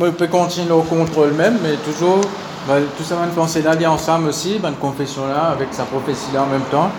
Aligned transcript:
on 0.00 0.12
peut 0.12 0.26
continuer 0.26 0.72
au 0.72 0.82
contrôle 0.82 1.32
même, 1.32 1.58
mais 1.62 1.76
toujours, 1.76 2.20
ben, 2.66 2.82
tout 2.96 3.04
ça, 3.04 3.16
va 3.16 3.26
penser 3.34 3.62
dit 3.78 3.86
ensemble 3.86 4.28
aussi, 4.28 4.58
ben, 4.58 4.70
une 4.70 4.76
confession 4.76 5.26
là, 5.26 5.50
avec 5.52 5.68
sa 5.72 5.84
prophétie 5.84 6.32
là 6.32 6.42
en 6.42 6.46
même 6.46 6.64
temps. 6.70 6.90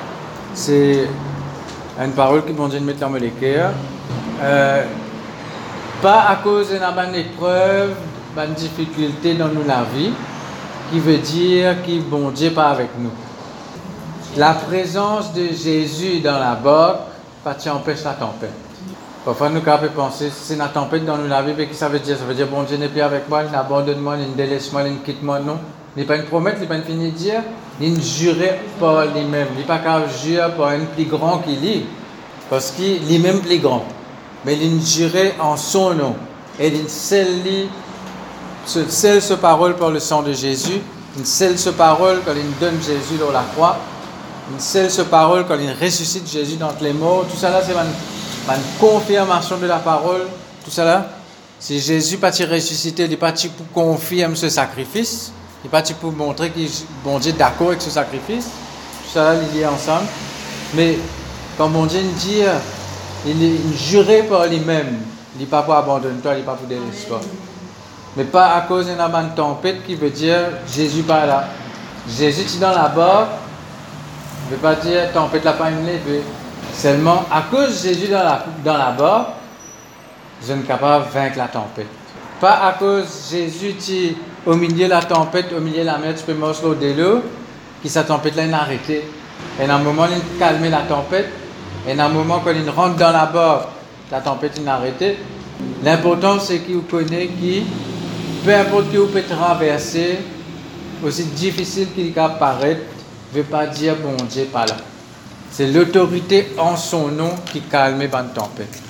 C'est 0.53 1.07
une 2.03 2.11
parole 2.11 2.45
qui 2.45 2.53
vont 2.53 2.67
dire 2.67 2.81
de 2.81 2.85
mettre 2.85 3.07
les. 3.19 3.33
Euh, 4.41 4.83
pas 6.01 6.25
à 6.29 6.35
cause 6.37 6.69
d'une 6.69 7.15
épreuve, 7.15 7.95
d'une 8.35 8.53
difficulté 8.53 9.33
dans 9.33 9.47
nous 9.47 9.65
la 9.67 9.83
vie, 9.95 10.11
qui 10.91 10.99
veut 10.99 11.17
dire 11.17 11.75
que 11.83 11.99
bon 12.01 12.29
Dieu 12.29 12.51
pas 12.51 12.69
avec 12.69 12.89
nous. 12.99 13.11
La 14.35 14.53
présence 14.53 15.33
de 15.33 15.47
Jésus 15.47 16.19
dans 16.19 16.37
la 16.37 16.53
barque, 16.53 16.99
pas 17.43 17.55
empêche 17.71 18.03
la 18.03 18.13
tempête. 18.13 18.66
Parfois, 19.27 19.49
nous 19.49 19.59
pouvons 19.59 19.89
penser, 19.93 20.31
c'est 20.33 20.53
une 20.53 20.63
tempête 20.73 21.03
dans 21.03 21.17
nous 21.17 21.27
la 21.27 21.41
vie, 21.41 21.51
mais 21.57 21.67
ça 21.73 21.89
veut 21.89 21.99
dire? 21.99 22.17
Ça 22.17 22.23
veut 22.23 22.33
dire, 22.33 22.47
bon 22.47 22.63
Dieu 22.63 22.77
n'est 22.77 22.87
plus 22.87 23.01
avec 23.01 23.27
moi, 23.27 23.41
il 23.43 23.53
abandonne 23.53 23.99
moi, 23.99 24.15
il 24.17 24.33
délaisse 24.37 24.71
moi, 24.71 24.83
il 24.87 25.01
quitte 25.01 25.21
moi, 25.21 25.37
non. 25.41 25.57
Il 25.93 25.99
n'est 25.99 26.05
pas 26.05 26.15
une 26.15 26.23
promesse, 26.23 26.53
il 26.55 26.61
n'est 26.61 26.67
pas 26.67 26.75
une 26.75 26.83
finie 26.83 27.11
dire, 27.11 27.41
il 27.81 27.95
ne 27.95 27.99
jurait 27.99 28.57
pas 28.79 29.03
lui-même. 29.07 29.47
Il 29.51 29.57
n'est 29.59 29.65
pas 29.65 29.79
qu'à 29.79 30.07
jurer 30.07 30.49
pour 30.55 30.67
un 30.67 30.79
plus 30.95 31.03
grand 31.03 31.39
qu'il 31.39 31.65
est, 31.65 31.83
parce 32.49 32.71
qu'il 32.71 33.13
est 33.13 33.19
même 33.19 33.41
plus 33.41 33.59
grand. 33.59 33.83
Mais 34.45 34.55
il 34.55 34.81
jurait 34.81 35.35
en 35.41 35.57
son 35.57 35.93
nom. 35.93 36.15
Et 36.57 36.69
il 36.69 36.87
scelle, 36.87 37.41
scelle 38.65 39.21
ce 39.21 39.33
parole 39.33 39.75
par 39.75 39.89
le 39.89 39.99
sang 39.99 40.21
de 40.21 40.31
Jésus, 40.31 40.79
il 41.17 41.25
scelle 41.25 41.59
ce 41.59 41.71
parole 41.71 42.21
quand 42.25 42.31
il 42.33 42.57
donne 42.65 42.77
Jésus 42.81 43.17
dans 43.19 43.33
la 43.33 43.43
croix, 43.53 43.75
scelle 44.57 44.89
ce 44.89 45.01
parole 45.01 45.45
quand 45.47 45.57
il 45.59 45.71
ressuscite 45.71 46.29
Jésus 46.29 46.55
dans 46.55 46.73
les 46.81 46.93
morts. 46.93 47.25
Tout 47.29 47.37
ça 47.37 47.49
là, 47.49 47.61
c'est 47.65 47.73
une 47.73 48.79
confirmation 48.79 49.57
de 49.57 49.67
la 49.67 49.77
parole. 49.77 50.27
Tout 50.63 50.71
ça 50.71 50.85
là, 50.85 51.09
si 51.59 51.79
Jésus 51.79 52.17
pas 52.17 52.29
ressuscité, 52.29 53.03
il 53.05 53.09
n'est 53.09 53.17
pas 53.17 53.33
pour 53.33 53.71
confirmer 53.73 54.35
ce 54.35 54.49
sacrifice. 54.49 55.31
Il 55.63 55.67
n'est 55.67 55.71
pas 55.71 55.81
pour 55.99 56.11
montrer 56.11 56.51
qu'il 56.51 56.69
bon 57.03 57.19
Dieu 57.19 57.33
d'accord 57.33 57.69
avec 57.69 57.81
ce 57.81 57.89
sacrifice. 57.89 58.45
Tout 58.45 59.13
ça 59.13 59.33
là, 59.33 59.39
il 59.53 59.59
est 59.59 59.65
ensemble. 59.65 60.05
Mais 60.73 60.97
quand 61.57 61.67
mon 61.69 61.85
Dieu 61.85 61.99
dit, 62.17 62.41
il 63.25 63.43
est 63.43 63.77
juré 63.77 64.23
par 64.23 64.45
lui-même. 64.47 64.99
Il 65.35 65.41
n'est 65.41 65.47
pas 65.47 65.61
pour 65.63 65.75
abandonner 65.75 66.19
toi, 66.21 66.33
il 66.33 66.39
n'est 66.39 66.43
pas 66.43 66.53
pour 66.53 66.67
délaisser. 66.67 67.07
Mais 68.15 68.23
pas 68.23 68.55
à 68.55 68.61
cause 68.61 68.87
d'une 68.87 69.35
tempête 69.35 69.85
qui 69.85 69.95
veut 69.95 70.09
dire 70.09 70.39
Jésus 70.73 71.03
pas 71.03 71.25
là. 71.25 71.47
Jésus 72.09 72.41
est 72.41 72.59
dans 72.59 72.71
la 72.71 72.87
barque. 74.47 74.51
Ne 74.51 74.55
veut 74.55 74.61
pas 74.61 74.75
dire 74.75 75.11
tempête 75.13 75.43
la 75.43 75.53
pas 75.53 75.69
une 75.69 75.87
Seulement, 76.73 77.25
à 77.31 77.43
cause 77.49 77.81
de 77.81 77.89
Jésus 77.89 78.07
dans 78.07 78.23
la, 78.23 78.45
dans 78.63 78.77
la 78.77 78.91
barque, 78.91 79.29
je 80.45 80.53
ne 80.53 80.59
suis 80.59 80.67
capable 80.67 81.05
de 81.05 81.11
vaincre 81.11 81.37
la 81.37 81.47
tempête. 81.47 81.87
Pas 82.39 82.67
à 82.67 82.73
cause 82.73 83.05
de 83.31 83.37
Jésus 83.37 83.73
qui, 83.79 84.15
au 84.45 84.55
milieu 84.55 84.85
de 84.85 84.91
la 84.91 85.01
tempête, 85.01 85.47
au 85.57 85.59
milieu 85.59 85.79
de 85.79 85.85
la 85.85 85.97
mer, 85.97 86.13
tu 86.15 86.23
peux 86.23 86.35
marcher 86.35 86.65
au 86.65 86.73
l'eau, 86.73 87.21
qui 87.81 87.89
sa 87.89 88.03
tempête 88.03 88.35
là, 88.35 88.43
il. 88.45 89.03
Et 89.59 89.67
dans 89.67 89.73
un 89.73 89.79
moment, 89.79 90.05
il 90.05 90.17
a 90.17 90.47
calmé 90.47 90.69
la 90.69 90.81
tempête. 90.81 91.29
Et 91.87 91.95
dans 91.95 92.03
un 92.03 92.09
moment, 92.09 92.41
quand 92.43 92.51
il 92.51 92.69
rentre 92.69 92.97
dans 92.97 93.11
la 93.11 93.25
barque, 93.25 93.69
la 94.11 94.21
tempête, 94.21 94.59
il 94.61 94.67
a 94.67 94.75
arrêté. 94.75 95.17
L'important, 95.83 96.39
c'est 96.39 96.59
qu'il 96.59 96.81
connaît 96.81 97.27
qui, 97.27 97.63
peu 98.45 98.53
importe 98.53 98.91
qui 98.91 98.97
vous 98.97 99.07
peut 99.07 99.23
traverser, 99.23 100.19
aussi 101.03 101.23
difficile 101.25 101.87
qu'il 101.95 102.11
paraît, 102.11 102.79
ne 103.33 103.37
veut 103.37 103.43
pas 103.43 103.67
dire 103.67 103.95
bon 103.95 104.15
Dieu 104.29 104.45
pas 104.45 104.65
là. 104.65 104.75
C'est 105.51 105.67
l'autorité 105.67 106.49
en 106.57 106.75
son 106.75 107.07
nom 107.09 107.31
qui 107.51 107.61
calme 107.61 107.99
les 107.99 108.09
tempête. 108.09 108.81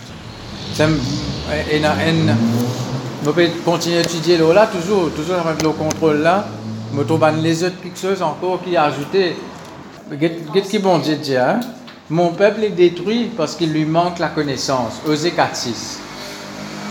On 3.26 3.32
peut 3.32 3.48
continuer 3.66 3.98
à 3.98 4.02
étudier 4.02 4.38
là, 4.38 4.68
toujours, 4.68 5.12
toujours 5.12 5.36
avec 5.46 5.62
le 5.64 5.70
contrôle 5.70 6.18
là. 6.18 6.48
Je 6.96 7.04
trouve 7.04 7.26
les 7.42 7.64
autres 7.64 7.76
choses 8.00 8.22
encore 8.22 8.64
qui 8.64 8.76
ajouté. 8.78 9.36
Qu'est-ce 10.54 10.70
qui 10.70 10.80
bon 10.80 11.00
Dieu 11.00 11.16
dit 11.16 11.36
hein? 11.36 11.60
Mon 12.10 12.30
peuple 12.30 12.64
est 12.64 12.70
détruit 12.70 13.32
parce 13.36 13.56
qu'il 13.56 13.74
lui 13.74 13.86
manque 13.86 14.20
la 14.20 14.30
connaissance. 14.30 15.02
Osée 15.06 15.32
4.6. 15.32 15.98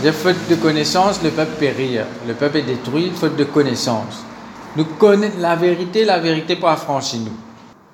De 0.04 0.10
faute 0.10 0.37
de 0.50 0.56
connaissance, 0.56 1.22
le 1.22 1.31
peuple 1.31 1.53
périt. 1.59 1.98
Le 2.28 2.34
peuple 2.34 2.59
est 2.59 2.62
détruit, 2.62 3.10
faute 3.15 3.37
de 3.37 3.44
connaissance. 3.44 4.25
Nous 4.76 4.84
connaissons 4.84 5.38
la 5.38 5.56
vérité, 5.56 6.04
la 6.04 6.19
vérité 6.19 6.56
pour 6.56 6.69
affranchir 6.69 7.20
nous. 7.20 7.32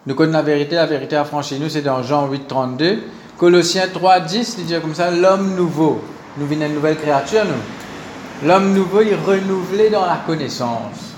Nous 0.07 0.15
connaissons 0.17 0.39
la 0.39 0.43
vérité, 0.43 0.75
la 0.75 0.87
vérité 0.87 1.17
affranchie 1.17 1.59
nous, 1.61 1.69
c'est 1.69 1.83
dans 1.83 2.03
Jean 2.03 2.29
8, 2.29 2.49
32. 2.49 2.99
Colossiens 3.39 3.87
3, 3.93 4.21
10, 4.21 4.57
il 4.59 4.67
dit 4.67 4.75
comme 4.81 4.95
ça, 4.95 5.11
l'homme 5.11 5.55
nouveau. 5.55 6.01
Nous 6.37 6.47
venons 6.47 6.67
une 6.67 6.75
nouvelle 6.75 6.97
créature, 6.97 7.45
nous. 7.45 8.49
L'homme 8.49 8.73
nouveau, 8.73 9.03
il 9.03 9.09
est 9.09 9.15
renouvelé 9.15 9.91
dans 9.91 10.05
la 10.05 10.21
connaissance. 10.27 11.13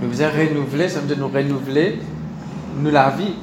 Nous 0.00 0.10
faisons 0.10 0.28
renouveler, 0.30 0.88
ça 0.88 1.00
veut 1.00 1.06
dire 1.06 1.18
nous 1.18 1.28
renouveler, 1.28 1.98
nous 2.78 2.90
la 2.90 3.10
vie. 3.10 3.34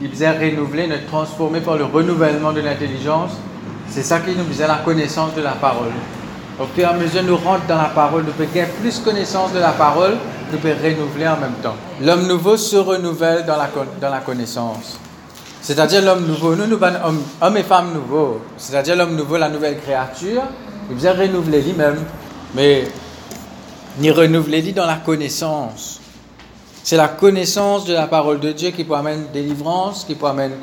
Il 0.00 0.08
faisait 0.08 0.30
renouveler, 0.30 0.86
nous 0.86 0.94
transformer 1.10 1.60
par 1.60 1.76
le 1.76 1.84
renouvellement 1.84 2.52
de 2.52 2.60
l'intelligence. 2.60 3.32
C'est 3.88 4.02
ça 4.02 4.20
qui 4.20 4.36
nous 4.36 4.44
faisait 4.44 4.68
la 4.68 4.76
connaissance 4.76 5.34
de 5.34 5.42
la 5.42 5.52
parole. 5.52 5.90
Au 6.60 6.66
fur 6.66 6.84
et 6.84 6.86
à 6.86 6.92
mesure 6.92 7.22
nous 7.24 7.36
rentrons 7.36 7.66
dans 7.68 7.78
la 7.78 7.88
parole, 7.88 8.24
nous 8.24 8.46
gagner 8.46 8.68
plus 8.80 9.00
connaissance 9.00 9.52
de 9.52 9.58
la 9.58 9.72
parole, 9.72 10.16
nous 10.52 10.58
pouvons 10.58 10.74
renouveler 10.74 11.28
en 11.28 11.36
même 11.36 11.54
temps. 11.62 11.76
L'homme 12.00 12.26
nouveau 12.26 12.56
se 12.56 12.76
renouvelle 12.76 13.44
dans 13.44 13.56
la, 13.56 13.68
dans 14.00 14.10
la 14.10 14.20
connaissance. 14.20 14.98
C'est-à-dire 15.62 16.02
l'homme 16.02 16.26
nouveau, 16.26 16.54
nous, 16.54 16.66
nous 16.66 16.78
sommes 16.78 17.22
hommes, 17.40 17.56
et 17.56 17.62
femmes 17.62 17.92
nouveaux. 17.92 18.40
C'est-à-dire 18.56 18.96
l'homme 18.96 19.14
nouveau, 19.14 19.36
la 19.36 19.48
nouvelle 19.48 19.78
créature, 19.78 20.42
il 20.90 20.96
vient 20.96 21.12
renouveler 21.12 21.62
lui-même. 21.62 21.98
Mais 22.54 22.84
ni 23.98 24.10
renouveler 24.10 24.72
dans 24.72 24.86
la 24.86 24.96
connaissance. 24.96 26.00
C'est 26.82 26.96
la 26.96 27.08
connaissance 27.08 27.84
de 27.84 27.92
la 27.92 28.06
parole 28.06 28.40
de 28.40 28.52
Dieu 28.52 28.70
qui 28.70 28.84
peut 28.84 28.94
amener 28.94 29.26
délivrance, 29.32 30.04
qui 30.04 30.14
peut 30.14 30.26
amener 30.26 30.54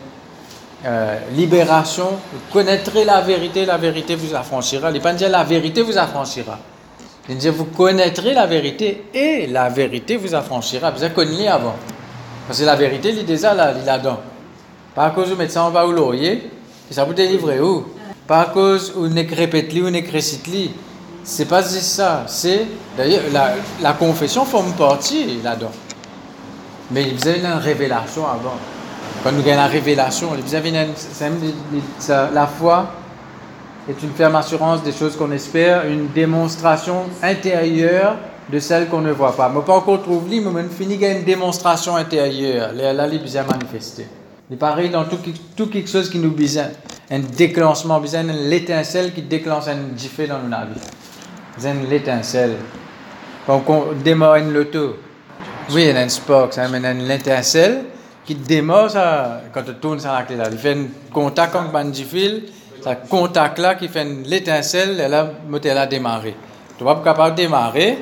euh, 0.85 1.19
libération, 1.35 2.11
vous 2.31 2.39
connaîtrez 2.53 3.03
la 3.03 3.21
vérité, 3.21 3.65
la 3.65 3.77
vérité 3.77 4.15
vous 4.15 4.35
affranchira. 4.35 4.91
Il 4.91 5.01
dire 5.01 5.29
la 5.29 5.43
vérité 5.43 5.81
vous 5.81 5.97
affranchira. 5.97 6.59
Il 7.29 7.37
dit 7.37 7.49
vous 7.49 7.65
connaîtrez 7.65 8.33
la 8.33 8.45
vérité 8.45 9.03
et 9.13 9.47
la 9.47 9.69
vérité 9.69 10.15
vous 10.15 10.33
affranchira. 10.33 10.91
Vous 10.91 11.03
avez 11.03 11.13
connu 11.13 11.45
avant. 11.47 11.75
Parce 12.47 12.59
que 12.59 12.65
la 12.65 12.75
vérité, 12.75 13.09
il 13.09 13.19
est 13.19 13.23
déjà 13.23 13.53
là, 13.53 13.73
il 13.75 13.81
est 13.81 13.85
là-dedans. 13.85 14.19
Pas 14.95 15.07
à 15.07 15.09
cause 15.09 15.31
où 15.31 15.35
médecin 15.35 15.65
on 15.65 15.69
va 15.69 15.85
au 15.85 15.91
laurier, 15.91 16.49
et 16.89 16.93
ça 16.93 17.03
vous 17.03 17.13
délivrer 17.13 17.59
où? 17.59 17.85
Pas 18.25 18.41
à 18.41 18.45
cause 18.45 18.93
où 18.95 19.07
ne 19.07 19.35
répète 19.35 19.73
ou 19.73 19.89
ne 19.89 20.11
récite 20.11 20.47
C'est 21.23 21.45
pas 21.45 21.61
ça. 21.61 22.23
C'est, 22.27 22.65
d'ailleurs, 22.97 23.23
la, 23.33 23.55
la 23.81 23.93
confession 23.93 24.45
forme 24.45 24.71
partie 24.73 25.39
là-dedans. 25.43 25.71
Mais 26.91 27.03
il 27.03 27.19
faisait 27.19 27.39
une 27.39 27.45
révélation 27.45 28.25
avant. 28.25 28.55
Quand 29.23 29.33
nous 29.33 29.41
gagnons 29.43 29.61
la 29.61 29.67
révélation, 29.67 30.29
la 32.33 32.47
foi 32.47 32.87
est 33.89 34.03
une 34.03 34.11
ferme 34.11 34.35
assurance 34.35 34.83
des 34.83 34.91
choses 34.91 35.15
qu'on 35.15 35.31
espère, 35.31 35.85
une 35.85 36.07
démonstration 36.09 37.03
intérieure 37.23 38.15
de 38.51 38.59
celles 38.59 38.87
qu'on 38.87 39.01
ne 39.01 39.11
voit 39.11 39.35
pas. 39.35 39.51
Je 39.53 39.59
pas 39.59 39.73
encore 39.73 40.01
trouvé, 40.01 40.39
mais 40.39 40.63
je 40.63 40.67
finis 40.83 40.95
une 40.95 41.23
démonstration 41.23 41.95
intérieure. 41.95 42.71
Là, 42.73 43.07
il 43.07 43.21
bien 43.21 43.43
manifester. 43.43 44.07
Il 44.49 44.57
pareil 44.57 44.89
dans 44.89 45.05
tout, 45.05 45.19
tout, 45.55 45.67
quelque 45.67 45.89
chose 45.89 46.09
qui 46.09 46.19
nous 46.19 46.31
besoin. 46.31 46.67
Un 47.09 47.19
déclenchement, 47.19 47.99
besoin 47.99 48.23
l'étincelle 48.23 49.13
qui 49.13 49.21
déclenche 49.21 49.67
un 49.67 49.93
diffé 49.93 50.27
dans 50.27 50.39
nos 50.39 50.49
vie. 50.49 50.79
Besoin 51.55 51.73
l'étincelle. 51.89 52.55
Quand 53.45 53.63
on 53.67 53.93
démarre 54.03 54.35
une 54.37 54.53
loto, 54.53 54.97
oui, 55.71 55.83
il 55.83 55.87
y 55.87 55.91
a 55.91 55.99
un 55.99 56.09
sport, 56.09 56.53
ça 56.53 56.63
amène 56.63 57.05
l'étincelle 57.07 57.85
qui 58.25 58.35
démarre 58.35 58.91
ça, 58.91 59.41
quand 59.53 59.63
tu 59.63 59.73
tournes 59.75 59.99
sur 59.99 60.11
la 60.11 60.23
clé. 60.23 60.35
Il 60.51 60.57
fait 60.57 60.73
un 60.73 60.87
contact 61.13 61.55
avec 61.55 61.85
le 61.85 61.93
fil, 61.93 62.43
ce 62.83 63.09
contact 63.09 63.59
là 63.59 63.75
qui 63.75 63.87
fait 63.87 64.05
l'étincelle, 64.25 64.99
et 64.99 65.07
là, 65.07 65.29
elle 65.63 65.77
a 65.77 65.85
démarré. 65.85 66.35
Tu 66.77 66.83
pas 66.83 67.01
capable 67.03 67.35
de 67.35 67.43
démarrer, 67.43 67.97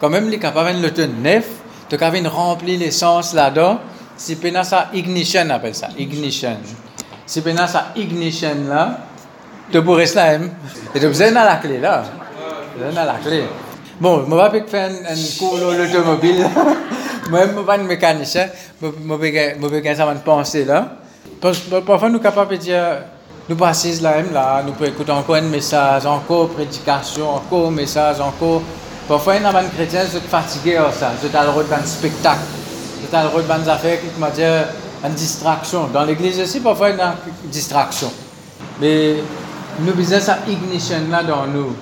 quand 0.00 0.10
même, 0.10 0.28
il 0.28 0.34
est 0.34 0.38
capable 0.38 0.80
le 0.80 0.92
tenir 0.92 1.42
tu 1.88 1.96
de 1.96 2.28
remplir 2.28 2.78
l'essence 2.78 3.34
là-dedans. 3.34 3.78
Si 4.16 4.36
tu 4.36 4.52
ça 4.62 4.88
ignition, 4.94 5.42
on 5.46 5.50
appelle 5.50 5.74
ça, 5.74 5.88
ignition. 5.98 6.56
Si 7.26 7.42
tu 7.42 7.56
ça 7.56 7.92
ignition 7.96 8.68
là, 8.68 8.98
tu 9.70 9.82
pourrais 9.82 10.06
cela 10.06 10.32
même. 10.32 10.50
Et 10.94 11.00
tu 11.00 11.06
as 11.06 11.08
besoin 11.08 11.30
la 11.30 11.56
clé 11.56 11.78
là. 11.78 12.04
Tu 12.76 12.98
as 12.98 13.04
la 13.04 13.14
clé. 13.14 13.44
Bon, 14.00 14.24
je 14.28 14.52
vais 14.52 14.64
faire 14.66 14.90
un 14.90 15.38
cours 15.38 15.58
de 15.58 15.76
l'automobile. 15.76 16.46
Moi, 17.30 17.40
je 17.46 17.52
suis 17.52 17.70
un 17.70 17.78
mécanicien, 17.84 18.48
je 18.82 19.14
vais 19.14 19.94
faire 19.94 20.10
une 20.10 20.20
pensée 20.20 20.64
là. 20.64 20.96
Parfois, 21.40 22.08
nous 22.08 22.16
sommes 22.16 22.20
capables 22.20 22.52
de 22.52 22.56
dire, 22.56 22.98
nous 23.48 23.56
passons 23.56 23.88
là, 24.00 24.22
là, 24.22 24.62
nous 24.64 24.72
pouvons 24.72 24.88
écouter 24.88 25.12
encore 25.12 25.36
un 25.36 25.42
message, 25.42 26.06
encore 26.06 26.48
prédication, 26.48 27.34
encore 27.36 27.68
un 27.68 27.72
message, 27.72 28.20
encore. 28.20 28.62
Parfois, 29.06 29.34
a 29.34 29.62
des 29.62 29.68
chrétiens 29.68 30.04
qui 30.06 30.12
sont 30.12 30.20
fatigués 30.20 30.78
à 30.78 30.90
ça, 30.90 31.12
ils 31.22 31.36
ont 31.36 31.42
le 31.42 31.50
rôle 31.50 31.68
d'un 31.68 31.84
spectacle, 31.84 32.40
ils 33.02 33.16
ont 33.16 33.22
le 33.22 33.28
rôle 33.28 33.44
d'une 33.44 33.68
affaire 33.68 34.00
qui 34.00 34.18
m'a 34.18 34.30
dit 34.30 34.42
une 34.42 35.12
distraction. 35.14 35.88
Dans 35.92 36.04
l'église 36.04 36.40
aussi, 36.40 36.60
parfois, 36.60 36.90
il 36.90 36.96
y 36.96 37.00
une 37.00 37.50
distraction. 37.50 38.10
Mais 38.80 39.16
nous 39.80 39.92
besoin 39.92 40.20
cette 40.20 40.48
ignition 40.48 40.96
là 41.10 41.22
dans 41.22 41.46
nous. 41.46 41.74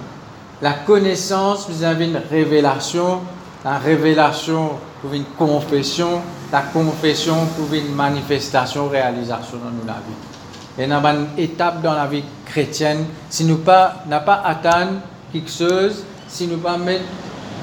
la 0.63 0.73
connaissance 0.73 1.69
vis-à-vis 1.69 2.07
une 2.07 2.21
révélation, 2.31 3.21
la 3.65 3.79
révélation 3.79 4.71
pour 5.01 5.13
une 5.13 5.25
confession, 5.37 6.23
la 6.53 6.63
confession 6.63 7.37
pour 7.57 7.73
une 7.75 7.95
manifestation, 7.95 8.89
réalisation 8.89 9.59
dans 9.59 9.71
nos 9.71 9.83
vie. 9.83 10.32
Et 10.79 10.87
dans 10.87 11.05
une 11.05 11.27
étape 11.37 11.83
dans 11.83 11.93
la 11.93 12.07
vie 12.07 12.25
chrétienne, 12.47 13.05
si 13.29 13.45
nous 13.45 13.59
pas 13.59 14.05
n'a 14.09 14.21
pas 14.21 14.43
atteint 14.45 14.89
quelque 15.33 15.51
chose, 15.51 16.05
si 16.29 16.47
nous 16.47 16.59
pas 16.59 16.79
mettre 16.79 17.05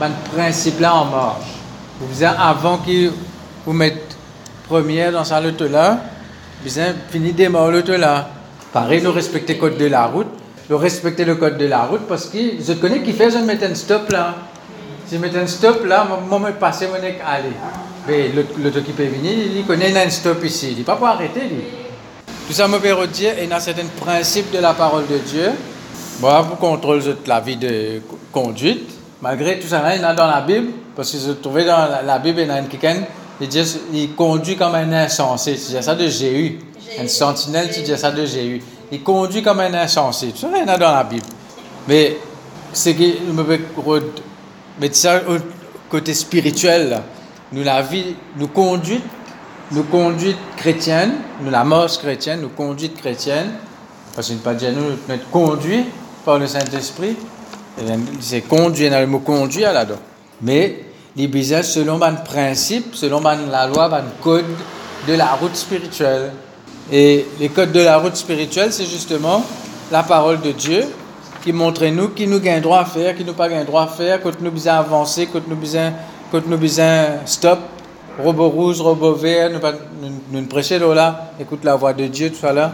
un 0.01 0.09
principe 0.33 0.79
là 0.79 0.95
en 0.95 1.05
marche. 1.05 1.45
Vous 1.99 2.23
avant 2.23 2.77
que 2.77 3.11
vous 3.65 3.73
mettez 3.73 4.15
première 4.67 5.11
dans 5.11 5.23
sa 5.23 5.41
lutte 5.41 5.61
là, 5.61 5.99
vous 6.63 6.77
avez 6.77 6.93
fini 7.09 7.33
démarrer 7.33 7.77
lutte 7.77 7.89
là. 7.89 8.29
Pareil, 8.71 9.01
nous 9.01 9.11
respecter 9.11 9.55
le 9.55 9.59
code 9.59 9.77
de 9.77 9.87
la 9.87 10.05
route, 10.05 10.27
nous 10.69 10.77
respecter 10.77 11.25
le 11.25 11.35
code 11.35 11.57
de 11.57 11.65
la 11.65 11.85
route 11.85 12.07
parce 12.07 12.27
que 12.27 12.37
je 12.61 12.73
connais 12.73 13.01
qui 13.01 13.13
fait, 13.13 13.31
je 13.31 13.39
mettre 13.39 13.65
un 13.65 13.73
stop 13.73 14.11
là. 14.11 14.35
Si 15.07 15.15
je 15.15 15.19
mets 15.19 15.35
un 15.35 15.47
stop 15.47 15.83
là, 15.85 16.07
moi, 16.29 16.39
je 16.45 16.51
passe, 16.53 16.81
je 16.81 17.01
vais 17.01 17.19
aller. 17.25 17.49
Mais 18.07 18.29
l'autre 18.63 18.81
qui 18.81 18.91
peut 18.91 19.05
venir, 19.05 19.33
il 19.55 19.65
connaît 19.65 19.97
un 19.97 20.09
stop 20.09 20.43
ici. 20.45 20.73
Il 20.73 20.79
ne 20.79 20.83
pas 20.83 20.95
pour 20.95 21.07
arrêter. 21.07 21.41
Lui. 21.41 21.63
Tout 22.49 22.55
ça 22.55 22.67
me 22.67 22.79
veut 22.79 23.05
dire, 23.05 23.35
il 23.39 23.47
y 23.47 23.53
a 23.53 23.57
un 23.57 23.59
certain 23.59 23.85
principe 24.01 24.49
de 24.51 24.57
la 24.57 24.73
parole 24.73 25.05
de 25.05 25.19
Dieu. 25.19 25.51
Bon, 26.19 26.45
pour 26.45 26.57
contrôler 26.57 27.15
la 27.27 27.39
vie 27.41 27.57
de 27.57 28.01
conduite. 28.31 28.89
Malgré 29.21 29.59
tout 29.59 29.67
ça, 29.67 29.83
il 29.93 30.01
y 30.01 30.03
en 30.03 30.07
a 30.07 30.15
dans 30.15 30.25
la 30.25 30.41
Bible, 30.41 30.71
parce 30.95 31.11
que 31.11 31.19
je 31.19 31.33
trouvais 31.33 31.63
dans 31.63 31.87
la, 32.03 32.17
Bible, 32.17 32.39
il 32.39 32.47
y 32.47 32.51
en 32.51 32.55
a 32.55 32.61
quelqu'un, 32.63 33.03
il, 33.39 33.47
dit, 33.47 33.77
il 33.93 34.15
conduit 34.15 34.55
comme 34.55 34.73
un 34.73 34.91
insensé. 34.93 35.57
C'est 35.57 35.79
ça 35.79 35.93
de 35.93 36.07
Jéhu. 36.07 36.57
Un 36.99 37.07
sentinelle, 37.07 37.69
tu 37.71 37.81
dis 37.81 37.95
ça 37.95 38.09
de 38.09 38.25
Jéhu. 38.25 38.63
Il 38.91 39.03
conduit 39.03 39.43
comme 39.43 39.59
un 39.59 39.73
insensé. 39.75 40.29
Tout 40.29 40.39
ça, 40.39 40.47
il 40.55 40.61
y 40.61 40.63
en 40.63 40.73
a 40.73 40.77
dans 40.79 40.91
la 40.91 41.03
Bible. 41.03 41.27
Mais, 41.87 42.17
c'est 42.73 42.95
que 42.95 43.31
me 43.31 43.59
mais 44.81 44.91
ça, 44.91 45.21
au 45.29 45.37
côté 45.87 46.15
spirituel, 46.15 46.99
nous 47.51 47.63
la 47.63 47.83
vie, 47.83 48.15
nous 48.37 48.47
conduite, 48.47 49.03
nous 49.71 49.83
conduite 49.83 50.37
chrétienne, 50.57 51.13
nous 51.41 51.51
la 51.51 51.63
mort 51.63 51.87
chrétienne, 51.87 52.41
nous 52.41 52.49
conduite 52.49 52.97
chrétienne, 52.99 53.51
parce 54.15 54.29
que 54.29 54.33
pas 54.35 54.53
dire 54.53 54.71
nous 54.73 55.13
être 55.13 55.29
conduit 55.29 55.85
par 56.25 56.39
le 56.39 56.47
Saint-Esprit, 56.47 57.15
c'est 58.19 58.41
conduit 58.41 58.89
dans 58.89 58.99
le 58.99 59.07
mot 59.07 59.19
conduit 59.19 59.61
là-dedans. 59.61 59.99
Mais 60.41 60.85
business 61.15 61.73
selon 61.73 62.01
un 62.01 62.13
principe, 62.13 62.95
selon 62.95 63.21
la 63.21 63.67
loi, 63.67 63.85
un 63.93 64.21
code 64.21 64.45
de 65.07 65.13
la 65.13 65.33
route 65.33 65.55
spirituelle. 65.55 66.31
Et 66.91 67.25
les 67.39 67.49
codes 67.49 67.71
de 67.71 67.81
la 67.81 67.97
route 67.97 68.15
spirituelle, 68.15 68.73
c'est 68.73 68.85
justement 68.85 69.43
la 69.91 70.03
parole 70.03 70.41
de 70.41 70.51
Dieu 70.51 70.85
qui 71.43 71.53
montre 71.53 71.85
nous 71.85 72.09
qui 72.09 72.27
nous 72.27 72.37
avons 72.37 72.61
droit 72.61 72.79
à 72.79 72.85
faire, 72.85 73.15
qui 73.15 73.23
nous 73.23 73.33
pas 73.33 73.47
droit 73.63 73.83
à 73.83 73.87
faire, 73.87 74.21
quand 74.21 74.41
nous 74.41 74.51
besoin 74.51 74.73
avancer, 74.73 75.29
quand 75.31 75.47
nous 75.47 75.55
besoin, 75.55 75.93
quand 76.31 76.45
nous 76.45 76.57
besoin 76.57 77.25
stop, 77.25 77.59
robot 78.23 78.49
rouge, 78.49 78.81
robot 78.81 79.13
vert, 79.15 79.49
nous, 79.49 79.59
nous, 79.59 80.39
nous 80.41 80.47
prêcher 80.47 80.79
là, 80.79 81.31
écoute 81.39 81.63
la 81.63 81.75
voix 81.75 81.93
de 81.93 82.07
Dieu, 82.07 82.29
tout 82.29 82.37
ça 82.37 82.53
là. 82.53 82.73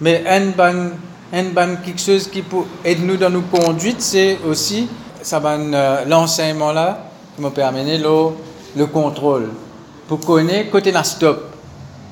Mais 0.00 0.24
un 0.28 0.50
ban, 0.50 0.90
un 1.32 1.44
ban 1.52 1.76
quelque 1.84 2.00
chose 2.00 2.28
qui 2.28 2.42
peut 2.42 2.58
aider 2.84 3.02
nous 3.02 3.16
dans 3.16 3.30
nos 3.30 3.42
conduites, 3.42 4.00
c'est 4.00 4.38
aussi 4.48 4.88
ça 5.22 5.40
euh, 5.44 6.04
l'enseignement 6.06 6.72
là 6.72 6.98
qui 7.34 7.42
m'a 7.42 7.50
permis 7.50 7.98
le, 7.98 8.30
le 8.76 8.86
contrôle. 8.86 9.48
Pour 10.06 10.20
connaître 10.20 10.70
côté 10.70 10.92
la 10.92 11.04
stop. 11.04 11.54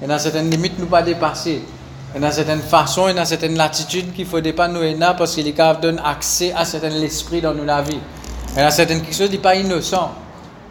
Et 0.02 0.06
dans 0.06 0.18
certaines 0.18 0.50
limites, 0.50 0.78
nous 0.78 0.86
pas 0.86 1.02
dépasser. 1.02 1.62
Il 2.14 2.22
y 2.22 2.24
a 2.24 2.30
certaines 2.32 2.60
façons, 2.60 3.08
il 3.08 3.16
y 3.16 3.18
a 3.18 3.24
certaines 3.24 3.56
latitudes 3.56 4.12
qu'il 4.12 4.26
faut 4.26 4.40
pas 4.40 4.68
nous 4.68 4.82
aider 4.82 5.06
parce 5.18 5.34
qu'il 5.34 5.54
donne 5.82 6.00
accès 6.04 6.52
à 6.52 6.64
certains 6.64 6.88
l'esprit 6.88 7.40
dans 7.40 7.54
notre 7.54 7.82
vie. 7.88 7.98
Il 8.54 8.58
y 8.58 8.62
a 8.62 8.70
certaines 8.70 9.04
choses 9.04 9.28
qui 9.28 9.32
ne 9.32 9.36
sont 9.36 9.42
pas 9.42 9.54
innocent. 9.54 10.12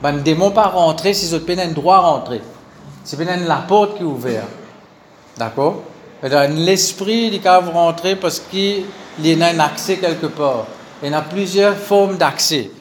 Ben, 0.02 0.14
ne 0.14 0.20
démon 0.20 0.52
pas 0.52 0.68
rentrer 0.68 1.14
si 1.14 1.34
avez 1.34 1.62
un 1.62 1.72
droit 1.72 2.00
rentrer. 2.00 2.42
C'est 3.04 3.18
la 3.24 3.58
porte 3.58 3.98
qui 3.98 4.04
est 4.04 4.06
ouverte. 4.06 4.48
D'accord? 5.38 5.84
L'esprit, 6.24 7.30
il 7.34 7.48
rentrer 7.48 8.16
parce 8.16 8.40
qu'il 8.40 8.86
y 9.20 9.42
a 9.42 9.48
un 9.48 9.60
accès 9.60 9.98
quelque 9.98 10.26
part. 10.28 10.66
Il 11.04 11.12
y 11.12 11.14
a 11.14 11.22
plusieurs 11.22 11.76
formes 11.76 12.18
d'accès. 12.18 12.72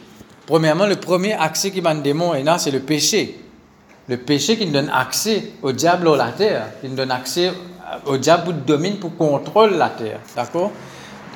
Premièrement, 0.46 0.86
le 0.86 0.96
premier 0.96 1.34
accès 1.34 1.70
qui 1.70 1.80
m'a 1.80 1.94
démon, 1.94 2.32
c'est 2.58 2.70
le 2.70 2.80
péché. 2.80 3.40
Le 4.08 4.16
péché 4.16 4.56
qui 4.56 4.66
nous 4.66 4.72
donne 4.72 4.90
accès 4.90 5.52
au 5.62 5.72
diable 5.72 6.08
ou 6.08 6.14
la 6.14 6.28
terre, 6.28 6.66
qui 6.80 6.88
nous 6.88 6.96
donne 6.96 7.10
accès 7.10 7.52
au 8.06 8.16
diable 8.16 8.64
domine 8.66 8.98
pour 8.98 9.16
contrôler 9.16 9.76
la 9.76 9.88
terre. 9.88 10.20
D'accord? 10.36 10.72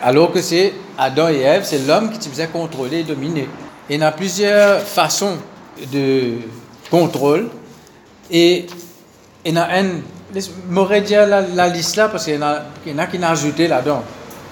Alors 0.03 0.33
que 0.33 0.41
c'est 0.41 0.73
Adam 0.97 1.29
et 1.29 1.41
Ève, 1.41 1.65
c'est 1.65 1.87
l'homme 1.87 2.11
qui 2.11 2.29
faisait 2.29 2.47
contrôler 2.47 3.01
et 3.01 3.05
dominer. 3.05 3.49
il 3.91 4.01
y 4.01 4.03
a 4.03 4.13
plusieurs 4.13 4.81
façons 4.81 5.37
de 5.93 6.35
contrôle. 6.91 7.49
Et 8.31 8.67
il 9.45 9.55
y 9.55 9.59
en 9.59 9.63
a 9.63 9.79
un, 9.79 9.87
m'aurais 10.69 11.01
dit 11.01 11.15
la, 11.15 11.41
la, 11.41 11.69
liste 11.69 11.97
là 11.97 12.09
parce 12.09 12.25
qu'il 12.25 12.35
y, 12.35 12.39
en 12.39 12.43
a, 12.43 12.63
en 12.95 12.99
a 12.99 13.07
qui 13.07 13.19
n'ont 13.19 13.29
ajouté 13.29 13.69
là-dedans. 13.69 14.03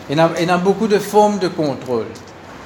Il, 0.08 0.16
y 0.16 0.20
en 0.20 0.54
a 0.54 0.58
beaucoup 0.58 0.86
de 0.86 0.98
formes 0.98 1.38
de 1.38 1.48
contrôle. 1.48 2.06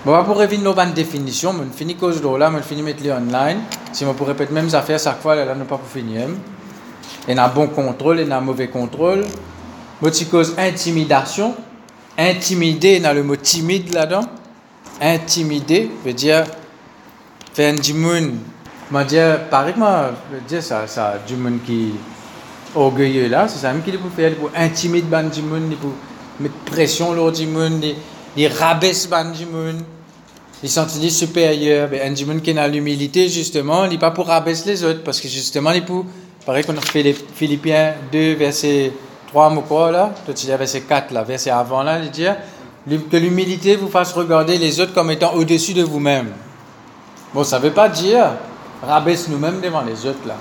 Bon, 0.04 0.22
pour 0.24 0.36
revenir 0.38 0.64
nos 0.64 0.74
bonnes 0.74 0.92
définitions, 0.92 1.52
je 1.52 1.76
finis 1.76 1.94
cause 1.94 2.22
de 2.22 2.36
là, 2.36 2.50
je 2.56 2.62
finis 2.62 2.82
mettre 2.82 3.02
les 3.02 3.12
online. 3.12 3.58
Si 3.92 4.04
je 4.04 4.10
pourrais 4.10 4.32
répéter 4.32 4.52
même 4.52 4.68
affaires 4.74 4.98
chaque 4.98 5.20
fois, 5.20 5.34
là, 5.34 5.54
ne 5.54 5.64
pas 5.64 5.76
pour 5.76 5.88
finir. 5.88 6.28
Il 7.28 7.34
y 7.34 7.38
a 7.38 7.44
un 7.44 7.48
bon 7.48 7.66
contrôle, 7.68 8.20
il 8.20 8.28
y 8.28 8.32
a 8.32 8.38
un 8.38 8.40
mauvais 8.40 8.68
contrôle. 8.68 9.24
Motif 10.00 10.30
cause 10.30 10.54
intimidation. 10.56 11.54
Intimider, 12.16 12.96
il 12.96 13.02
y 13.02 13.06
a 13.06 13.12
le 13.12 13.22
mot 13.22 13.36
timide 13.36 13.92
là-dedans. 13.92 14.26
Intimider 15.00 15.90
veut 16.04 16.12
dire 16.12 16.44
faire 17.52 17.74
un 17.74 17.76
dire 20.48 20.62
ça, 20.62 20.86
ça, 20.86 21.14
du 21.26 21.36
monde 21.36 21.60
qui 21.64 21.88
est 21.88 22.76
orgueilleux 22.76 23.28
là, 23.28 23.46
c'est 23.48 23.58
ça 23.58 23.72
même 23.72 23.82
qu'il 23.82 23.98
faut 23.98 24.08
faire 24.14 24.34
pour 24.34 24.50
intimider 24.56 25.06
ban 25.06 25.24
dimoun, 25.24 25.74
pour 25.80 25.92
mettre 26.40 26.54
pression 26.66 27.14
sur 27.14 27.32
dimoun, 27.32 27.80
il 28.36 28.48
rabaisse 28.48 29.08
ban 29.08 29.24
dimoun. 29.26 29.82
Il 30.62 30.68
sentit 30.68 31.10
supérieur, 31.10 31.88
ben, 31.88 32.10
un 32.10 32.12
dimoun 32.12 32.42
qui 32.42 32.50
a 32.58 32.68
l'humilité, 32.68 33.28
justement, 33.30 33.84
il 33.86 33.92
n'est 33.92 33.98
pas 33.98 34.10
pour 34.10 34.26
rabaisser 34.26 34.68
les 34.68 34.84
autres, 34.84 35.02
parce 35.02 35.18
que 35.18 35.28
justement, 35.28 35.70
il 35.70 35.84
pour 35.84 36.04
Pareil 36.44 36.64
qu'on 36.64 36.76
a 36.76 36.80
fait 36.80 37.02
les 37.02 37.12
Philippiens 37.12 37.94
2, 38.10 38.34
verset 38.34 38.92
3, 39.28 39.54
quoi, 39.68 39.90
là, 39.90 40.12
tout 40.24 40.32
à 40.32 40.56
verset 40.56 40.80
4, 40.80 41.12
là, 41.12 41.22
verset 41.22 41.50
avant, 41.50 41.82
là, 41.82 41.98
il 41.98 42.10
dit 42.10 42.24
que 43.10 43.16
l'humilité 43.18 43.76
vous 43.76 43.88
fasse 43.88 44.12
regarder 44.12 44.56
les 44.56 44.80
autres 44.80 44.94
comme 44.94 45.10
étant 45.10 45.34
au-dessus 45.34 45.74
de 45.74 45.82
vous-même. 45.82 46.28
Bon, 47.34 47.44
ça 47.44 47.58
ne 47.58 47.64
veut 47.64 47.72
pas 47.72 47.88
dire 47.88 48.32
rabaisse 48.82 49.28
nous-mêmes 49.28 49.60
devant 49.60 49.82
les 49.82 50.06
autres, 50.06 50.26
là. 50.26 50.36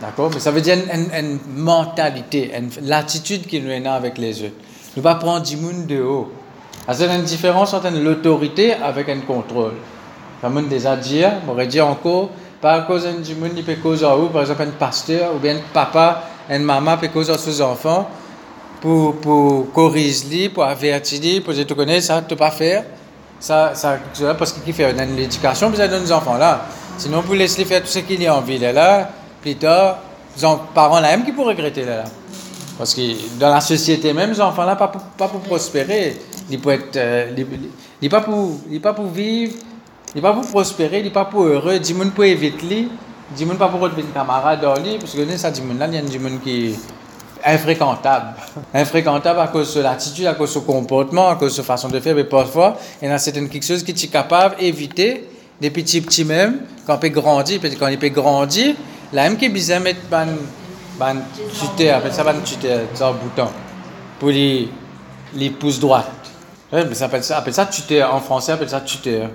D'accord? 0.00 0.30
Mais 0.34 0.40
ça 0.40 0.50
veut 0.50 0.60
dire 0.60 0.76
une, 0.76 1.38
mentalité, 1.56 2.52
une, 2.56 2.70
l'attitude 2.82 3.46
qui 3.46 3.60
nous 3.60 3.70
est 3.70 3.86
avec 3.86 4.18
les 4.18 4.42
autres. 4.42 4.54
Nous 4.96 5.02
ne 5.02 5.02
pas 5.02 5.14
prendre 5.14 5.44
du 5.44 5.56
monde 5.56 5.86
de 5.86 6.02
haut. 6.02 6.32
C'est 6.92 7.06
une 7.06 7.22
différence 7.22 7.72
entre 7.72 7.90
l'autorité 7.90 8.74
avec 8.74 9.08
un 9.08 9.20
contrôle. 9.20 9.74
Comme 10.40 10.58
on 10.58 10.62
déjà 10.62 10.96
dit, 10.96 11.22
on 11.46 11.52
aurait 11.52 11.66
dit 11.66 11.80
encore, 11.80 12.30
pas 12.60 12.74
à 12.74 12.80
cause 12.82 13.06
du 13.06 13.34
monde 13.34 13.54
qui 13.54 13.62
peut 13.62 13.76
causer 13.76 14.04
ou 14.04 14.28
par 14.28 14.42
exemple 14.42 14.62
un 14.62 14.70
pasteur 14.78 15.34
ou 15.34 15.38
bien 15.38 15.56
un 15.56 15.60
papa, 15.72 16.24
une 16.50 16.62
maman 16.62 16.98
peut 16.98 17.08
causer 17.08 17.32
à 17.32 17.38
ses 17.38 17.62
enfants 17.62 18.08
pour, 18.80 19.16
pour 19.16 19.72
corriger, 19.72 20.50
pour 20.50 20.64
avertir, 20.64 21.42
pour 21.42 21.54
dire 21.54 21.66
tu 21.66 21.74
connais 21.74 22.02
ça, 22.02 22.20
tu 22.20 22.28
peux 22.28 22.36
pas 22.36 22.50
faire. 22.50 22.84
Ça, 23.40 23.72
ça, 23.74 23.98
parce 24.38 24.52
qu'il 24.52 24.72
fait 24.72 24.92
l'éducation, 24.92 25.70
vous 25.70 25.80
avez 25.80 25.98
nos 25.98 26.12
enfants 26.12 26.36
là. 26.36 26.66
Sinon, 26.96 27.22
vous 27.22 27.34
laissez 27.34 27.64
faire 27.64 27.82
tout 27.82 27.88
ce 27.88 27.98
qu'il 28.00 28.22
y 28.22 28.26
a 28.26 28.36
en 28.36 28.40
ville 28.40 28.62
là, 28.62 29.10
plus 29.42 29.56
tard, 29.56 29.98
les 30.40 30.48
parents 30.74 31.00
là 31.00 31.16
même 31.16 31.24
qui 31.24 31.32
pourraient 31.32 31.54
regretter 31.54 31.84
là. 31.84 32.04
Parce 32.78 32.94
que 32.94 33.02
dans 33.38 33.50
la 33.50 33.60
société 33.60 34.12
même, 34.12 34.30
les 34.30 34.40
enfants 34.40 34.64
là, 34.64 34.76
pas 34.76 34.88
pour, 34.88 35.00
pas 35.02 35.28
pour 35.28 35.40
prospérer, 35.40 36.16
ils 36.50 36.58
peuvent 36.58 36.74
être, 36.74 36.96
euh, 36.96 37.30
ils, 38.00 38.08
pas 38.08 38.20
pour, 38.20 38.58
ils 38.70 38.80
pas 38.80 38.92
pour 38.92 39.06
vivre 39.06 39.54
il 40.14 40.22
pas 40.22 40.32
pour 40.32 40.46
prospérer, 40.46 41.00
il 41.00 41.10
pas 41.10 41.24
pour 41.24 41.42
heureux, 41.42 41.80
il 41.84 41.94
monde 41.96 42.12
pour 42.12 42.24
éviter 42.24 42.88
monde 43.44 43.58
pas 43.58 43.68
pour 43.68 43.80
devenir 43.88 44.12
camarade 44.12 44.60
dans 44.60 44.76
lui, 44.76 44.96
parce 44.98 45.12
que 45.12 45.36
ça 45.36 45.50
dit 45.50 45.62
là, 45.76 45.86
il 45.88 45.94
y 45.94 45.98
a 45.98 46.02
des 46.02 46.18
monde 46.18 46.40
qui 46.42 46.76
infréquentable. 47.44 48.34
infréquentable 48.74 49.40
à 49.40 49.48
cause 49.48 49.74
de 49.74 49.80
l'attitude, 49.80 50.26
à 50.26 50.34
cause 50.34 50.50
de 50.50 50.54
son 50.54 50.60
comportement, 50.60 51.28
à 51.28 51.34
cause 51.34 51.50
de 51.52 51.56
sa 51.56 51.62
façon 51.64 51.88
de 51.88 51.98
faire, 51.98 52.14
mais 52.14 52.24
parfois, 52.24 52.76
il 53.02 53.08
y 53.08 53.10
a 53.10 53.18
certaines 53.18 53.48
quelque 53.48 53.66
chose 53.66 53.82
qui 53.82 53.90
est 53.90 54.10
capable 54.10 54.56
d'éviter 54.56 55.28
des 55.60 55.70
petits 55.70 56.00
petits 56.00 56.24
même, 56.24 56.60
quand 56.86 56.94
il 56.94 57.00
peut 57.00 57.20
grandir, 57.20 57.60
quand 57.78 57.88
il 57.88 57.98
peut 57.98 58.08
grandir, 58.08 58.74
là 59.12 59.28
même 59.28 59.36
qui 59.36 59.48
besoin 59.48 59.80
mettre 59.80 60.00
ban, 60.10 60.26
ban 60.98 61.16
tuteur, 61.58 61.98
appelle 61.98 62.12
ça 62.12 62.24
ban 62.24 62.40
tuteur, 62.44 62.80
un 63.00 63.12
bouton, 63.12 63.48
pour 64.18 64.30
les, 64.30 64.68
les 65.34 65.50
pouces 65.50 65.80
droites. 65.80 66.10
ça 66.92 67.04
appelle 67.04 67.24
ça, 67.24 67.38
appelle 67.38 67.54
ça 67.54 67.66
tuteur, 67.66 68.14
en 68.14 68.20
français, 68.20 68.52
appelle 68.52 68.70
ça 68.70 68.80
tuteur. 68.80 69.30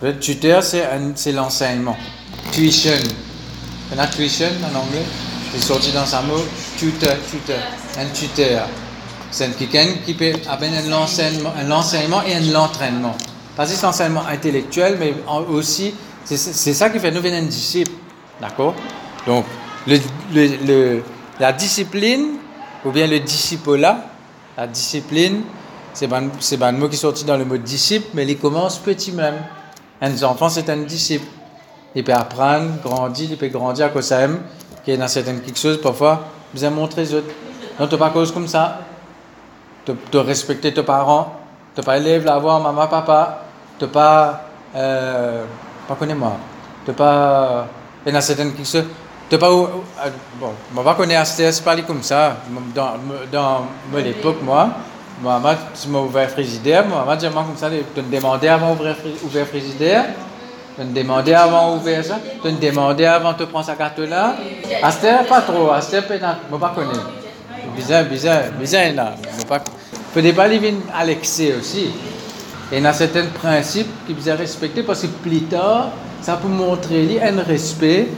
Le 0.00 0.16
tuteur, 0.16 0.62
c'est 0.62 1.32
l'enseignement. 1.32 1.96
Tuition. 2.52 2.92
On 3.92 3.98
a 3.98 4.06
tuition 4.06 4.46
en 4.62 4.78
anglais. 4.78 5.02
C'est 5.52 5.60
sorti 5.60 5.90
dans 5.90 6.14
un 6.14 6.22
mot. 6.22 6.44
Tuteur, 6.76 7.16
tuteur. 7.28 7.58
Un 7.98 8.06
tuteur. 8.14 8.68
C'est 9.32 9.56
quelqu'un 9.58 9.86
qui 10.06 10.14
peut 10.14 10.32
avoir 10.48 10.70
un 10.70 10.92
enseignement, 10.92 11.52
un 11.58 11.70
enseignement 11.72 12.22
et 12.22 12.34
un 12.36 12.54
entraînement. 12.54 13.16
Pas 13.58 13.82
l'enseignement 13.82 14.24
intellectuel, 14.24 14.96
mais 15.00 15.14
aussi, 15.50 15.92
c'est 16.24 16.36
ça 16.74 16.90
qui 16.90 17.00
fait 17.00 17.10
nous 17.10 17.20
venir 17.20 17.42
disciple. 17.42 17.90
D'accord? 18.40 18.72
Donc, 19.26 19.44
la 21.40 21.52
discipline, 21.52 22.36
ou 22.84 22.92
bien 22.92 23.08
le 23.08 23.18
disciple-là, 23.18 24.04
la 24.56 24.68
discipline, 24.68 25.42
c'est 25.92 26.12
un 26.12 26.72
mot 26.72 26.88
qui 26.88 26.94
est 26.94 26.98
sorti 26.98 27.24
dans 27.24 27.36
le 27.36 27.44
mot 27.44 27.56
disciple, 27.56 28.06
mais 28.14 28.24
il 28.26 28.38
commence 28.38 28.78
petit 28.78 29.10
même. 29.10 29.34
Un 30.00 30.22
enfant, 30.22 30.48
c'est 30.48 30.70
un 30.70 30.76
disciple. 30.76 31.26
Il 31.96 32.04
peut 32.04 32.12
apprendre, 32.12 32.80
grandir, 32.80 33.26
il 33.28 33.36
peut 33.36 33.48
grandir 33.48 33.86
à 33.86 33.88
cause 33.88 34.04
ça 34.04 34.20
aime, 34.20 34.38
qu'il 34.84 34.94
y 34.94 34.96
a 34.96 35.00
dans 35.00 35.08
certaines 35.08 35.40
quelque 35.40 35.58
chose, 35.58 35.80
parfois, 35.80 36.28
vous 36.54 36.62
avez 36.62 36.72
montrer 36.72 37.02
les 37.02 37.14
autres. 37.14 37.34
Donc, 37.76 37.90
tu 37.90 37.96
pas 37.96 38.10
cause 38.10 38.30
comme 38.30 38.46
ça. 38.46 38.82
Tu 39.84 40.18
respecter 40.18 40.72
tes 40.72 40.84
parents, 40.84 41.40
tu 41.74 41.82
pas 41.82 41.96
élève 41.96 42.24
la 42.24 42.38
voir 42.38 42.60
maman, 42.60 42.86
papa, 42.86 43.46
tu 43.78 43.86
pas, 43.86 44.44
euh, 44.74 45.44
pas 45.86 45.94
connais 45.94 46.14
moi, 46.14 46.36
tu 46.84 46.92
pas, 46.92 47.66
il 48.06 48.12
y 48.12 48.16
a 48.16 48.20
certaines 48.20 48.52
quelque 48.52 48.66
chose, 48.66 48.84
tu 49.28 49.38
pas, 49.38 49.50
euh, 49.50 49.68
bon, 50.40 50.52
moi, 50.72 50.84
pas 50.84 50.94
connaître 50.94 51.26
c'est 51.26 51.62
parler 51.62 51.82
comme 51.82 52.02
ça. 52.02 52.36
Dans, 52.74 52.94
dans 53.30 53.66
l'époque, 53.94 54.38
moi, 54.42 54.70
Maman, 55.22 55.54
tu 55.80 55.88
m'as 55.88 55.98
ouvert 55.98 56.30
frigidaire. 56.30 56.86
Maman, 56.86 57.16
dit 57.16 57.26
comme 57.28 57.56
ça, 57.56 57.68
tu 57.68 58.00
me 58.00 58.10
demandais 58.14 58.48
avant 58.48 58.74
d'ouvrir 58.74 58.94
le 59.34 59.44
frigidaire. 59.44 60.04
Tu 60.76 60.84
me 60.84 60.94
demandais 60.94 61.34
avant 61.34 61.74
d'ouvrir 61.74 62.04
ça. 62.04 62.18
Tu 62.40 62.48
me 62.48 62.60
demandais 62.60 63.06
avant 63.06 63.32
de 63.32 63.44
prendre 63.44 63.64
sa 63.64 63.74
carte 63.74 63.98
là. 63.98 64.36
Aster, 64.80 65.24
pas 65.28 65.40
trop. 65.40 65.72
Aster, 65.72 66.02
je 66.08 66.14
ne 66.14 66.58
pas 66.58 66.72
connaître. 66.72 67.10
Bizarre, 67.74 68.04
bizarre, 68.04 68.42
bizarre, 68.58 68.92
là. 68.94 69.14
Peut-être 70.14 70.36
pas 70.36 70.44
aller 70.44 70.76
à 70.96 71.04
l'excès 71.04 71.54
aussi. 71.58 71.90
Et 72.70 72.78
il 72.78 72.82
y 72.82 72.86
a 72.86 72.92
certains 72.92 73.26
principes 73.26 73.88
qui 74.06 74.14
sont 74.22 74.36
respectés 74.36 74.82
parce 74.82 75.02
que 75.02 75.06
plus 75.06 75.42
tard, 75.42 75.88
ça 76.20 76.36
peut 76.36 76.48
montrer 76.48 77.20
un 77.22 77.42
respect, 77.42 78.08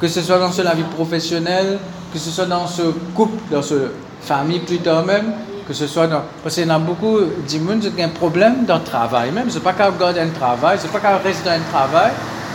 que 0.00 0.08
ce 0.08 0.22
soit 0.22 0.38
dans 0.38 0.50
la 0.62 0.74
vie 0.74 0.82
professionnelle, 0.94 1.78
que 2.12 2.18
ce 2.18 2.30
soit 2.30 2.46
dans 2.46 2.66
ce 2.66 2.82
couple, 3.14 3.38
dans 3.50 3.62
ce 3.62 3.90
famille 4.22 4.60
plus 4.60 4.78
tard 4.78 5.04
même, 5.04 5.32
que 5.68 5.74
ce 5.74 5.86
soit 5.86 6.06
dans... 6.06 6.22
Parce 6.42 6.54
qu'il 6.54 6.66
y 6.66 6.70
a 6.70 6.78
beaucoup 6.78 7.18
monde 7.18 7.80
qui 7.80 8.02
ont 8.02 8.04
un 8.04 8.08
problème 8.08 8.64
dans 8.64 8.78
le 8.78 8.84
travail 8.84 9.30
même. 9.30 9.50
C'est 9.50 9.62
pas 9.62 9.74
qu'à 9.74 9.86
regarder 9.86 10.20
un 10.20 10.28
travail, 10.28 10.78
c'est 10.80 10.90
pas 10.90 10.98
qu'à 10.98 11.18
rester 11.18 11.44
dans 11.44 11.56
un 11.56 11.70
travail 11.70 12.12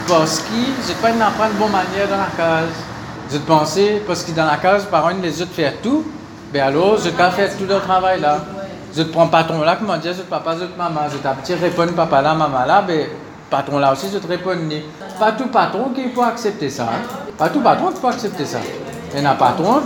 parce 0.07 0.39
qu'ils 0.39 0.95
ne 0.95 1.01
pas 1.01 1.25
apprendre 1.25 1.53
de 1.53 1.59
bonne 1.59 1.71
manière 1.71 2.07
dans 2.09 2.17
la 2.17 2.31
case. 2.35 2.73
Je 3.31 3.37
pensais, 3.39 4.01
parce 4.07 4.23
que 4.23 4.31
dans 4.31 4.45
la 4.45 4.57
case, 4.57 4.85
par 4.85 5.09
exemple, 5.09 5.27
les 5.27 5.41
autres 5.41 5.51
font 5.53 5.73
tout, 5.83 6.05
ben 6.53 6.63
alors, 6.63 6.97
je 6.97 7.09
vais 7.09 7.31
faire 7.31 7.57
tout 7.57 7.65
le 7.67 7.75
travail 7.79 8.21
là. 8.21 8.39
Je 8.97 9.03
prends 9.03 9.27
patron 9.27 9.61
là, 9.61 9.75
comment 9.75 9.95
dire, 9.97 10.11
je 10.11 10.23
papa, 10.23 10.55
je 10.59 10.65
maman, 10.75 11.01
je 11.11 11.17
petit 11.17 11.53
réponds 11.53 11.93
papa 11.95 12.19
là, 12.19 12.33
maman 12.33 12.65
là, 12.65 12.81
ben 12.81 13.05
patron 13.47 13.77
là 13.77 13.93
aussi, 13.93 14.07
je 14.11 14.17
te 14.17 14.25
réponds 14.25 14.57
Pas 15.19 15.33
tout 15.33 15.49
patron 15.49 15.89
qui 15.93 16.07
peut 16.07 16.23
accepter 16.23 16.71
ça. 16.71 16.85
Hein. 16.85 17.27
Pas 17.37 17.49
tout 17.49 17.59
patron 17.61 17.91
qui 17.91 18.01
peut 18.01 18.07
accepter 18.07 18.45
ça. 18.45 18.57
Il 19.13 19.21
y 19.21 19.23
a 19.25 19.31
un 19.31 19.35
patron, 19.35 19.81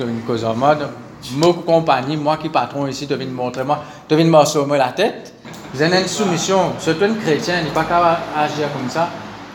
une 0.00 0.20
cause 0.26 0.44
en 0.44 0.54
mode, 0.54 0.86
Moi, 1.34 1.54
compagnie, 1.64 2.18
moi 2.18 2.36
qui 2.36 2.50
patron 2.50 2.86
ici, 2.88 3.06
viens 3.06 3.16
me 3.16 3.30
montrer, 3.30 3.64
moi, 3.64 3.78
tu 4.06 4.14
viens 4.14 4.26
me 4.26 4.66
moi 4.66 4.76
la 4.76 4.88
tête. 4.88 5.32
Vous 5.72 5.80
avez 5.80 6.02
une 6.02 6.06
soumission, 6.06 6.72
surtout 6.78 7.04
un 7.04 7.14
chrétien, 7.14 7.60
il 7.60 7.68
n'est 7.68 7.70
pas 7.70 7.84
capable 7.84 8.18
d'agir 8.36 8.70
comme 8.70 8.90
ça. 8.90 9.08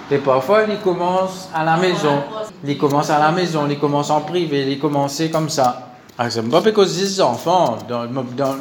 Et 0.10 0.18
parfois, 0.18 0.64
il 0.68 0.80
commence 0.80 1.50
à 1.54 1.64
la 1.64 1.78
maison. 1.78 2.24
Il 2.64 2.80
commence 2.80 3.12
à 3.12 3.20
la 3.20 3.32
maison, 3.32 3.68
il 3.70 3.78
commence 3.78 4.10
en 4.10 4.22
privé, 4.22 4.66
il 4.72 4.80
commence 4.80 5.22
comme 5.32 5.50
ça. 5.50 5.95
C'est 6.18 6.50
pas 6.50 6.62
parce 6.62 6.72
que 6.72 6.82
les 6.82 7.22
enfants, 7.22 7.78
dans, 7.90 8.08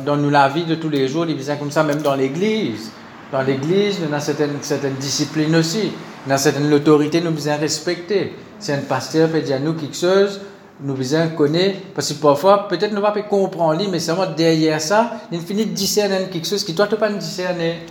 dans, 0.05 0.17
nous 0.17 0.31
la 0.31 0.49
vie 0.49 0.65
de 0.65 0.75
tous 0.75 0.89
les 0.89 1.07
jours, 1.07 1.25
viennent 1.25 1.59
comme 1.59 1.71
ça, 1.71 1.85
même 1.85 2.03
dans 2.03 2.17
l'église. 2.17 2.91
Dans 3.31 3.43
l'église, 3.43 4.01
nous 4.01 4.13
avons 4.13 4.19
certaines, 4.21 4.57
certaines 4.61 4.95
disciplines 4.95 5.55
aussi. 5.55 5.93
Nous 6.27 6.33
avons 6.33 6.43
certaines 6.43 6.73
autorités, 6.73 7.21
nous 7.21 7.31
devons 7.31 7.57
respecter. 7.61 8.35
Si 8.59 8.73
un 8.73 8.79
pasteur 8.79 9.29
peut 9.29 9.41
dire 9.41 9.57
à 9.57 9.59
nous 9.61 9.75
quelque 9.75 9.97
chose, 9.97 10.41
nous 10.81 10.95
besoin 10.95 11.29
connaître, 11.29 11.79
parce 11.95 12.13
que 12.13 12.21
parfois, 12.21 12.67
peut-être 12.67 12.91
nous 12.91 13.01
ne 13.01 13.03
pas 13.03 13.13
comprendre, 13.23 13.81
mais 13.89 14.01
seulement 14.01 14.27
derrière 14.27 14.81
ça, 14.81 15.13
il 15.31 15.41
finit 15.41 15.67
de 15.67 15.75
discerner 15.75 16.27
quelque 16.33 16.49
chose 16.49 16.65
qui 16.65 16.75
toi, 16.75 16.89
tu 16.89 16.97
pas 16.97 17.09
discerner. 17.09 17.83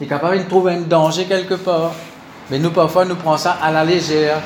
Il 0.00 0.06
est 0.06 0.08
capable 0.08 0.38
de 0.38 0.48
trouver 0.48 0.72
un 0.72 0.80
danger 0.80 1.26
quelque 1.26 1.54
part. 1.54 1.92
Mais 2.50 2.58
nous, 2.58 2.70
parfois, 2.70 3.04
nous 3.04 3.14
prenons 3.14 3.36
ça 3.36 3.56
à 3.62 3.70
la 3.70 3.84
légère. 3.84 4.40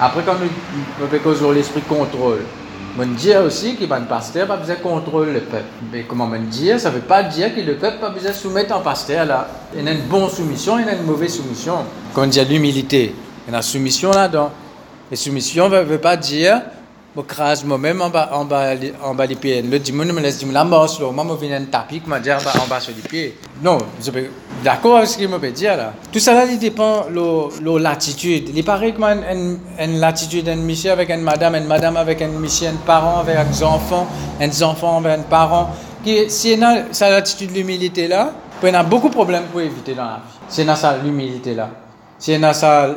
Après, 0.00 0.22
quand 0.24 0.34
nous 0.34 1.06
faisons 1.22 1.52
l'esprit 1.52 1.82
contrôle, 1.82 2.40
on 2.98 3.06
dit 3.06 3.34
aussi 3.36 3.76
qu'il 3.76 3.88
va 3.88 3.96
un 3.96 4.02
pasteur 4.02 4.46
pas 4.46 4.56
besoin 4.56 4.76
contrôler 4.76 5.32
le 5.32 5.40
peuple. 5.40 5.64
Mais 5.92 6.04
comment 6.04 6.30
on 6.32 6.38
dit, 6.38 6.78
ça 6.78 6.90
ne 6.90 6.94
veut 6.94 7.00
pas 7.00 7.22
dire 7.22 7.54
que 7.54 7.60
le 7.60 7.76
peuple 7.76 7.98
pas 7.98 8.10
besoin 8.10 8.32
soumettre 8.32 8.74
un 8.74 8.80
pasteur 8.80 9.26
là. 9.26 9.48
Il 9.76 9.84
y 9.84 9.88
a 9.88 9.92
une 9.92 10.02
bonne 10.02 10.28
soumission, 10.28 10.78
il 10.78 10.86
y 10.86 10.88
a 10.88 10.94
une 10.94 11.04
mauvaise 11.04 11.34
soumission. 11.34 11.78
Quand 12.14 12.24
on 12.24 12.26
dit 12.26 12.44
l'humilité, 12.44 13.14
il 13.46 13.52
y 13.52 13.54
a 13.54 13.58
une 13.58 13.62
soumission 13.62 14.10
là-dedans. 14.10 14.50
Et 15.10 15.16
soumission 15.16 15.68
ne 15.68 15.80
veut 15.80 15.98
pas 15.98 16.16
dire 16.16 16.62
je 17.16 17.22
crase 17.22 17.64
moi-même 17.64 18.02
en 18.02 18.10
bas, 18.10 18.30
en 18.32 18.44
bas, 18.44 18.74
en 19.02 19.14
bas 19.14 19.26
les 19.26 19.36
pieds. 19.36 19.62
Le 19.62 19.78
dimanche, 19.78 20.08
me 20.08 20.20
laisse 20.20 20.44
la 20.44 20.64
masse, 20.64 21.00
là. 21.00 21.06
Moi, 21.10 21.24
je 21.40 21.46
viens 21.46 21.56
un 21.56 21.64
tapis, 21.64 22.02
je 22.06 22.18
dire 22.18 22.38
en 22.62 22.66
bas 22.68 22.80
sur 22.80 22.92
les 22.94 23.08
pieds. 23.08 23.38
Non, 23.62 23.78
je 23.98 24.10
suis 24.10 24.30
d'accord 24.62 24.98
avec 24.98 25.08
ce 25.08 25.16
qu'il 25.16 25.28
me 25.28 25.38
peut 25.38 25.50
dire 25.50 25.76
là. 25.76 25.94
Tout 26.12 26.18
ça 26.18 26.34
là, 26.34 26.44
il 26.44 26.58
dépend 26.58 27.06
de 27.08 27.78
la 27.78 27.90
latitude. 27.90 28.50
Il 28.54 28.64
paraît 28.64 28.92
que 28.92 29.00
une, 29.00 29.58
une 29.80 29.98
latitude 29.98 30.44
d'un 30.44 30.56
monsieur 30.56 30.92
avec 30.92 31.10
une 31.10 31.22
madame, 31.22 31.54
une 31.54 31.66
madame 31.66 31.96
avec 31.96 32.20
un 32.20 32.28
monsieur, 32.28 32.68
un 32.68 32.76
parent 32.86 33.20
avec 33.20 33.36
un 33.36 33.64
enfant, 33.64 34.06
un 34.40 34.62
enfant 34.62 34.98
avec 34.98 35.18
un 35.18 35.22
parent. 35.22 35.70
Qui, 36.04 36.30
si 36.30 36.52
il 36.52 36.62
a 36.62 36.84
sa 36.92 37.10
latitude 37.10 37.54
l'humilité 37.54 38.08
là, 38.08 38.32
y 38.62 38.68
a 38.68 38.82
beaucoup 38.82 39.08
de 39.08 39.14
problèmes 39.14 39.44
pour 39.50 39.60
éviter 39.60 39.94
dans 39.94 40.04
la 40.04 40.16
vie. 40.16 40.38
Si 40.48 40.62
il 40.62 40.70
a 40.70 40.76
sa 40.76 40.96
l'humilité 40.98 41.54
là. 41.54 41.70
Si 42.18 42.32
il 42.32 42.44
a 42.44 42.52
sa 42.52 42.94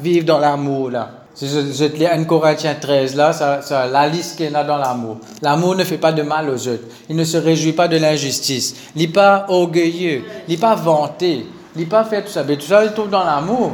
vivre 0.00 0.24
dans 0.24 0.38
l'amour 0.38 0.90
là. 0.90 1.10
Si 1.38 1.46
je, 1.46 1.84
te 1.86 1.96
lis 1.96 2.04
1 2.04 2.24
Corinthiens 2.24 2.74
13, 2.74 3.14
là, 3.14 3.32
ça, 3.32 3.62
ça, 3.62 3.86
la 3.86 4.08
liste 4.08 4.36
qu'il 4.36 4.50
y 4.50 4.54
a 4.56 4.64
dans 4.64 4.76
l'amour. 4.76 5.18
L'amour 5.40 5.76
ne 5.76 5.84
fait 5.84 5.96
pas 5.96 6.10
de 6.10 6.22
mal 6.22 6.50
aux 6.50 6.66
autres. 6.66 6.82
Il 7.08 7.14
ne 7.14 7.22
se 7.22 7.36
réjouit 7.36 7.74
pas 7.74 7.86
de 7.86 7.96
l'injustice. 7.96 8.74
Il 8.96 9.02
n'est 9.02 9.12
pas 9.12 9.46
orgueilleux. 9.48 10.24
Il 10.48 10.54
n'est 10.54 10.60
pas 10.60 10.74
vanté. 10.74 11.46
Il 11.76 11.82
n'est 11.82 11.86
pas 11.86 12.02
fait 12.02 12.24
tout 12.24 12.32
ça. 12.32 12.42
Mais 12.42 12.56
tout 12.56 12.66
ça, 12.66 12.84
il 12.84 12.90
trouve 12.90 13.08
dans 13.08 13.22
l'amour. 13.22 13.70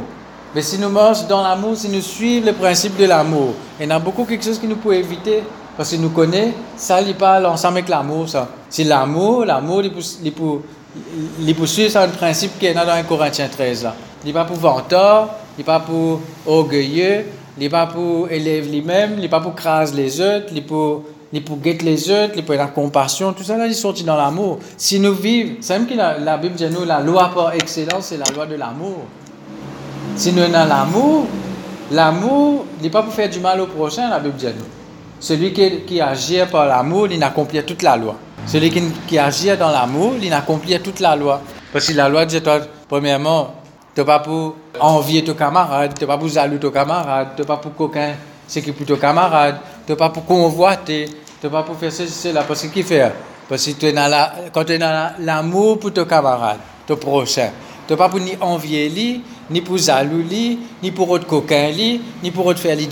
Mais 0.53 0.61
si 0.61 0.77
nous 0.77 0.89
marchons 0.89 1.25
dans 1.27 1.41
l'amour, 1.41 1.75
si 1.75 1.89
nous 1.89 2.01
suivons 2.01 2.45
le 2.45 2.53
principe 2.53 2.97
de 2.97 3.05
l'amour, 3.05 3.55
il 3.79 3.89
y 3.89 3.91
a 3.91 3.97
beaucoup 3.97 4.25
quelque 4.25 4.45
chose 4.45 4.59
qui 4.59 4.67
nous 4.67 4.75
peut 4.75 4.93
éviter. 4.93 5.41
Parce 5.75 5.89
que 5.89 5.95
nous 5.95 6.11
connaissons, 6.11 6.53
ça, 6.77 7.01
il 7.01 7.15
pas 7.15 7.41
ensemble 7.49 7.79
avec 7.79 7.89
l'amour, 7.89 8.29
ça. 8.29 8.47
Si 8.69 8.83
l'amour, 8.83 9.43
l'amour, 9.43 9.81
il 9.81 9.91
peut, 10.31 10.61
il 11.41 11.55
peut 11.55 11.65
suivre 11.65 11.97
un 11.97 12.09
principe 12.09 12.59
qui 12.59 12.67
est 12.67 12.75
dans 12.75 12.87
1 12.87 13.01
Corinthiens 13.03 13.49
13, 13.49 13.85
là. 13.85 13.95
Il 14.23 14.27
n'est 14.27 14.33
pas 14.33 14.45
pour 14.45 14.57
vanteur, 14.57 15.29
il 15.57 15.61
n'est 15.61 15.65
pas 15.65 15.79
pour 15.79 16.21
orgueilleux, 16.45 17.25
il 17.57 17.63
n'est 17.63 17.69
pas 17.69 17.87
pour 17.87 18.29
élève 18.29 18.69
lui-même, 18.69 19.13
il 19.15 19.21
n'est 19.21 19.29
pas 19.29 19.39
pour 19.39 19.55
craser 19.55 19.95
les 19.95 20.19
autres, 20.19 20.47
il 20.51 20.57
est 20.57 20.61
pour, 20.61 21.03
il 21.31 21.43
pour 21.43 21.57
guetter 21.57 21.85
les 21.85 22.09
autres, 22.09 22.33
il 22.33 22.39
est 22.39 22.43
pour 22.43 22.55
la 22.55 22.67
compassion, 22.67 23.33
tout 23.33 23.43
ça 23.43 23.55
il 23.65 23.71
est 23.71 23.73
sorti 23.73 24.03
dans 24.03 24.17
l'amour. 24.17 24.59
Si 24.77 24.99
nous 24.99 25.13
vivons, 25.13 25.55
c'est 25.61 25.77
même 25.77 25.87
que 25.87 25.93
la, 25.95 26.37
Bible 26.37 26.55
dit 26.55 26.67
nous, 26.69 26.85
la 26.85 26.99
loi 26.99 27.31
par 27.33 27.53
excellence, 27.53 28.07
c'est 28.07 28.17
la 28.17 28.25
loi 28.35 28.45
de 28.45 28.55
l'amour. 28.55 29.05
Si 30.15 30.33
nous 30.33 30.41
avons 30.41 30.53
l'amour, 30.53 31.25
l'amour, 31.91 32.65
n'est 32.81 32.89
pas 32.89 33.03
pour 33.03 33.13
faire 33.13 33.29
du 33.29 33.39
mal 33.39 33.61
au 33.61 33.67
prochain, 33.67 34.09
la 34.09 34.19
Bible 34.19 34.35
dit 34.35 34.47
nous. 34.47 34.65
Celui 35.19 35.53
qui, 35.53 35.81
qui 35.87 36.01
agit 36.01 36.39
par 36.51 36.65
l'amour, 36.65 37.07
il 37.09 37.23
accomplit 37.23 37.63
toute 37.63 37.83
la 37.83 37.95
loi. 37.95 38.15
Celui 38.45 38.69
qui, 38.69 38.83
qui 39.07 39.17
agit 39.17 39.55
dans 39.57 39.71
l'amour, 39.71 40.13
il 40.21 40.33
accomplit 40.33 40.79
toute 40.79 40.99
la 40.99 41.15
loi. 41.15 41.41
Parce 41.71 41.87
que 41.87 41.93
la 41.93 42.07
loi 42.07 42.25
dit, 42.25 42.41
toi, 42.41 42.59
premièrement, 42.87 43.53
tu 43.95 44.01
n'es 44.01 44.05
pas 44.05 44.19
pour 44.19 44.55
envier 44.79 45.23
ton 45.23 45.33
camarade, 45.33 45.93
tu 45.97 46.03
n'es 46.03 46.07
pas 46.07 46.17
pour 46.17 46.27
jalouser 46.27 46.59
ton 46.59 46.69
camarade, 46.69 47.29
tu 47.35 47.41
n'es 47.41 47.47
pas 47.47 47.57
pour 47.57 47.73
coquin, 47.75 48.13
c'est 48.45 48.61
qui 48.61 48.73
pour 48.73 48.85
ton 48.85 48.97
camarade, 48.97 49.55
tu 49.85 49.93
n'es 49.93 49.97
pas 49.97 50.09
pour 50.09 50.25
convoiter, 50.25 51.05
tu 51.39 51.47
n'es 51.47 51.51
pas 51.51 51.63
pour 51.63 51.77
faire 51.77 51.93
ceci, 51.93 52.11
cela. 52.11 52.43
Parce 52.43 52.63
que 52.63 52.67
qui 52.67 52.83
fait? 52.83 53.09
Parce 53.47 53.65
que 53.65 53.71
tu 53.71 53.85
es 53.85 53.93
dans 53.93 54.09
la, 54.09 54.33
quand 54.53 54.65
tu 54.65 54.73
es 54.73 54.77
dans 54.77 55.13
l'amour 55.19 55.79
pour 55.79 55.93
ton 55.93 56.03
camarade, 56.03 56.59
ton 56.85 56.97
prochain, 56.97 57.51
tu 57.87 57.93
n'es 57.93 57.97
pas 57.97 58.09
pour 58.09 58.19
ni 58.19 58.33
envier 58.41 58.89
lui, 58.89 59.23
ni 59.49 59.61
pour 59.61 59.77
jalouser 59.77 60.57
ni 60.83 60.91
pour 60.91 61.09
autre 61.09 61.25
coquin 61.25 61.71
ni 62.21 62.31
pour 62.31 62.45
autre 62.47 62.59
faire 62.59 62.75
du 62.75 62.85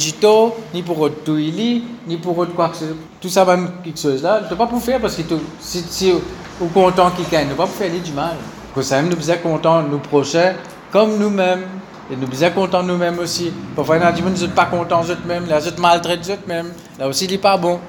ni 0.73 0.83
pour 0.83 0.99
autre 1.01 1.15
tout 1.25 1.35
ni 1.35 2.17
pour 2.21 2.37
autre 2.37 2.53
quoi 2.53 2.69
que 2.69 2.77
ce 2.77 2.85
soit. 2.85 2.95
Tout 3.19 3.29
ça, 3.29 3.43
même 3.43 3.71
quelque 3.83 3.99
chose 3.99 4.23
là, 4.23 4.41
tu 4.47 4.53
n'es 4.53 4.57
pas 4.57 4.67
pour 4.67 4.81
faire 4.81 5.01
parce 5.01 5.17
que 5.17 5.23
si, 5.59 5.83
tu 5.83 6.05
es 6.11 6.67
content 6.73 7.11
quelqu'un, 7.11 7.41
tu 7.41 7.47
n'es 7.47 7.53
pas 7.55 7.65
pour 7.65 7.75
faire 7.75 7.91
lui 7.91 7.99
du 7.99 8.11
mal. 8.11 8.37
Pour 8.73 8.83
ça, 8.83 9.01
nous 9.01 9.19
sommes 9.19 9.37
contents, 9.43 9.83
nous 9.83 9.99
prochains, 9.99 10.53
comme 10.93 11.17
nous-mêmes. 11.17 11.63
Et 12.11 12.15
nous 12.15 12.31
sommes 12.31 12.51
contents 12.51 12.83
nous-mêmes 12.83 13.17
aussi. 13.17 13.51
Parfois, 13.75 13.97
qui 14.11 14.21
ne 14.21 14.35
sont 14.35 14.47
pas 14.49 14.65
contents 14.65 15.03
d'eux-mêmes, 15.03 15.45
ils 15.49 15.61
sont 15.61 15.81
maltraités 15.81 16.35
d'eux-mêmes. 16.35 16.71
Là 16.99 17.07
aussi, 17.07 17.25
il 17.25 17.31
n'est 17.31 17.37
pas 17.39 17.57
bon. 17.57 17.79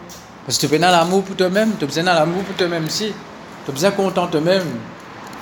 Parce 0.47 0.59
que 0.59 0.67
tu 0.67 0.75
es 0.75 0.79
dans 0.79 0.91
l'amour 0.91 1.23
pour 1.23 1.37
toi-même, 1.37 1.73
tu 1.79 1.85
besoin 1.85 2.03
de 2.03 2.09
l'amour 2.09 2.43
pour 2.43 2.57
toi-même 2.57 2.87
aussi. 2.87 3.13
Tu 3.67 3.73
besoin 3.73 3.91
content 3.91 4.27
toi-même. 4.27 4.65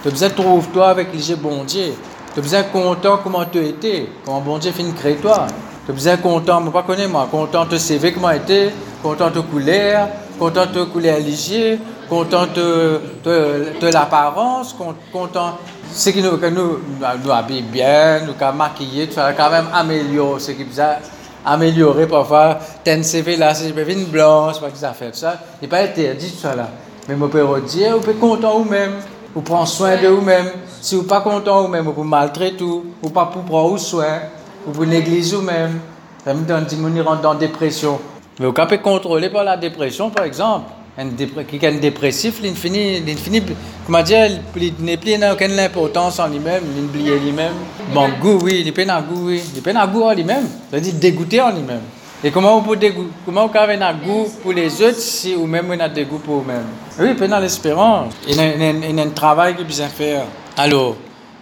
Tu 0.02 0.10
besoin 0.10 0.28
de 0.28 0.34
trouver 0.34 0.66
toi 0.72 0.88
avec 0.88 1.08
les 1.14 1.36
bon 1.36 1.64
Dieu. 1.64 1.92
Tu 2.34 2.40
besoin 2.40 2.64
content 2.64 3.20
comment 3.22 3.44
tu 3.44 3.58
étais, 3.58 4.08
comment 4.24 4.40
bon 4.40 4.58
Dieu 4.58 4.72
finit 4.72 4.92
créer 4.92 5.16
toi. 5.16 5.46
Tu 5.86 5.92
besoin 5.92 6.16
content, 6.16 6.60
ne 6.60 6.70
pas 6.70 6.82
connais 6.82 7.08
moi, 7.08 7.28
content 7.30 7.66
de 7.66 7.76
CV 7.76 8.12
comment 8.12 8.30
était, 8.30 8.72
content 9.02 9.30
de 9.30 9.40
couleur, 9.40 10.08
content 10.38 10.66
de 10.66 10.84
couleur 10.84 11.18
léger, 11.18 11.78
content 12.12 12.46
de, 12.54 13.00
de, 13.24 13.86
l'apparence, 13.90 14.76
content 15.10 15.56
ce 15.90 16.10
qui 16.10 16.22
nous, 16.22 16.36
que 16.36 16.44
nous, 16.46 16.78
nous 17.24 17.30
habille 17.30 17.62
bien, 17.62 18.20
nous 18.26 18.34
maquiller, 18.54 19.08
tu 19.08 19.14
quand 19.14 19.50
même 19.50 19.68
améliorer 19.72 20.38
ce 20.38 20.50
qui 20.52 20.66
nous 20.66 20.78
a 20.78 20.96
amélioré 21.42 22.06
parfois. 22.06 22.58
Ten 22.84 23.02
CV 23.02 23.38
là, 23.38 23.54
c'est 23.54 23.70
une 23.70 24.04
blanche, 24.04 24.60
pas 24.60 24.68
que 24.68 24.76
ça 24.76 24.92
fait 24.92 25.14
ça. 25.16 25.38
Il 25.60 25.64
n'est 25.64 25.68
pas 25.68 25.78
interdit 25.78 26.30
tout 26.32 26.38
ça 26.38 26.54
là. 26.54 26.68
Mais 27.08 27.16
mon 27.16 27.28
père 27.28 27.46
dire, 27.62 27.94
vous 27.94 28.00
pouvez 28.00 28.16
content 28.16 28.58
vous-même, 28.58 28.92
vous 29.34 29.40
prenez 29.40 29.64
soin 29.64 29.96
de 29.96 30.08
vous-même. 30.08 30.50
Si 30.82 30.94
vous 30.94 31.00
n'êtes 31.00 31.10
pas 31.10 31.22
content 31.22 31.62
vous-même, 31.62 31.86
vous 31.86 31.92
pouvez 31.92 32.08
maltraiter 32.08 32.62
vous, 32.62 32.84
vous 33.00 33.10
pas 33.10 33.24
pour 33.24 33.42
prendre 33.44 33.78
soin, 33.78 34.18
vous 34.66 34.72
pouvez 34.72 34.86
négliger 34.86 35.36
vous-même. 35.36 35.80
Ça 36.26 36.34
me 36.34 36.44
donne 36.44 36.66
des 36.66 37.00
rentre 37.00 37.22
dans 37.22 37.32
la 37.32 37.38
dépression. 37.38 37.98
Mais 38.38 38.44
vous 38.44 38.52
pouvez 38.52 38.78
contrôler 38.78 39.30
par 39.30 39.44
la 39.44 39.56
dépression, 39.56 40.10
par 40.10 40.26
exemple. 40.26 40.66
Un 40.98 41.08
qui 41.08 41.56
est 41.64 41.72
dépressif, 41.80 42.40
il 42.44 42.54
finit, 42.54 42.98
il 42.98 43.16
finit, 43.16 43.42
comment 43.86 44.02
dire, 44.02 44.28
il 44.56 44.74
n'est 44.80 44.98
plus 44.98 45.14
aucune 45.14 45.58
importance 45.58 46.20
en 46.20 46.28
lui-même, 46.28 46.64
il 46.94 47.10
lui-même. 47.24 47.54
Bon, 47.94 48.10
goût, 48.20 48.38
oui, 48.42 48.62
il 48.66 48.90
à 48.90 49.00
goût, 49.00 49.28
oui. 49.28 49.40
Il 49.56 49.76
à 49.76 49.86
goût 49.86 50.02
en 50.02 50.12
lui-même. 50.12 50.46
C'est-à-dire 50.68 50.92
dégoûté 50.94 51.40
en 51.40 51.50
lui-même. 51.50 51.80
Et 52.22 52.30
comment 52.30 52.60
vous 52.60 52.74
pouvez 52.74 52.94
comment 53.24 53.48
vous 53.48 53.58
avez 53.58 53.82
un 53.82 53.94
goût 53.94 54.26
pour 54.42 54.52
les 54.52 54.82
autres 54.82 54.98
si 54.98 55.34
vous 55.34 55.46
même 55.46 55.66
vous 55.66 55.72
avez 55.72 55.94
des 55.94 56.04
goût 56.04 56.18
pour 56.18 56.40
vous-même? 56.40 56.66
Oui, 56.98 57.06
il 57.08 57.16
peine 57.16 57.32
à 57.32 57.40
l'espérance. 57.40 58.12
Il 58.28 58.36
y 58.36 59.00
a 59.00 59.02
un 59.02 59.10
travail 59.10 59.56
qu'il 59.56 59.66
besoin 59.66 59.88
faire. 59.88 60.26
Alors, 60.58 60.96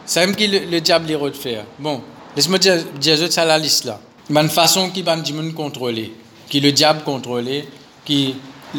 c'est 0.06 0.24
même 0.24 0.36
que 0.36 0.44
le, 0.44 0.80
diable 0.80 1.10
est 1.10 1.18
de 1.18 1.30
faire. 1.32 1.64
Bon, 1.78 2.00
laisse-moi 2.36 2.58
dire, 2.58 2.76
dire 3.00 3.18
ça 3.30 3.44
la 3.44 3.58
liste 3.58 3.84
là. 3.84 3.98
Il 4.28 4.34
y 4.36 4.38
a 4.38 4.42
une 4.42 4.48
façon 4.48 4.90
qui 4.90 5.02
va 5.02 5.16
nous 5.16 5.52
contrôler, 5.52 6.12
qui 6.48 6.60
le 6.60 6.70
diable 6.70 7.02
contrôler, 7.04 7.68
qui 8.04 8.36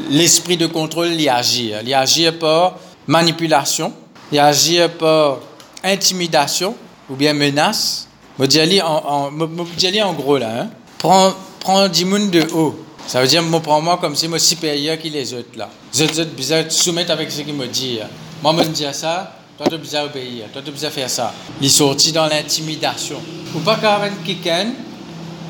l'esprit 0.10 0.57
de 0.57 0.67
contrôle 0.67 1.10
il 1.10 1.29
agit. 1.29 1.74
Il 1.86 1.93
agit 1.93 2.31
par 2.31 2.75
manipulation, 3.07 3.93
il 4.31 4.39
agit 4.39 4.79
par 5.00 5.39
intimidation 5.83 6.75
ou 7.10 7.15
bien 7.15 7.33
menace. 7.33 8.07
Je 8.39 8.45
dis 8.45 8.81
en, 8.81 8.88
en, 8.88 9.41
en 9.41 10.13
gros 10.13 10.38
là, 10.38 10.62
hein. 10.62 10.69
prends, 10.98 11.33
prends 11.60 11.88
10 11.88 12.05
de 12.31 12.48
haut. 12.53 12.75
Ça 13.07 13.21
veut 13.21 13.27
dire, 13.27 13.43
je 13.43 13.57
prends 13.57 13.81
moi 13.81 13.98
comme 13.98 14.15
si 14.15 14.27
je 14.27 14.38
suis 14.38 14.55
supérieur 14.55 14.98
qui 14.98 15.10
les 15.10 15.33
autres 15.33 15.57
là. 15.57 15.69
Les 15.93 16.01
autres, 16.03 16.24
besoin 16.36 16.69
soumettre 16.69 17.12
avec 17.12 17.31
ce 17.31 17.41
qu'il 17.41 17.53
me 17.53 17.67
dit. 17.67 18.00
Moi, 18.41 18.55
je 18.57 18.69
me 18.69 18.74
dis 18.74 18.86
ça, 18.93 19.36
toi, 19.57 19.67
tu 19.69 19.77
besoin 19.77 20.03
obéir, 20.03 20.45
toi, 20.51 20.62
tu 20.63 20.71
besoin 20.71 20.89
faire 20.89 21.10
ça. 21.10 21.33
Il 21.60 21.67
est 21.67 21.69
sorti 21.69 22.12
dans 22.12 22.27
l'intimidation. 22.27 23.17
Ou 23.55 23.60
pas 23.60 23.79
quelqu'un 24.25 24.67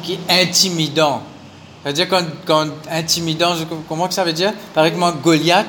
qui 0.04 0.14
est 0.14 0.42
intimidant. 0.42 1.22
C'est-à-dire 1.84 2.08
quand, 2.10 2.24
quand 2.46 2.68
intimidant, 2.92 3.54
comment 3.88 4.10
ça 4.10 4.24
veut 4.24 4.34
dire? 4.34 4.54
Par 4.74 4.86
exemple, 4.86 5.18
Goliath, 5.24 5.68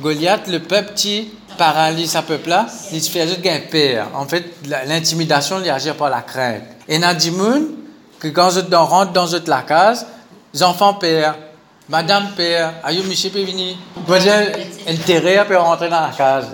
Goliath, 0.00 0.48
le 0.48 0.60
peuple 0.60 0.92
qui 0.94 1.30
paralyse 1.58 2.12
ce 2.12 2.18
peuple-là, 2.18 2.66
il 2.92 3.02
fait 3.02 3.26
juste 3.28 3.46
un 3.46 3.60
père. 3.70 4.08
En 4.14 4.26
fait, 4.26 4.44
l'intimidation, 4.86 5.60
il 5.62 5.68
agit 5.68 5.90
par 5.92 6.08
la 6.08 6.22
crainte. 6.22 6.62
Et 6.88 6.98
dans 6.98 7.18
que 8.18 8.28
quand 8.28 8.50
je 8.50 8.74
rentre 8.74 9.12
dans 9.12 9.26
la 9.46 9.62
case, 9.62 10.06
les 10.54 10.62
enfants 10.62 10.94
père, 10.94 11.36
madame 11.88 12.28
père, 12.36 12.74
aïe, 12.82 13.02
monsieur 13.06 13.30
peut 13.30 13.42
venir. 13.42 13.76
Dire, 14.06 14.32
intérêt 14.88 15.44
peut 15.46 15.56
rentrer 15.58 15.90
dans 15.90 16.00
la 16.00 16.12
case. 16.16 16.46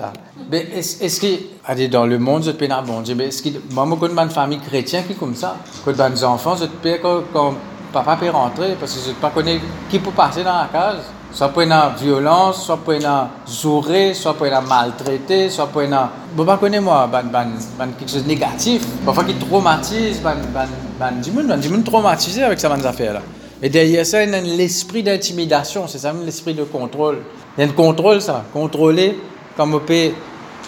Mais 0.51 0.67
est-ce 0.77 1.21
que, 1.21 1.87
dans 1.89 2.07
le 2.07 2.19
monde, 2.19 2.45
je 2.45 2.51
peux 2.53 2.69
bon 2.69 3.03
mais 3.17 3.27
est-ce 3.27 3.43
que, 3.43 3.49
moi, 3.71 3.87
je 3.89 3.97
connais 3.97 4.23
une 4.23 4.31
famille 4.31 4.61
chrétienne 4.61 5.05
qui 5.07 5.13
est 5.13 5.17
comme 5.17 5.35
ça? 5.35 5.57
Quand 5.85 6.11
des 6.11 6.25
enfants, 6.25 6.57
je 6.57 6.67
peux, 6.67 6.99
quand, 7.33 7.55
papa 8.03 8.17
peut 8.17 8.31
rentrer 8.31 8.77
parce 8.79 8.95
que 8.95 9.01
je 9.05 9.09
ne 9.11 9.15
pas 9.15 9.31
connais 9.31 9.61
qui 9.89 9.99
peut 9.99 10.11
passer 10.11 10.45
dans 10.45 10.55
la 10.55 10.69
case. 10.73 11.03
Soit 11.33 11.49
pour 11.49 11.63
une 11.63 11.75
violence, 12.01 12.65
soit 12.65 12.79
pour 12.79 12.95
une 12.95 13.09
zouré, 13.47 14.15
soit 14.15 14.35
pour 14.35 14.47
une 14.47 14.59
maltraité, 14.67 15.51
soit 15.51 15.67
pour 15.67 15.83
une... 15.83 15.99
Je 16.37 16.43
ne 16.43 16.57
connais 16.57 16.81
moi, 16.81 17.07
ban, 17.11 17.25
ban, 17.25 17.47
ban, 17.79 17.89
quelque 17.99 18.11
chose 18.11 18.23
de 18.23 18.29
négatif. 18.29 18.87
Parfois 19.05 19.25
qui 19.25 19.35
traumatise, 19.35 20.21
ban, 20.23 20.37
ban, 20.55 20.67
ban, 20.99 21.13
du 21.23 21.31
monde, 21.33 21.59
du 21.61 21.69
monde 21.69 21.85
traumatisé 21.85 22.43
avec 22.43 22.59
ces 22.59 22.67
affaires-là. 22.67 23.21
Et 23.63 23.69
derrière 23.69 24.07
ça, 24.07 24.23
il 24.23 24.31
y 24.31 24.35
a 24.35 24.41
l'esprit 24.41 25.03
d'intimidation, 25.03 25.87
c'est 25.89 25.99
ça 25.99 26.13
même 26.13 26.25
l'esprit 26.25 26.55
de 26.55 26.65
contrôle. 26.65 27.19
Il 27.57 27.65
y 27.65 27.67
a 27.67 27.71
un 27.71 27.73
contrôle, 27.73 28.23
ça, 28.23 28.45
contrôler, 28.53 29.19
comme 29.57 29.75
on 29.75 29.81
peut... 29.81 30.11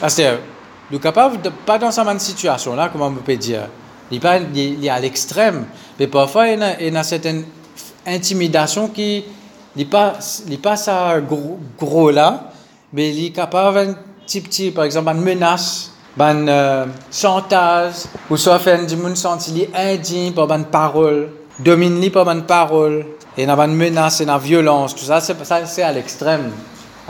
Parce 0.00 0.16
que, 0.16 0.38
le 0.90 0.98
capable 0.98 1.40
de 1.40 1.50
pas 1.50 1.78
dans 1.78 1.90
cette 1.90 2.20
situation-là, 2.20 2.90
comment 2.92 3.06
on 3.06 3.12
peut 3.12 3.36
dire. 3.36 3.68
Il 4.10 4.24
est 4.84 4.88
à 4.88 5.00
l'extrême. 5.00 5.66
Mais 5.98 6.06
parfois, 6.06 6.48
il 6.48 6.60
y 6.60 6.62
a, 6.62 6.80
une 6.80 7.02
certaine 7.02 7.44
intimidation 8.06 8.88
qui 8.88 9.24
n'est 9.76 9.84
pas, 9.84 10.14
ça 10.76 11.20
gros, 11.78 12.10
là, 12.10 12.50
mais 12.92 13.10
il 13.10 13.26
est 13.26 13.30
capable 13.30 13.78
un 13.78 13.94
petit 14.24 14.40
petit, 14.40 14.70
par 14.70 14.84
exemple, 14.84 15.10
une 15.14 15.22
menace, 15.22 15.92
une 16.18 16.48
euh, 16.48 16.86
chantage, 17.10 17.94
ou 18.30 18.36
soit 18.36 18.58
faire 18.58 18.84
du 18.84 18.96
monde 18.96 19.16
sentir 19.16 19.68
indigne 19.74 20.32
par 20.32 20.50
une 20.52 20.64
parole, 20.64 21.28
domine 21.58 22.10
par 22.10 22.28
une 22.30 22.42
parole, 22.42 23.04
et 23.36 23.46
a 23.46 23.64
une 23.64 23.76
menace, 23.76 24.20
une 24.20 24.36
violence, 24.38 24.94
tout 24.94 25.04
ça, 25.04 25.20
c'est 25.20 25.82
à 25.82 25.92
l'extrême. 25.92 26.50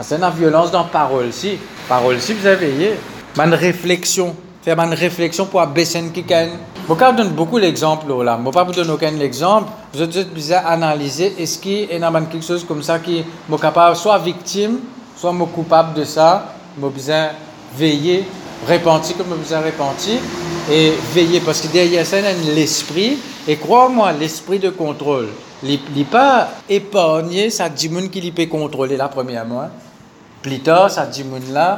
C'est 0.01 0.15
une 0.15 0.29
violence 0.29 0.71
dans 0.71 0.83
la 0.83 0.89
parole, 0.89 1.33
si. 1.33 1.57
Parole, 1.87 2.19
si 2.21 2.33
vous 2.33 2.45
avez 2.45 2.95
une 3.35 3.53
réflexion 3.53 4.35
faire 4.61 4.79
une 4.79 4.93
réflexion 4.93 5.45
pour 5.45 5.65
baisser 5.67 6.03
quelqu'un. 6.13 6.49
Ne 6.89 6.95
donne 7.17 7.29
beaucoup 7.29 7.59
d'exemples 7.59 8.07
là. 8.23 8.35
Je 8.35 8.41
ne 8.41 8.45
vais 8.45 8.51
pas 8.51 8.63
vous 8.63 8.71
donner 8.71 8.89
aucun 8.89 9.19
exemple. 9.19 9.69
Vous 9.93 10.01
êtes 10.01 10.33
besoin 10.33 10.57
analyser 10.65 11.35
est-ce 11.37 11.59
qu'il 11.59 11.83
y 11.83 12.03
a 12.03 12.11
quelque 12.31 12.43
chose 12.43 12.65
comme 12.65 12.81
ça 12.81 12.97
qui 12.97 13.19
est 13.19 13.61
capable, 13.61 13.95
soit 13.95 14.17
victime, 14.17 14.79
soit 15.15 15.33
coupable 15.53 15.93
de 15.93 16.03
ça. 16.03 16.45
Je 16.81 16.87
besoin 16.87 17.27
veiller, 17.77 18.25
repentir 18.67 19.17
comme 19.17 19.27
je 19.29 19.35
besoin 19.35 19.59
repentir 19.59 20.19
et 20.71 20.93
veiller? 21.13 21.41
Parce 21.41 21.61
que 21.61 21.67
derrière 21.67 22.05
ça, 22.07 22.19
il 22.19 22.25
y 22.25 22.27
a 22.27 22.53
l'esprit. 22.55 23.19
Et 23.47 23.57
crois-moi, 23.57 24.11
l'esprit 24.13 24.57
de 24.57 24.71
contrôle. 24.71 25.27
Il 25.61 25.79
n'est 25.95 26.03
pas 26.05 26.49
épargné, 26.67 27.51
ça 27.51 27.69
dit 27.69 27.89
qui 28.11 28.31
peut 28.31 28.47
contrôler 28.47 28.97
la 28.97 29.09
première 29.09 29.45
mois. 29.45 29.67
Plus 30.41 30.59
tard, 30.59 30.89
ça 30.89 31.05
dit 31.05 31.23
là, 31.51 31.77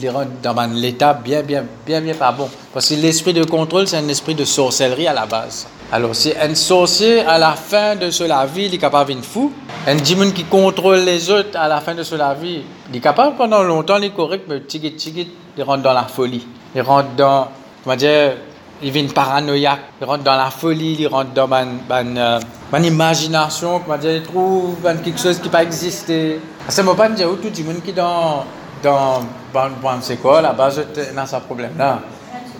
les 0.00 0.08
rend 0.08 0.24
dans 0.42 0.74
l'état 0.74 1.14
bien, 1.14 1.42
bien, 1.42 1.64
bien, 1.86 2.00
bien 2.00 2.14
pas 2.14 2.32
bon. 2.32 2.48
Parce 2.72 2.88
que 2.88 2.94
l'esprit 2.94 3.32
de 3.32 3.44
contrôle, 3.44 3.86
c'est 3.86 3.96
un 3.96 4.08
esprit 4.08 4.34
de 4.34 4.44
sorcellerie 4.44 5.06
à 5.06 5.12
la 5.12 5.26
base. 5.26 5.66
Alors, 5.92 6.14
si 6.14 6.32
un 6.40 6.54
sorcier, 6.54 7.20
à 7.20 7.38
la 7.38 7.52
fin 7.52 7.96
de 7.96 8.10
sa 8.10 8.46
vie, 8.46 8.66
il 8.66 8.74
est 8.74 8.78
capable 8.78 9.14
de 9.14 9.22
fou, 9.22 9.52
un 9.86 9.96
démon 9.96 10.30
qui 10.30 10.44
contrôle 10.44 11.00
les 11.00 11.30
autres 11.30 11.58
à 11.58 11.68
la 11.68 11.80
fin 11.80 11.94
de 11.94 12.02
sa 12.02 12.34
vie, 12.34 12.62
il 12.90 12.96
est 12.96 13.00
capable 13.00 13.36
pendant 13.36 13.62
longtemps, 13.62 13.98
il 13.98 14.04
est 14.04 14.10
correct, 14.10 14.44
mais 14.48 14.60
tigit, 14.60 14.94
tigit, 14.94 15.28
il 15.56 15.62
rentre 15.62 15.82
dans 15.82 15.92
la 15.92 16.04
folie. 16.04 16.46
Il 16.74 16.82
rentre 16.82 17.10
dans, 17.16 17.48
comment 17.82 17.96
dire, 17.96 18.34
il 18.82 18.90
vient 18.92 19.06
paranoïaque, 19.08 19.80
il 20.00 20.04
rentre 20.04 20.22
dans 20.22 20.36
la 20.36 20.50
folie, 20.50 20.96
il 20.98 21.06
rentre 21.08 21.32
dans 21.32 21.50
euh, 21.50 22.40
imagination, 22.82 23.80
comment 23.80 23.98
dire, 23.98 24.12
il 24.12 24.22
trouve 24.22 24.76
quelque 25.04 25.20
chose 25.20 25.38
qui 25.38 25.46
n'a 25.46 25.50
pas 25.50 25.62
existé. 25.64 26.40
C'est 26.68 26.82
mon 26.82 26.94
pas 26.94 27.08
dire 27.08 27.28
tout 27.42 27.48
le 27.48 27.80
qui 27.80 27.90
est 27.90 27.92
dans 27.92 28.44
dans 28.82 29.20
bon, 29.52 30.00
c'est 30.00 30.16
quoi 30.16 30.40
la 30.40 30.52
base 30.52 30.82
dans 31.14 31.26
ce 31.26 31.36
problème 31.36 31.72
là 31.78 32.00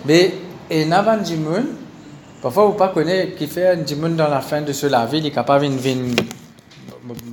mais 0.05 0.33
et 0.69 0.85
n'avant 0.85 1.17
du 1.17 1.37
monde 1.37 1.65
parfois 2.41 2.65
vous 2.65 2.73
pas 2.73 2.89
connaître 2.89 3.35
qui 3.35 3.47
fait 3.47 3.67
un 3.67 3.95
monde 3.95 4.15
dans 4.15 4.27
la 4.27 4.41
fin 4.41 4.61
de 4.61 4.73
cela 4.73 5.05
vie 5.05 5.19
il 5.19 5.27
est 5.27 5.31
capable 5.31 5.65
de 5.69 5.75
venir 5.75 6.15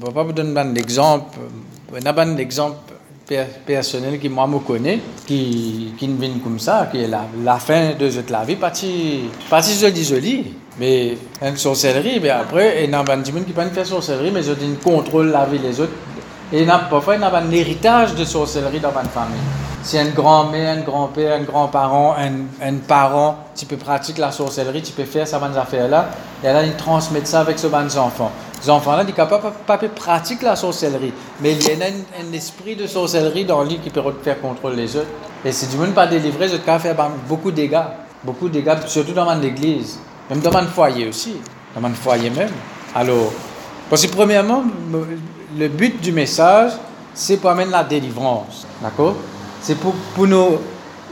je 0.04 0.10
pas 0.10 0.22
vous 0.22 0.32
donner 0.32 0.58
un 0.58 0.74
exemple 0.74 1.38
un 1.94 2.36
exemple 2.36 2.76
personnel 3.66 4.18
qui 4.18 4.28
moi 4.28 4.46
me 4.46 4.58
connaît 4.58 5.00
qui 5.26 5.92
qui 5.98 6.06
vient 6.06 6.38
comme 6.42 6.58
ça 6.58 6.88
qui 6.90 7.02
est 7.02 7.08
la, 7.08 7.26
la 7.44 7.58
fin 7.58 7.92
de 7.98 8.08
cette 8.08 8.30
la 8.30 8.44
vie 8.44 8.56
partie 8.56 9.24
partie 9.50 9.74
joli 9.78 10.04
joli. 10.04 10.46
Mais 10.80 11.18
une 11.42 11.56
sorcellerie 11.56 12.20
mais 12.20 12.30
après 12.30 12.84
et 12.84 12.86
n'a 12.88 13.02
pas 13.02 13.16
du 13.16 13.32
monde 13.32 13.44
qui 13.44 13.52
pas 13.52 13.66
faire 13.66 13.84
sorcellerie 13.84 14.30
mais 14.30 14.42
je 14.42 14.52
dis 14.52 14.74
contrôle 14.82 15.28
la 15.28 15.44
vie 15.44 15.58
les 15.58 15.78
autres 15.80 15.92
et 16.52 16.64
parfois, 16.64 17.16
il 17.16 17.20
y 17.20 17.24
a 17.24 17.34
un 17.34 17.50
héritage 17.50 18.14
de 18.14 18.24
sorcellerie 18.24 18.80
dans 18.80 18.90
une 18.90 19.08
famille. 19.08 19.36
Si 19.82 19.98
un 19.98 20.08
grand-mère, 20.08 20.78
un 20.78 20.80
grand-père, 20.80 21.34
un 21.34 21.42
grand-parent, 21.42 22.16
un, 22.18 22.66
un, 22.66 22.74
parent, 22.76 23.38
tu 23.54 23.66
peux 23.66 23.76
pratiquer 23.76 24.20
la 24.20 24.32
sorcellerie, 24.32 24.82
tu 24.82 24.92
peux 24.92 25.04
faire 25.04 25.26
ces 25.26 25.36
affaires-là, 25.36 26.08
et 26.42 26.46
là, 26.46 26.62
ils 26.64 26.74
transmettent 26.74 27.26
ça 27.26 27.40
avec 27.40 27.58
ces 27.58 27.72
enfants. 27.74 28.32
Les 28.62 28.70
enfants-là, 28.70 29.04
ils 29.04 29.08
ne 29.08 29.12
peuvent 29.12 29.52
pas, 29.66 29.78
pratiquer 29.78 30.44
la 30.46 30.56
sorcellerie, 30.56 31.12
mais 31.40 31.52
il 31.52 31.62
y 31.62 31.70
a 31.70 31.86
un, 31.86 32.32
esprit 32.32 32.74
de 32.76 32.86
sorcellerie 32.86 33.44
dans 33.44 33.62
lui 33.62 33.78
qui 33.78 33.90
peut 33.90 34.02
faire 34.22 34.40
contrôler 34.40 34.76
les 34.76 34.96
autres. 34.96 35.08
Et 35.44 35.52
si 35.52 35.68
tu 35.68 35.76
ne 35.76 35.86
pas 35.86 36.06
délivrer, 36.06 36.50
tu 36.50 36.58
peux 36.58 36.78
faire 36.78 36.96
beaucoup 37.28 37.50
de 37.50 37.56
dégâts. 37.56 37.84
Beaucoup 38.24 38.48
de 38.48 38.54
dégâts, 38.54 38.74
surtout 38.86 39.12
dans 39.12 39.32
l'église, 39.34 40.00
même 40.28 40.40
dans 40.40 40.56
un 40.56 40.66
foyer 40.66 41.08
aussi, 41.08 41.36
dans 41.76 41.86
un 41.86 41.92
foyer 41.92 42.30
même. 42.30 42.50
Alors, 42.94 43.30
parce 43.88 44.06
que 44.06 44.12
premièrement, 44.12 44.64
le 45.58 45.68
but 45.68 46.00
du 46.00 46.12
message, 46.12 46.72
c'est 47.14 47.36
pour 47.38 47.50
amener 47.50 47.70
la 47.70 47.84
délivrance. 47.84 48.66
D'accord? 48.82 49.16
C'est 49.60 49.76
pour, 49.76 49.92
pour 50.14 50.26
nous 50.26 50.58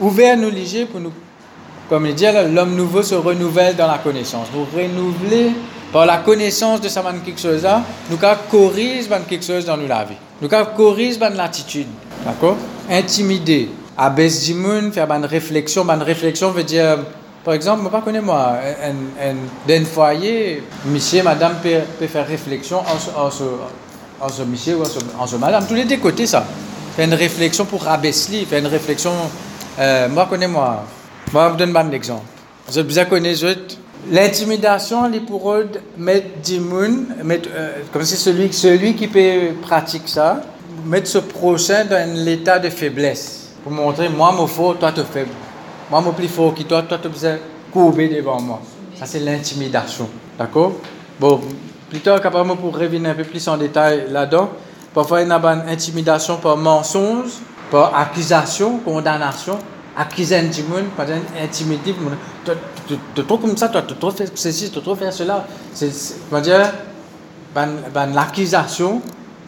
ouvrir, 0.00 0.36
nous 0.36 0.50
liger, 0.50 0.84
pour 0.86 1.00
nous, 1.00 1.12
comme 1.88 2.06
il 2.06 2.14
dit, 2.14 2.26
l'homme 2.52 2.74
nouveau 2.74 3.02
se 3.02 3.14
renouvelle 3.14 3.76
dans 3.76 3.86
la 3.86 3.98
connaissance. 3.98 4.48
Nous 4.54 4.66
renouveler 4.76 5.52
par 5.92 6.04
la 6.06 6.18
connaissance 6.18 6.80
de 6.80 6.88
ça 6.88 7.02
quelque 7.24 7.40
chose 7.40 7.62
là, 7.62 7.82
nous 8.10 8.18
corriger 8.50 9.08
quelque 9.28 9.44
chose 9.44 9.64
dans 9.64 9.76
nous 9.76 9.86
la 9.86 10.04
vie. 10.04 10.14
Nous 10.42 10.48
corriger 10.76 11.18
l'attitude. 11.34 11.86
D'accord? 12.24 12.56
Intimider. 12.90 13.70
Abaisse 13.96 14.44
du 14.44 14.54
monde, 14.54 14.92
faire 14.92 15.10
une 15.10 15.24
réflexion. 15.24 15.88
Une 15.88 16.02
réflexion 16.02 16.50
veut 16.50 16.64
dire, 16.64 16.98
par 17.46 17.54
exemple, 17.54 17.88
je 17.88 17.96
ne 17.96 18.02
connais 18.02 18.20
moi, 18.20 18.56
un, 18.82 19.84
foyer, 19.84 20.64
monsieur, 20.84 21.22
madame 21.22 21.54
peut, 21.62 22.06
faire 22.08 22.26
réflexion 22.26 22.78
en, 22.80 23.30
ce, 23.30 24.42
monsieur 24.42 24.78
ou 24.78 24.82
en 24.82 24.84
ce, 24.84 24.98
en 25.16 25.26
ce 25.28 25.36
madame. 25.36 25.64
Tous 25.64 25.74
les 25.74 25.84
deux 25.84 25.98
côtés, 25.98 26.26
ça. 26.26 26.44
Faire 26.96 27.06
une 27.06 27.14
réflexion 27.14 27.64
pour 27.64 27.84
rabaisser, 27.84 28.44
faire 28.46 28.58
une 28.58 28.66
réflexion. 28.66 29.12
Euh, 29.78 30.08
moi, 30.08 30.26
connais 30.28 30.48
moi. 30.48 30.86
Moi, 31.32 31.44
je 31.46 31.50
vous 31.52 31.56
donne 31.56 31.76
un 31.76 31.92
exemple. 31.92 32.24
Je 32.68 32.80
bien 32.80 33.04
connais 33.04 33.34
L'intimidation, 34.10 35.06
les 35.06 35.20
pour 35.20 35.52
eux, 35.52 35.70
mettre 35.96 36.26
euh, 36.50 37.70
comme 37.92 38.02
c'est 38.02 38.16
celui, 38.16 38.52
celui 38.52 38.96
qui 38.96 39.06
peut 39.06 39.52
pratiquer 39.62 40.08
ça, 40.08 40.42
mettre 40.84 41.06
ce 41.06 41.18
prochain 41.18 41.84
dans 41.84 42.12
l'état 42.12 42.58
de 42.58 42.70
faiblesse. 42.70 43.50
Pour 43.62 43.70
montrer, 43.70 44.08
moi, 44.08 44.32
mon 44.32 44.48
fort, 44.48 44.76
toi, 44.78 44.90
tu 44.90 45.00
es 45.00 45.04
faible. 45.04 45.30
Moi, 45.90 46.00
mon 46.00 46.12
plus 46.12 46.28
fort 46.28 46.54
que 46.54 46.62
toi, 46.62 46.82
toi, 46.82 46.98
tu 47.00 47.08
besoin 47.08 47.36
courber 47.72 48.08
devant 48.08 48.40
moi. 48.40 48.60
Ça, 48.94 49.06
c'est 49.06 49.20
l'intimidation. 49.20 50.08
D'accord? 50.38 50.72
Bon, 51.18 51.40
plus 51.88 52.00
tard, 52.00 52.20
capable 52.20 52.56
pour 52.56 52.76
revenir 52.76 53.10
un 53.10 53.14
peu 53.14 53.24
plus 53.24 53.46
en 53.48 53.56
détail 53.56 54.06
là-dedans, 54.10 54.50
parfois, 54.92 55.22
il 55.22 55.28
y 55.28 55.30
a 55.30 55.36
une 55.36 55.68
intimidation 55.68 56.36
par 56.38 56.56
mensonge, 56.56 57.30
par 57.70 57.94
accusation, 57.98 58.78
condamnation 58.78 59.58
accuser 59.96 60.36
un 60.36 60.42
monde, 60.42 60.90
par 60.96 61.06
intimider, 61.42 61.94
tu 63.14 63.24
trouves 63.24 63.40
comme 63.40 63.56
ça, 63.56 63.68
toi, 63.68 63.82
tu 63.82 63.94
trouves 63.94 64.14
faire 64.14 64.28
ceci, 64.34 64.70
tu 64.70 64.80
trouves 64.80 64.98
faire 64.98 65.12
cela. 65.12 65.46
C'est, 65.72 65.90
comment 66.28 66.42
dire, 66.42 66.72
l'accusation 68.14 69.00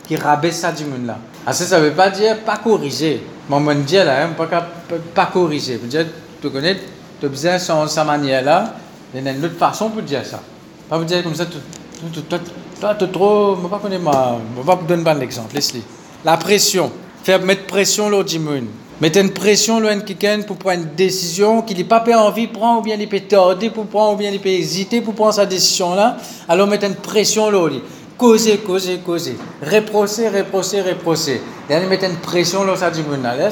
qui 0.07 0.17
rabaisse 0.17 0.61
ça 0.61 0.73
du 0.73 0.87
monde 0.87 1.07
là. 1.07 1.19
Ah, 1.47 1.53
ça 1.53 1.79
ne 1.79 1.85
veut 1.85 1.93
pas 1.93 2.11
dire 2.11 2.39
pas 2.39 2.57
corriger. 2.57 3.23
Mon 3.49 3.61
mon 3.61 3.75
dit 3.75 3.97
là, 3.97 4.25
hein, 4.25 4.31
pas, 4.37 4.67
pas 5.15 5.27
corriger. 5.27 5.77
Dire, 5.85 6.07
tu 6.41 6.51
connais, 6.51 6.77
tu 7.21 7.29
de 7.29 7.37
sa 7.37 8.05
manière 8.05 8.45
là, 8.45 8.75
il 9.15 9.23
y 9.23 9.29
a 9.29 9.33
une 9.33 9.45
autre 9.45 9.57
façon 9.57 9.91
pour 9.91 10.03
dire 10.03 10.25
ça. 10.25 10.41
Pas 10.89 10.99
vous 10.99 11.05
dire 11.05 11.23
comme 11.23 11.35
ça, 11.35 11.47
toi, 11.47 12.95
tu 12.95 13.09
trop, 13.09 13.57
je 13.57 13.63
ne 13.63 13.69
pas 13.69 13.79
connaître 13.79 14.03
moi, 14.03 14.39
je 14.57 14.63
vais 14.63 14.77
vous 14.77 14.87
donner 14.87 15.11
un 15.11 15.21
exemple, 15.21 15.55
laisse-le. 15.55 15.81
La 16.25 16.37
pression, 16.37 16.91
faire 17.23 17.43
mettre 17.43 17.67
pression 17.67 18.09
l'autre 18.09 18.31
du. 18.31 18.67
Mettre 19.01 19.21
une 19.21 19.31
pression 19.31 19.81
de 19.81 20.01
quelqu'un 20.01 20.43
pour 20.43 20.57
prendre 20.57 20.83
une 20.83 20.95
décision 20.97 21.63
qu'il 21.63 21.79
n'a 21.79 21.85
pas 21.85 22.03
envie 22.19 22.49
de 22.49 22.53
prendre, 22.53 22.81
ou 22.81 22.83
bien 22.83 22.97
il 22.99 23.09
peut 23.09 23.21
tarder 23.21 23.71
pour 23.71 23.87
prendre, 23.87 24.15
ou 24.15 24.17
bien 24.17 24.31
il 24.33 24.41
peut 24.41 24.49
hésiter 24.49 25.01
pour 25.01 25.15
prendre 25.15 25.35
sa 25.35 25.47
décision 25.47 25.95
là. 25.95 26.17
Alors 26.49 26.67
mettre 26.67 26.87
une 26.87 26.97
pression 26.97 27.49
là. 27.49 27.69
Causer, 28.17 28.57
causer, 28.59 28.99
causer. 28.99 29.37
Reprocher, 29.63 30.29
reprocher, 30.29 30.83
reprocher. 30.83 31.41
Et 31.71 31.75
il 31.81 31.89
mettre 31.89 32.07
une 32.07 32.17
pression 32.17 32.65
là, 32.65 32.75
ça. 32.75 32.91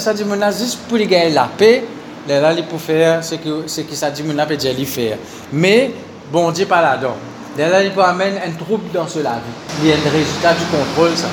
Ça 0.01 0.14
dit 0.14 0.25
juste 0.59 0.81
pour 0.88 0.99
les 0.99 1.31
la 1.31 1.49
paix. 1.57 1.85
Là, 2.29 2.53
il 2.53 2.65
peut 2.65 2.77
faire 2.79 3.23
ce 3.23 3.37
que, 3.37 3.62
ce 3.67 3.83
que 3.83 3.95
ça 3.95 4.11
dit 4.11 4.23
peut 4.23 4.57
dire 4.57 4.75
faire. 4.87 5.19
Mais, 5.53 5.93
bon 6.33 6.51
Dieu 6.51 6.67
pas. 6.67 6.83
Là, 6.83 7.83
il 7.83 7.93
peut 7.93 8.03
amener 8.03 8.39
un 8.47 8.53
trouble 8.53 8.91
dans 8.93 9.07
cela. 9.07 9.41
Il 9.81 9.89
y 9.89 9.93
a 9.93 9.95
un 9.95 10.11
résultat 10.11 10.53
du 10.55 10.65
contrôle, 10.65 11.17
ça. 11.17 11.29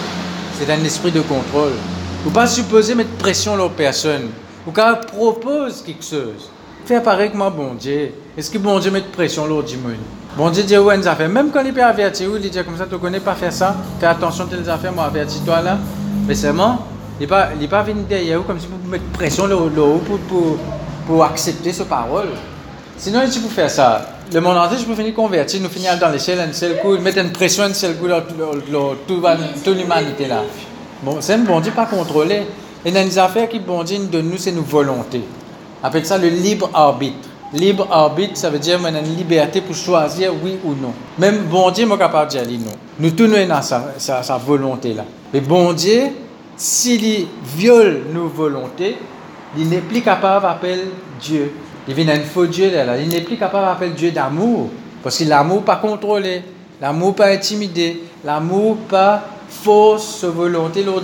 C'est 0.58 0.72
un 0.72 0.84
esprit 0.84 1.12
de 1.12 1.22
contrôle. 1.22 1.74
Ou 2.26 2.30
pas 2.30 2.48
supposer 2.48 2.96
mettre 2.96 3.12
pression 3.18 3.56
sur 3.56 3.72
personne. 3.72 4.30
Ou 4.68 4.72
quand 4.72 4.96
propose 5.08 5.82
quelque 5.82 6.04
chose. 6.04 6.50
Faire 6.86 7.02
pareil 7.02 7.32
que 7.32 7.38
moi, 7.38 7.50
bon 7.50 7.74
Dieu. 7.74 8.12
Est-ce 8.38 8.52
que 8.52 8.58
bon 8.58 8.80
Dieu 8.80 8.92
met 8.92 9.02
pression 9.02 9.46
sur 9.46 9.64
du 9.64 9.78
monde? 9.78 9.96
Bon 10.38 10.50
Dieu 10.50 10.64
dit, 10.64 10.78
ouais, 10.78 11.08
affaires. 11.08 11.30
Même 11.30 11.50
quand 11.52 11.64
il 11.66 11.74
peut 11.74 11.84
avertir, 11.84 12.30
il 12.36 12.50
dit 12.50 12.64
comme 12.64 12.78
ça, 12.78 12.86
tu 12.90 12.98
connais 12.98 13.20
pas 13.20 13.36
faire 13.36 13.54
ça. 13.54 13.76
Fais 14.00 14.06
attention 14.06 14.46
tes 14.46 14.70
affaires, 14.70 14.94
moi, 14.94 15.06
avertis-toi 15.06 15.62
là. 15.62 15.78
Mais 16.28 16.36
seulement, 16.36 16.80
il 17.20 17.24
n'est 17.24 17.28
pas, 17.28 17.50
pas 17.70 17.84
venu 17.84 18.02
derrière 18.08 18.40
vous 18.40 18.44
comme 18.44 18.60
si 18.60 18.68
vous 18.68 18.90
mettre 18.90 19.06
pression 19.14 19.46
là 19.46 19.56
pour, 19.56 20.20
pour, 20.20 20.58
pour 21.06 21.24
accepter 21.24 21.74
ce 21.74 21.84
parole. 21.84 22.30
Sinon, 22.98 23.22
si 23.30 23.40
vous 23.40 23.50
faire 23.50 23.70
ça, 23.70 24.06
le 24.32 24.40
monde 24.40 24.58
entier, 24.58 24.78
je 24.78 24.86
peux 24.86 24.96
finir 24.96 25.14
convertir, 25.14 25.62
nous 25.62 25.70
finir 25.70 25.98
dans 26.00 26.18
ciels, 26.18 26.40
un 26.40 26.54
seul 26.54 26.80
coup, 26.80 26.98
mettre 26.98 27.20
une 27.20 27.32
pression, 27.32 27.64
un 27.64 27.74
seul 27.74 27.96
coup, 27.98 28.08
toute 29.08 29.78
l'humanité 29.78 30.28
là. 30.28 30.42
Bon, 31.04 31.18
c'est 31.20 31.34
un 31.34 31.40
bon 31.40 31.60
Dieu 31.60 31.72
pas 31.76 31.86
contrôlé. 31.86 32.44
Et 32.86 32.92
dans 32.92 33.06
les 33.06 33.18
affaires 33.18 33.50
qui 33.50 33.60
bon 33.60 33.84
Dieu 33.84 33.98
de 34.12 34.22
nous, 34.22 34.38
c'est 34.38 34.52
nos 34.52 34.62
volontés. 34.62 35.24
On 35.82 35.88
appelle 35.88 36.06
ça 36.06 36.18
le 36.18 36.30
libre 36.30 36.70
arbitre. 36.74 37.30
Libre 37.54 37.88
arbitre, 37.92 38.38
ça 38.38 38.50
veut 38.50 38.60
dire 38.60 38.80
qu'on 38.80 38.86
a 38.86 39.00
une 39.00 39.16
liberté 39.16 39.62
pour 39.62 39.76
choisir 39.76 40.32
oui 40.44 40.58
ou 40.64 40.70
non. 40.70 40.94
Même 41.20 41.44
bon 41.44 41.70
Dieu 41.72 41.86
est 41.86 41.98
capable 41.98 42.32
de 42.32 42.40
dire 42.40 42.60
non. 42.60 42.72
Nous 43.00 43.12
tous 43.12 43.28
nous 43.28 43.36
sa, 43.62 43.94
sa, 43.98 44.24
sa, 44.24 44.38
volonté 44.38 44.94
là. 44.94 45.04
Mais 45.34 45.42
bon 45.42 45.74
Dieu, 45.74 46.04
s'il 46.56 47.28
viole 47.56 48.04
nos 48.14 48.28
volontés, 48.28 48.98
il 49.58 49.70
n'est 49.70 49.80
plus 49.80 50.02
capable 50.02 50.44
d'appeler 50.46 50.86
Dieu. 51.22 51.54
Il 51.88 51.94
vient 51.94 52.06
d'un 52.06 52.22
faux 52.22 52.46
Dieu 52.46 52.72
là. 52.72 52.98
Il 52.98 53.10
n'est 53.10 53.22
plus 53.22 53.38
capable 53.38 53.66
d'appeler 53.66 53.92
Dieu 53.92 54.12
d'amour. 54.12 54.70
Parce 55.04 55.18
que 55.18 55.26
l'amour 55.26 55.64
pas 55.64 55.76
contrôlé, 55.76 56.44
l'amour 56.82 57.16
pas 57.16 57.28
intimidé, 57.28 58.04
l'amour 58.24 58.78
pas 58.90 59.24
fausse 59.50 60.24
volonté, 60.24 60.84
monde. 60.84 61.02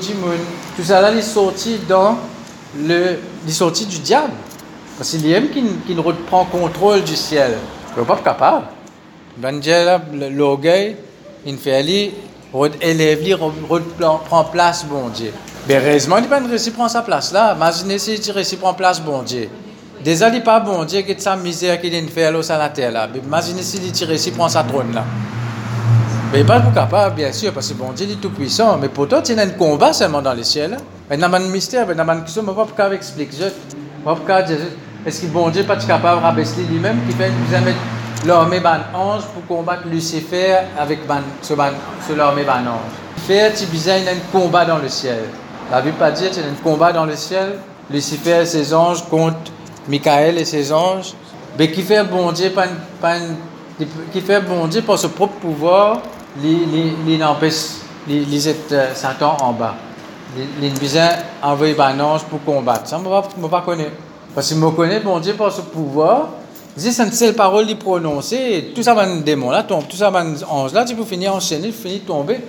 Tout 0.75 0.83
ça 0.83 1.01
là, 1.01 1.11
il 1.11 1.19
est 1.19 1.21
sorti 1.21 1.79
dans 1.87 2.17
le, 2.77 3.17
il 3.45 3.53
sorti 3.53 3.85
du 3.85 3.99
diable. 3.99 4.33
Parce 4.97 5.11
qu'il 5.11 5.31
aime 5.31 5.49
qui, 5.49 5.63
qui 5.85 5.93
reprend 5.95 6.45
contrôle 6.45 7.03
du 7.03 7.15
ciel. 7.15 7.57
Il 7.95 7.99
n'est 7.99 8.05
pas 8.05 8.17
capable. 8.17 8.65
L'orgueil, 10.31 10.95
il 11.45 11.57
fait 11.57 11.75
aller, 11.75 12.13
élève, 12.81 13.19
il 13.25 13.35
reprend 13.35 14.43
place, 14.45 14.85
bon 14.85 15.09
Dieu. 15.09 15.31
Mais 15.69 15.75
heureusement, 15.75 16.17
il 16.17 16.27
pas 16.27 16.39
réussi 16.39 16.71
prendre 16.71 16.89
sa 16.89 17.03
place 17.03 17.31
là. 17.31 17.53
Imaginez 17.55 17.99
si 17.99 18.15
il 18.15 18.31
réussit 18.31 18.59
prendre 18.59 18.75
place, 18.75 18.99
bon 18.99 19.21
Dieu. 19.21 19.47
Déjà, 20.03 20.29
il 20.29 20.33
n'est 20.33 20.41
pas 20.41 20.59
bon 20.59 20.83
Dieu 20.83 21.01
qui 21.01 21.13
sa 21.21 21.35
misère 21.35 21.79
qu'il 21.79 21.93
a 21.93 22.01
fait 22.07 22.25
à 22.25 22.57
la 22.57 22.69
terre 22.69 22.91
là. 22.91 23.07
Imaginez 23.23 23.61
si 23.61 23.77
il 23.77 24.05
réussit 24.07 24.33
prendre 24.33 24.49
sa 24.49 24.63
trône 24.63 24.91
là. 24.95 25.03
Mais 26.33 26.43
pas 26.43 26.59
pour 26.59 26.73
capable, 26.73 27.17
bien 27.17 27.31
sûr, 27.31 27.53
parce 27.53 27.69
que 27.69 27.75
bon 27.75 27.91
Dieu 27.91 28.07
est 28.09 28.15
tout 28.15 28.31
puissant. 28.31 28.79
Mais 28.81 28.89
pour 28.89 29.07
toi, 29.07 29.21
tu 29.21 29.37
as 29.37 29.43
un 29.43 29.49
combat 29.49 29.93
seulement 29.93 30.23
dans 30.23 30.33
les 30.33 30.43
ciels. 30.43 30.75
Mais 31.07 31.17
dans 31.17 31.31
un 31.31 31.39
mystère, 31.39 31.85
dans 31.85 32.13
une 32.13 32.23
question, 32.23 32.41
je 32.43 32.49
ne 32.49 32.65
peux 32.65 32.73
pas 32.73 32.91
expliquer. 32.91 33.37
Je 33.37 33.43
ne 33.45 34.15
peux 34.15 34.21
pas 34.21 34.41
dire, 34.41 34.57
est-ce 35.05 35.21
que 35.21 35.27
bon 35.27 35.49
Dieu 35.49 35.61
n'est 35.61 35.67
pas 35.67 35.75
capable 35.75 36.19
de 36.21 36.25
rabaisser 36.25 36.63
lui-même, 36.63 36.97
qui 37.07 37.15
fait 37.15 37.29
mettre 37.59 37.77
l'armée 38.25 38.59
ban 38.59 38.79
ange 38.95 39.21
pour 39.35 39.45
combattre 39.45 39.83
Lucifer 39.85 40.55
avec 40.79 41.05
ban, 41.05 41.21
ce, 41.43 41.53
ban, 41.53 41.69
ce 42.07 42.13
l'armée 42.13 42.43
ban 42.43 42.61
ange? 42.61 43.27
Faire, 43.27 43.51
tu 43.53 43.65
un 43.65 44.31
combat 44.31 44.65
dans 44.65 44.79
le 44.79 44.89
ciel. 44.89 45.25
La 45.71 45.81
Bible 45.81 45.97
pas 45.97 46.11
dire, 46.11 46.31
tu 46.31 46.39
as 46.39 46.43
un 46.43 46.53
combat 46.63 46.91
dans 46.91 47.05
le 47.05 47.15
ciel. 47.15 47.59
Lucifer 47.91 48.41
et 48.41 48.45
ses 48.45 48.73
anges 48.73 49.03
contre 49.09 49.51
Michael 49.87 50.37
et 50.37 50.45
ses 50.45 50.71
anges. 50.71 51.13
Mais 51.57 51.71
qui 51.71 51.81
fait 51.81 52.03
bon 52.03 52.31
Dieu, 52.31 52.51
pas, 52.51 52.67
pas, 53.01 53.17
qui 54.11 54.21
fait 54.21 54.41
bon 54.41 54.67
Dieu 54.67 54.81
par 54.81 54.97
son 54.97 55.09
propre 55.09 55.33
pouvoir, 55.33 56.01
il 56.43 57.23
empêche 57.23 57.55
euh, 58.09 58.95
Satan 58.95 59.37
en 59.41 59.53
bas. 59.53 59.75
Il 60.61 60.73
besoin 60.73 61.09
envoyer 61.41 61.75
un 61.79 61.99
ange 61.99 62.23
pour 62.23 62.43
combattre. 62.43 62.87
Ça, 62.87 62.99
je 62.99 63.41
ne 63.41 63.47
pas 63.47 63.61
connaître. 63.61 63.91
Parce 64.33 64.49
que 64.49 64.55
je 64.55 64.65
connais, 64.67 64.99
bon 64.99 65.19
Dieu, 65.19 65.33
par 65.33 65.51
ce 65.51 65.61
pouvoir, 65.61 66.29
c'est 66.77 67.03
une 67.03 67.11
seule 67.11 67.33
parole 67.33 67.65
qu'il 67.65 67.77
prononcer, 67.77 68.71
tout 68.73 68.83
ça 68.83 68.93
va 68.93 69.05
démon 69.17 69.49
là 69.49 69.63
tombe, 69.63 69.87
tout 69.87 69.97
ça 69.97 70.09
va 70.09 70.23
ange 70.47 70.71
là, 70.71 70.85
tu 70.85 70.95
peux 70.95 71.03
finir 71.03 71.33
enchaîner, 71.35 71.71
finir 71.71 72.01
tomber. 72.05 72.39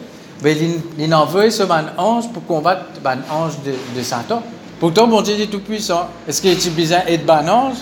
Mais 0.43 0.57
il, 0.99 1.15
envoie 1.15 1.51
ce 1.51 1.63
ange 1.99 2.29
pour 2.33 2.45
combattre 2.47 2.85
un 3.05 3.19
ange 3.35 3.55
de, 3.65 4.03
Satan. 4.03 4.43
Pourtant, 4.79 5.07
bon 5.07 5.21
Dieu 5.21 5.39
est 5.39 5.47
tout 5.47 5.61
puissant. 5.61 6.09
Est-ce 6.27 6.41
qu'il 6.41 6.51
a 6.51 6.71
besoin 6.75 7.05
d'être 7.07 7.31
un 7.31 7.49
ange 7.49 7.77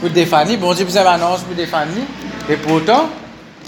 pour 0.00 0.10
défendre 0.10 0.56
Bon 0.56 0.72
Dieu 0.72 0.82
a 0.82 0.86
besoin 0.86 1.04
d'un 1.04 1.22
ange 1.22 1.40
pour 1.40 1.54
défendre. 1.54 1.92
Et 2.48 2.56
pourtant, 2.56 3.08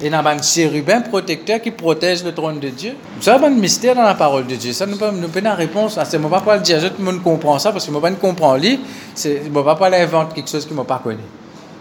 et 0.03 0.11
dans 0.11 0.25
un 0.25 0.43
chérubin 0.43 1.01
protecteur 1.01 1.61
qui 1.61 1.71
protège 1.71 2.23
le 2.23 2.33
trône 2.33 2.61
de 2.61 2.69
Dieu. 2.69 2.95
C'est 3.21 3.31
un 3.31 3.51
mystère 3.51 3.95
dans 3.95 4.03
la 4.03 4.15
parole 4.15 4.47
de 4.47 4.55
Dieu. 4.55 4.73
Ça 4.73 4.87
nous 4.87 4.97
donne 4.97 5.25
une 5.35 5.49
réponse. 5.49 5.99
Je 6.11 6.17
ne 6.17 6.23
vais 6.23 6.41
pas 6.45 6.57
le 6.57 6.63
dire, 6.63 6.81
tout 6.91 6.97
le 6.99 7.05
monde 7.05 7.23
comprend 7.23 7.59
ça 7.59 7.73
parce 7.73 7.87
que 7.87 7.93
je 7.93 7.97
ne 7.97 8.01
pas 8.01 8.11
comprendre. 8.13 8.63
Je 8.63 9.29
ne 9.29 9.63
pas 9.63 10.27
quelque 10.35 10.51
chose 10.51 10.67
qui 10.67 10.75
ne 10.75 10.83
pas 10.83 11.01
connu. 11.03 11.19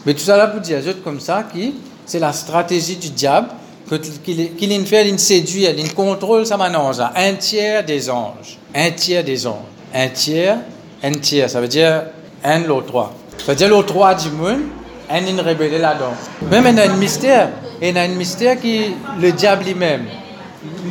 Mais 0.05 0.13
tout 0.13 0.21
ça 0.21 0.37
là 0.37 0.47
pour 0.47 0.61
dire 0.61 0.81
comme 1.03 1.19
ça, 1.19 1.43
qui 1.51 1.75
c'est 2.05 2.19
la 2.19 2.31
stratégie 2.31 2.95
du 2.95 3.09
diable 3.09 3.47
qu'il 3.87 4.85
fait, 4.85 5.07
il 5.07 5.19
séduit, 5.19 5.67
il 5.77 5.93
contrôle 5.93 6.45
sa 6.45 6.57
manage. 6.57 6.97
Un 7.15 7.33
tiers 7.33 7.83
des 7.83 8.09
anges. 8.09 8.57
Un 8.73 8.91
tiers 8.91 9.23
des 9.23 9.45
anges. 9.45 9.55
Un 9.93 10.09
tiers, 10.09 10.57
un 11.03 11.11
tiers. 11.11 11.49
Ça 11.49 11.61
veut 11.61 11.67
dire 11.67 12.03
un, 12.43 12.59
l'autre 12.59 12.87
trois. 12.87 13.13
Ça 13.37 13.51
veut 13.51 13.55
dire 13.55 13.69
l'autre 13.69 13.87
trois 13.87 14.15
du 14.15 14.29
monde, 14.31 14.61
un, 15.09 15.25
une 15.25 15.39
rébellion 15.39 15.79
là-dedans. 15.79 16.13
Même 16.49 16.65
il 16.69 16.77
y 16.77 16.79
a 16.81 16.91
un 16.91 16.95
mystère. 16.95 17.49
Il 17.81 17.95
y 17.95 17.97
a 17.97 18.01
un 18.01 18.07
mystère 18.07 18.59
qui 18.59 18.95
le 19.19 19.31
diable 19.31 19.65
lui-même. 19.65 20.05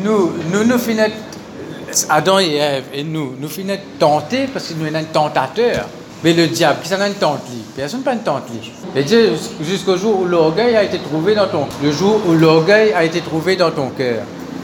Nous, 0.02 0.33
nous, 0.52 0.64
nous 0.64 0.78
finissons, 0.78 1.11
Adam 2.09 2.38
et 2.38 2.54
Ève, 2.54 2.85
et 2.92 3.02
nous, 3.02 3.35
nous 3.38 3.48
finissons 3.48 3.80
tentés 3.98 4.46
parce 4.52 4.68
que 4.68 4.74
nous 4.74 4.87
sommes 4.87 4.96
un 4.96 5.04
tentateur. 5.04 5.88
Mais 6.24 6.32
le 6.32 6.46
diable, 6.46 6.78
qui 6.82 6.88
s'en 6.88 7.00
a 7.02 7.06
une 7.06 7.14
tente 7.14 7.42
Personne 7.76 8.00
n'a 8.02 8.14
une 8.14 8.20
tente 8.20 8.44
Et 8.96 9.04
jusqu'au 9.60 9.98
jour 9.98 10.20
où 10.20 10.24
l'orgueil 10.24 10.74
a 10.74 10.82
été 10.82 10.98
trouvé 10.98 11.34
dans 11.34 11.46
ton 11.48 11.66
le 11.82 11.92
jour 11.92 12.18
où 12.26 12.32
l'orgueil 12.32 12.94
a 12.94 13.04
été 13.04 13.20
trouvé 13.20 13.56
dans 13.56 13.70
ton 13.70 13.90
cœur. 13.90 14.22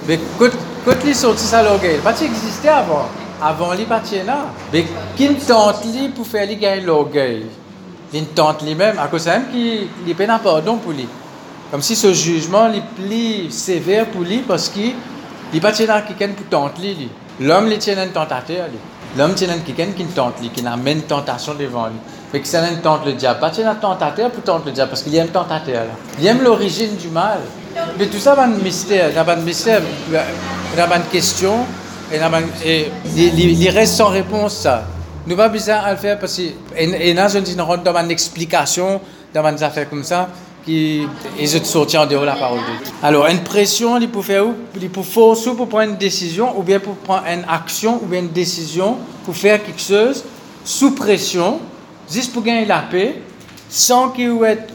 Mais 0.09 0.19
quand, 0.39 0.49
quand 0.87 0.97
il 1.05 1.15
sorti 1.15 1.45
ça 1.45 1.63
l'orgueil, 1.63 1.99
pas 1.99 2.13
existait 2.19 2.69
avant. 2.69 3.05
avant 3.43 3.75
les 3.75 3.85
pas 3.85 4.01
là. 4.27 4.47
Mais 4.73 4.87
qui 5.17 5.35
tente 5.35 5.85
pour 6.15 6.27
faire 6.27 6.47
lui 6.47 6.57
gagner 6.57 6.81
l'orgueil? 6.81 7.45
Il 8.15 8.25
tente 8.29 8.63
lui-même, 8.63 8.99
à 8.99 9.09
cause 9.09 9.27
même 9.27 9.51
qu'il 9.53 9.87
n'est 10.07 10.15
pas 10.15 10.39
pardon 10.39 10.77
pour 10.77 10.93
lui. 10.93 11.07
Comme 11.71 11.83
si 11.83 11.95
ce 11.95 12.15
jugement 12.15 12.73
est 12.73 12.83
plus 12.97 13.51
sévère 13.51 14.07
pour 14.07 14.23
lui 14.23 14.39
parce 14.39 14.71
qu'il 14.71 14.95
n'est 15.53 15.61
pas 15.61 15.73
là 15.73 16.03
quelqu'un 16.03 16.31
pour 16.35 16.47
tenter 16.47 16.95
lui. 16.95 17.09
L'homme 17.39 17.69
les 17.69 17.79
tient 17.79 17.99
un 17.99 18.09
tentateur. 18.09 18.67
L'homme 19.17 19.35
tient 19.35 19.49
quelqu'un 19.67 19.93
qui 19.97 20.05
tente 20.05 20.35
qui 20.41 20.67
amène 20.67 21.03
tentation 21.03 21.55
devant 21.55 21.87
lui. 21.87 21.97
Mais 22.33 22.41
que 22.41 22.47
ça 22.47 22.63
tente 22.83 23.05
le 23.07 23.13
diable. 23.15 23.41
Pas 23.41 23.51
un 23.65 23.75
tentateur 23.75 24.31
pour 24.31 24.45
tenter 24.45 24.67
le 24.67 24.73
diable 24.73 24.91
parce 24.91 25.03
qu'il 25.03 25.15
aime 25.17 25.29
tentateur 25.29 25.85
là. 25.85 25.91
Il 26.19 26.27
aime 26.27 26.43
l'origine 26.43 26.97
du 26.97 27.09
mal. 27.09 27.41
Mais 27.99 28.07
tout 28.07 28.19
ça, 28.19 28.35
c'est 28.37 28.43
un 28.43 28.47
mystère. 28.49 29.13
Pas 29.25 29.37
de 29.37 29.43
mystère. 29.43 29.83
Une 30.13 31.03
question 31.11 31.67
et 32.13 32.91
il 33.17 33.69
reste 33.71 33.95
sans 33.95 34.09
réponse 34.09 34.57
ça. 34.57 34.85
Nous 35.27 35.37
pas 35.37 35.49
besoin 35.49 35.77
à 35.77 35.93
le 35.93 35.97
faire 35.97 36.19
parce 36.19 36.37
que 36.37 36.43
et, 36.77 37.15
là 37.15 37.29
je 37.29 37.39
dis 37.39 37.59
rentre 37.61 37.85
dans 37.85 37.97
une 37.97 38.11
explication 38.11 39.01
dans 39.33 39.45
une 39.47 39.63
affaire 39.63 39.89
comme 39.89 40.03
ça 40.03 40.29
qui 40.65 41.07
et 41.39 41.47
je 41.47 41.59
sorti 41.63 41.97
en 41.97 42.07
dehors 42.07 42.23
de 42.23 42.27
la 42.27 42.37
parole 42.37 42.59
de. 42.59 43.07
Alors 43.07 43.27
une 43.27 43.43
pression 43.43 43.99
il 43.99 44.09
peut 44.09 44.23
faire 44.23 44.45
Il 44.81 44.91
peut 44.91 45.03
forcer 45.03 45.51
pour 45.53 45.69
prendre 45.69 45.91
une 45.91 45.97
décision 45.97 46.59
ou 46.59 46.63
bien 46.63 46.81
pour 46.81 46.95
prendre 46.97 47.27
une 47.27 47.45
action 47.49 48.01
ou 48.03 48.07
bien 48.07 48.21
une 48.21 48.31
décision 48.31 48.97
pour 49.25 49.37
faire 49.37 49.63
quelque 49.63 49.81
chose 49.81 50.25
sous 50.65 50.95
pression 50.95 51.61
juste 52.11 52.33
pour 52.33 52.43
gagner 52.43 52.67
la 52.67 52.81
paix 52.81 53.23
sans 53.69 54.11
qu'il 54.11 54.37
être 54.45 54.73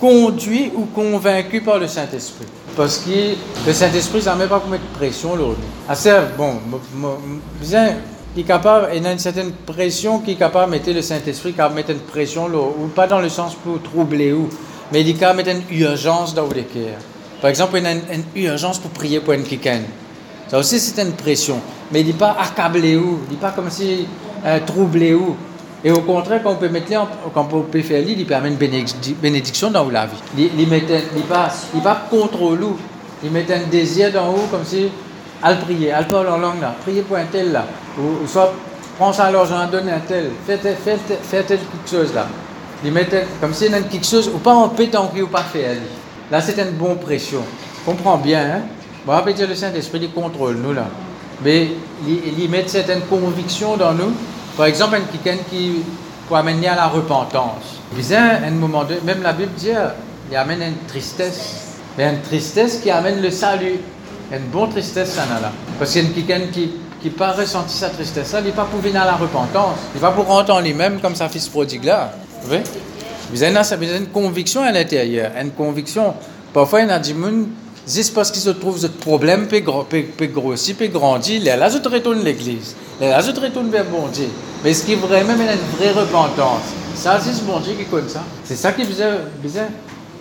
conduit 0.00 0.70
ou 0.74 0.84
convaincu 0.86 1.60
par 1.60 1.78
le 1.78 1.86
Saint-Esprit. 1.86 2.46
Parce 2.76 2.98
que 2.98 3.34
le 3.66 3.72
Saint-Esprit, 3.72 4.22
ça 4.22 4.34
ne 4.34 4.40
met 4.40 4.46
pas 4.46 4.60
pour 4.60 4.68
mettre 4.68 4.84
pression 4.98 5.34
là. 5.36 5.44
Assez, 5.88 6.12
bon, 6.36 6.56
bien, 7.60 7.96
est 8.36 8.42
capable, 8.42 8.88
il 8.94 9.06
a 9.06 9.12
une 9.12 9.18
certaine 9.18 9.52
pression 9.52 10.18
qui 10.18 10.32
est 10.32 10.36
capable 10.36 10.70
de 10.70 10.76
mettre 10.76 10.90
le 10.92 11.00
Saint-Esprit, 11.00 11.54
qui 11.54 11.74
mettre 11.74 11.90
une 11.90 12.00
pression 12.00 12.46
ou 12.46 12.88
pas 12.88 13.06
dans 13.06 13.20
le 13.20 13.30
sens 13.30 13.54
pour 13.54 13.80
troubler 13.82 14.32
ou, 14.32 14.48
il 14.92 15.18
de 15.18 15.32
mettre 15.32 15.50
une 15.50 15.78
urgence 15.78 16.34
dans 16.34 16.46
le 16.46 16.62
cœur. 16.62 16.98
Par 17.40 17.50
exemple, 17.50 17.78
il 17.78 17.86
a 17.86 17.92
une, 17.92 18.24
urgence 18.34 18.78
pour 18.78 18.90
prier 18.90 19.20
pour 19.20 19.34
un 19.34 19.42
quelqu'un. 19.42 19.80
Ça 20.48 20.58
aussi, 20.58 20.78
c'est 20.78 21.02
une 21.02 21.12
pression. 21.12 21.60
Mais 21.92 22.00
il 22.00 22.06
n'est 22.06 22.12
pas 22.12 22.36
accablé 22.40 22.96
ou, 22.96 23.20
il 23.28 23.34
n'est 23.34 23.40
pas 23.40 23.50
comme 23.50 23.70
si 23.70 24.06
euh, 24.44 24.58
troublé 24.64 25.14
ou. 25.14 25.36
Et 25.84 25.90
au 25.90 26.00
contraire, 26.00 26.40
quand 26.42 26.52
on 26.52 26.56
peut 26.56 26.68
mettre 26.68 26.92
quand 27.34 27.48
on 27.52 27.60
peut 27.60 27.82
faire 27.82 28.02
il 28.06 28.26
permet 28.26 28.48
une 28.48 28.56
bénédiction 28.56 29.70
dans 29.70 29.88
la 29.88 30.06
vie. 30.06 30.16
Il 30.36 30.64
ne 30.64 30.70
met 30.70 30.80
pas, 31.28 31.48
il 31.74 31.80
pas 31.80 32.08
nous. 32.10 32.76
Il 33.22 33.30
met 33.30 33.46
un 33.52 33.68
désir 33.70 34.12
dans 34.12 34.30
vous 34.30 34.46
comme 34.48 34.64
si, 34.64 34.88
elle 35.44 35.58
prier, 35.60 35.92
elle 35.96 36.06
parle 36.06 36.28
en 36.28 36.38
langue 36.38 36.60
là, 36.60 36.74
prier 36.82 37.02
pour 37.02 37.16
un 37.16 37.24
tel 37.24 37.52
là. 37.52 37.64
Ou, 37.98 38.26
soit, 38.26 38.52
prends 38.98 39.12
ça 39.12 39.30
l'argent, 39.30 39.66
donne 39.70 39.88
un 39.88 40.00
tel, 40.00 40.30
fais, 40.46 40.58
fais, 40.58 40.74
fais, 41.22 41.58
chose 41.90 42.14
là. 42.14 42.26
Il 42.84 42.92
met 42.92 43.08
comme 43.40 43.54
si 43.54 43.66
il 43.66 43.74
a 43.74 43.80
quelque 43.80 44.06
chose, 44.06 44.28
ou 44.28 44.38
pas 44.38 44.54
en 44.54 44.68
pétant 44.68 45.10
ou 45.20 45.26
pas 45.26 45.42
faire. 45.42 45.76
Là, 46.30 46.40
c'est 46.40 46.58
une 46.58 46.72
bonne 46.72 46.98
pression. 46.98 47.42
Comprends 47.84 48.18
bien, 48.18 48.40
hein? 48.40 48.60
Bon, 49.06 49.12
après, 49.12 49.32
le 49.32 49.54
Saint-Esprit, 49.54 50.00
il 50.02 50.10
contrôle 50.12 50.56
nous 50.56 50.72
là. 50.72 50.86
Mais 51.44 51.68
il, 52.06 52.38
il 52.38 52.50
met 52.50 52.66
certaines 52.66 53.02
convictions 53.02 53.76
dans 53.76 53.92
nous 53.92 54.12
par 54.56 54.66
exemple, 54.66 54.98
quelqu'un 55.12 55.42
qui 55.50 55.82
peut 56.28 56.34
amener 56.34 56.68
à 56.68 56.76
la 56.76 56.86
repentance. 56.86 57.76
Bien, 57.92 58.42
un 58.42 58.50
moment 58.52 58.84
donné, 58.84 59.00
même 59.04 59.22
la 59.22 59.34
Bible 59.34 59.52
dit, 59.56 59.68
il 60.30 60.36
amène 60.36 60.62
une 60.62 60.86
tristesse. 60.88 61.76
Mais 61.98 62.08
une 62.08 62.22
tristesse 62.22 62.80
qui 62.80 62.90
amène 62.90 63.20
le 63.20 63.30
salut. 63.30 63.80
Une 64.32 64.46
bonne 64.50 64.70
tristesse, 64.70 65.12
ça 65.12 65.26
là. 65.26 65.52
Parce 65.78 65.92
qu'il 65.92 66.04
y 66.04 66.06
a 66.06 66.10
quelqu'un 66.14 66.46
qui 66.50 66.70
qui 67.02 67.10
pas 67.10 67.32
ressenti 67.32 67.76
sa 67.76 67.90
tristesse, 67.90 68.34
il 68.38 68.46
n'est 68.46 68.52
pas 68.52 68.64
pour 68.64 68.80
venir 68.80 69.02
à 69.02 69.04
la 69.04 69.16
repentance. 69.16 69.76
Il 69.94 70.00
va 70.00 70.10
pour 70.10 70.26
rentrer 70.26 70.54
en 70.54 70.60
lui-même 70.60 70.98
comme 70.98 71.14
sa 71.14 71.28
fils 71.28 71.46
prodigue 71.46 71.84
là. 71.84 72.12
Vous 72.46 72.52
voyez 72.52 72.62
Vous 73.32 73.42
avez 73.42 73.96
une 73.96 74.06
conviction 74.06 74.62
à 74.62 74.70
l'intérieur. 74.70 75.32
Une 75.40 75.50
conviction. 75.50 76.14
Parfois, 76.54 76.82
il 76.82 76.88
y 76.88 76.90
a 76.92 76.98
des 76.98 77.10
gens 77.10 77.46
juste 77.86 78.14
parce 78.14 78.30
qu'ils 78.30 78.42
se 78.42 78.50
trouvent 78.50 78.78
ce 78.78 78.86
problème 78.86 79.48
peut, 79.48 79.60
grossir, 80.26 80.76
peut 80.76 80.86
grandir, 80.86 81.42
là, 81.44 81.68
je 81.68 81.78
retourne 81.88 82.22
l'église. 82.22 82.74
Là, 83.00 83.20
je 83.20 83.30
retourne 83.40 83.70
vers 83.70 83.84
bon 83.84 84.06
Dieu. 84.12 84.28
Mais 84.62 84.72
ce 84.72 84.84
qui 84.84 84.92
est 84.92 84.96
vraiment 84.96 85.34
une 85.34 85.76
vraie 85.76 85.92
repentance, 85.92 86.62
ça, 86.94 87.18
c'est 87.20 87.32
ce 87.32 87.42
bon 87.42 87.58
Dieu 87.60 87.74
qui 87.74 87.84
connaît 87.84 88.08
ça. 88.08 88.22
C'est 88.44 88.56
ça 88.56 88.72
qui 88.72 88.84
besoin, 88.84 89.18
besoin, 89.42 89.66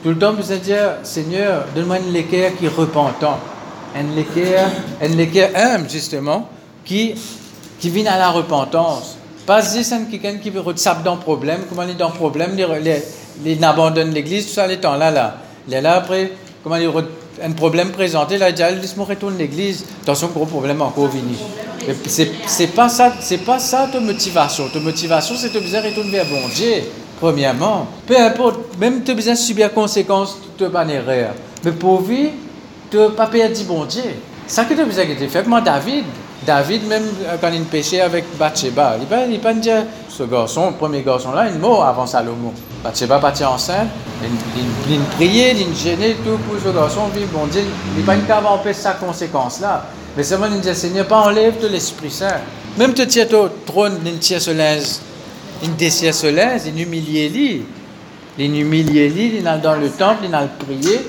tout 0.04 0.10
le 0.10 0.18
temps 0.18 0.34
besoin 0.34 0.58
dire, 0.58 0.96
Seigneur, 1.04 1.66
donne-moi 1.76 2.00
une 2.00 2.16
équerre 2.16 2.56
qui 2.58 2.66
est 2.66 2.76
repentant. 2.76 3.40
Une 3.96 4.18
équerre, 4.18 4.68
une 5.02 5.20
humble, 5.56 5.90
justement, 5.90 6.50
qui, 6.84 7.16
qui 7.80 7.90
vient 7.92 8.12
à 8.12 8.18
la 8.18 8.30
repentance. 8.30 9.18
Pas 9.46 9.62
juste 9.62 9.94
quelqu'un 10.10 10.38
qui 10.38 10.50
veut 10.50 10.62
retirer 10.62 10.96
dans 11.04 11.16
le 11.16 11.22
problème, 11.22 11.62
comment 11.70 11.84
il 11.84 11.92
est 11.92 11.96
dans 11.96 12.10
le 12.10 12.16
problème, 12.16 12.58
il 13.46 13.64
abandonne 13.64 14.12
l'église, 14.12 14.48
tout 14.48 14.54
ça, 14.54 14.66
les 14.66 14.78
temps 14.78 14.96
là, 14.96 15.12
là. 15.12 15.38
Il 15.68 15.74
est 15.74 15.82
là 15.82 15.96
après, 15.96 16.32
comment 16.64 16.78
il 16.78 16.90
un 17.44 17.52
problème 17.52 17.92
présenté, 17.92 18.38
là, 18.38 18.50
il 18.50 18.56
dit, 18.56 18.64
laisse-moi 18.82 19.06
retourner 19.06 19.38
l'église. 19.38 19.86
Attention, 20.04 20.30
gros 20.30 20.46
problème 20.46 20.82
encore 20.82 21.08
venu. 21.08 21.36
C'est, 22.08 22.32
c'est 22.48 22.68
pas 22.68 22.90
ça, 22.90 23.14
c'est 23.20 23.40
pas 23.40 23.60
ça 23.60 23.88
ta 23.92 24.00
motivation. 24.00 24.70
Ta 24.70 24.80
motivation, 24.80 25.36
c'est 25.38 25.54
de 25.54 25.60
besoin 25.60 25.82
retourner 25.82 26.12
vers 26.12 26.26
bon 26.26 26.48
Dieu, 26.54 26.84
premièrement. 27.20 27.88
Peu 28.08 28.18
importe, 28.18 28.78
même 28.80 29.04
tu 29.04 29.14
besoin 29.14 29.36
subir 29.36 29.74
conséquences 29.74 30.38
de 30.58 30.66
erreur. 30.66 31.34
Mais 31.64 31.72
pour 31.72 32.02
vivre, 32.02 32.32
tu 32.90 32.98
pas 33.16 33.28
perdre 33.28 33.64
bon 33.66 33.86
Dieu. 33.86 34.04
Ça 34.48 34.64
que 34.66 34.74
tu 34.74 34.84
besoin 34.86 35.06
de 35.06 35.28
faire. 35.28 35.48
Moi, 35.48 35.62
David, 35.62 36.06
David, 36.46 36.88
même 36.88 37.04
euh, 37.26 37.38
quand 37.40 37.52
il 37.52 37.64
péchait 37.64 38.02
avec 38.02 38.26
Bathsheba, 38.38 38.96
il 38.98 39.34
ne 39.34 39.38
pas 39.38 39.54
dire, 39.54 39.84
ce 40.10 40.24
garçon, 40.24 40.68
le 40.68 40.76
premier 40.76 41.02
garçon-là, 41.02 41.48
il 41.52 41.60
mort 41.60 41.84
avant 41.86 42.06
Salomon. 42.06 42.54
Bathsheba 42.84 43.20
partit 43.20 43.46
enceinte, 43.46 43.88
il, 44.90 45.00
priait, 45.16 45.56
il 45.56 45.76
gênait 45.76 46.16
tout 46.24 46.38
pour 46.48 46.60
ce 46.64 46.76
garçon, 46.76 47.08
vivre 47.14 47.30
bon 47.34 47.48
Dieu, 47.48 47.62
il 47.62 48.00
n'est 48.00 48.06
pas 48.06 48.16
capable 48.18 48.48
d'empêcher 48.48 48.82
sa 48.82 48.94
conséquence-là. 48.94 49.86
Mais 50.16 50.24
seulement 50.24 50.48
il 50.52 50.60
dit, 50.60 50.76
Seigneur, 50.76 51.08
pas 51.08 51.22
enlève 51.22 51.60
de 51.60 51.68
l'Esprit 51.68 52.12
Saint. 52.12 52.40
Même 52.78 52.94
te 52.94 53.02
tiens 53.04 53.28
au 53.34 53.50
trône, 53.66 54.00
il 54.06 54.20
tient 54.20 54.40
ce 54.40 54.52
linge, 54.52 55.00
il 55.64 55.76
déchire 55.76 56.14
ce 56.14 56.28
il 56.28 56.82
humilie 56.82 57.30
lui. 57.30 57.66
Il 58.38 58.60
humilie 58.60 59.38
il 59.38 59.44
dans 59.62 59.76
le 59.76 59.90
temple, 59.90 60.26
il 60.28 60.36
a 60.36 60.44
prié 60.60 61.00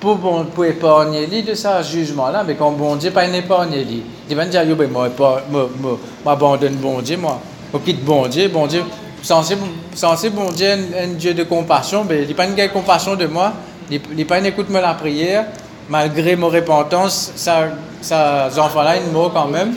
pour, 0.00 0.16
bon, 0.16 0.44
pour 0.44 0.64
épargner 0.64 1.26
lui 1.26 1.42
de 1.42 1.54
ce 1.54 1.68
jugement-là, 1.82 2.44
mais 2.46 2.54
quand 2.54 2.70
bon 2.72 2.96
Dieu 2.96 3.10
pas 3.10 3.26
épargner 3.26 3.84
lui. 3.84 4.02
Il 4.28 4.36
va 4.36 4.44
dire, 4.44 4.64
ben, 4.76 4.90
moi, 4.90 5.08
moi, 5.18 5.70
moi, 5.80 5.98
abandonne 6.26 6.74
bon 6.76 7.00
Dieu, 7.00 7.16
moi. 7.16 7.40
Je 7.72 7.78
quitte 7.78 8.04
bon 8.04 8.26
Dieu, 8.26 8.48
bon 8.48 8.66
Dieu, 8.66 8.82
censé, 9.22 9.56
censé 9.94 10.30
bon 10.30 10.50
Dieu, 10.50 10.68
un, 10.70 11.08
Dieu 11.08 11.34
de 11.34 11.42
compassion, 11.44 12.04
mais 12.08 12.22
il 12.22 12.28
n'a 12.28 12.34
pas 12.34 12.46
une 12.46 12.68
compassion 12.70 13.14
de 13.14 13.26
moi, 13.26 13.52
il 13.90 14.00
n'a 14.16 14.24
pas 14.24 14.38
une 14.38 14.46
écoute 14.46 14.68
de 14.68 14.78
la 14.78 14.94
prière, 14.94 15.46
malgré 15.88 16.36
mon 16.36 16.48
repentance, 16.48 17.32
ça, 17.34 17.68
ça, 18.00 18.48
enfants-là, 18.56 18.96
ils 18.96 19.12
mourent 19.12 19.32
quand 19.32 19.48
même, 19.48 19.74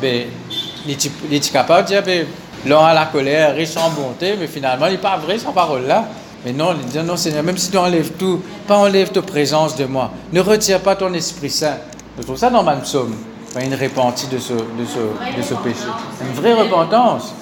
mais 0.00 0.26
il 0.86 1.34
est 1.34 1.52
capable 1.52 1.84
de 1.84 1.88
dire, 1.88 2.02
ben, 2.02 2.26
l'on 2.66 2.84
a 2.84 2.92
la 2.92 3.06
colère, 3.06 3.54
riche 3.54 3.76
en 3.76 3.90
bonté, 3.90 4.34
mais 4.38 4.46
finalement, 4.46 4.86
il 4.86 4.92
n'est 4.92 4.98
pas 4.98 5.16
vrai, 5.16 5.38
sa 5.38 5.50
parole-là. 5.50 6.04
Mais 6.44 6.52
non, 6.52 6.74
il 6.80 6.86
dit 6.86 6.98
non 6.98 7.16
Seigneur, 7.16 7.42
même 7.42 7.58
si 7.58 7.70
tu 7.70 7.76
enlèves 7.76 8.12
tout, 8.12 8.40
pas 8.66 8.76
enlève 8.76 9.10
ta 9.10 9.22
présence 9.22 9.76
de 9.76 9.84
moi. 9.84 10.10
Ne 10.32 10.40
retire 10.40 10.80
pas 10.80 10.96
ton 10.96 11.12
Esprit 11.14 11.50
Saint. 11.50 11.78
Je 12.18 12.22
trouve 12.22 12.36
ça 12.36 12.50
dans 12.50 12.62
ma 12.62 12.76
psaume. 12.76 13.14
Une 13.60 13.74
repentie 13.74 14.26
de 14.28 14.38
ce, 14.38 14.54
de, 14.54 14.84
ce, 14.86 15.36
de 15.36 15.42
ce 15.42 15.54
péché. 15.54 15.86
Une 16.22 16.34
vraie 16.34 16.54
repentance. 16.54 17.34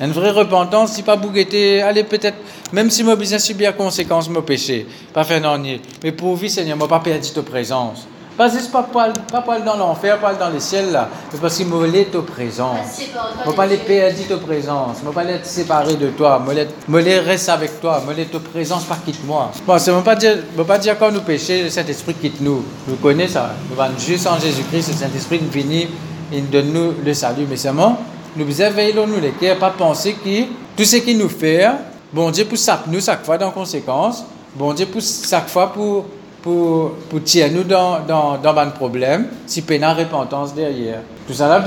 Une 0.00 0.10
vraie 0.10 0.30
repentance, 0.30 0.94
si 0.94 1.02
pas 1.02 1.14
bouguetter, 1.14 1.82
allez 1.82 2.02
peut-être, 2.02 2.38
même 2.72 2.90
si 2.90 3.04
je 3.04 3.14
besoin 3.14 3.38
subir 3.38 3.76
conséquences 3.76 4.26
de 4.26 4.32
mon 4.32 4.42
péché, 4.42 4.86
pas 5.12 5.22
faire 5.22 5.40
non 5.40 5.62
Mais 6.02 6.10
pour 6.10 6.34
vous, 6.34 6.48
Seigneur, 6.48 6.76
je 6.80 6.86
pas 6.86 6.98
perdu 6.98 7.30
ta 7.30 7.42
présence. 7.42 8.08
Pas 8.36 8.48
juste 8.48 8.72
pas 8.72 8.82
pas, 8.82 9.12
pas 9.42 9.60
dans 9.60 9.76
l'enfer, 9.76 10.18
pas 10.18 10.32
dans 10.34 10.48
le 10.48 10.58
ciel 10.58 10.90
là, 10.90 11.08
mais 11.32 11.38
parce 11.38 11.56
qu'il 11.56 11.66
m'a 11.66 11.76
ta 12.10 12.22
présence. 12.22 13.00
Je 13.46 13.52
pas 13.52 13.66
les 13.66 13.76
perdre 13.76 14.16
ta 14.26 14.36
présence. 14.38 14.98
Je 15.04 15.10
pas 15.10 15.24
être 15.24 15.46
séparé 15.46 15.96
de 15.96 16.08
toi. 16.08 16.42
Je 16.48 16.96
les 16.96 17.18
reste 17.20 17.48
avec 17.50 17.80
toi. 17.80 18.02
Je 18.16 18.22
ta 18.24 18.38
présence 18.38 18.84
pas 18.84 18.98
quitte 19.04 19.24
moi. 19.26 19.50
Bon, 19.66 19.78
ça 19.78 19.90
ne 19.92 19.98
veut 19.98 20.02
pas 20.02 20.14
dire, 20.16 20.38
pas 20.66 20.78
dire 20.78 20.98
quand 20.98 21.10
nous 21.10 21.20
péchons, 21.20 21.64
le 21.64 21.68
Saint-Esprit 21.68 22.14
quitte 22.14 22.40
nous. 22.40 22.64
Nous 22.88 22.96
connaissons 22.96 23.34
ça. 23.34 23.50
Nous 23.70 23.80
allons 23.80 23.98
juste 23.98 24.26
en 24.26 24.38
Jésus-Christ, 24.38 24.88
le 24.88 24.96
Saint-Esprit 24.96 25.40
nous 25.42 25.50
vient, 25.50 25.86
il 26.32 26.48
donne 26.48 26.72
nous 26.72 26.94
le 27.04 27.14
salut. 27.14 27.46
Mais 27.48 27.56
seulement, 27.56 27.98
nous 28.34 28.46
veillons 28.46 29.06
nous 29.06 29.20
les 29.20 29.32
cœurs, 29.32 29.58
pas 29.58 29.70
penser 29.70 30.14
que 30.14 30.44
tout 30.76 30.84
ce 30.84 30.96
qu'il 30.96 31.18
nous 31.18 31.28
fait, 31.28 31.68
bon 32.12 32.30
Dieu 32.30 32.46
pour 32.46 32.56
ça 32.56 32.82
nous 32.86 33.00
chaque 33.00 33.24
fois 33.24 33.36
dans 33.36 33.50
conséquence, 33.50 34.24
bon 34.54 34.72
Dieu 34.72 34.86
pour 34.86 35.02
chaque 35.02 35.48
fois 35.48 35.70
pour 35.72 36.06
pour, 36.42 36.92
pour 37.08 37.22
tirer 37.22 37.50
nous 37.50 37.62
dans, 37.62 38.00
dans, 38.00 38.36
dans 38.36 38.56
un 38.56 38.70
problème, 38.70 39.28
si 39.46 39.64
a 39.82 39.94
repentance 39.94 40.54
derrière. 40.54 41.00
Tout 41.26 41.32
ça 41.32 41.48
là, 41.48 41.64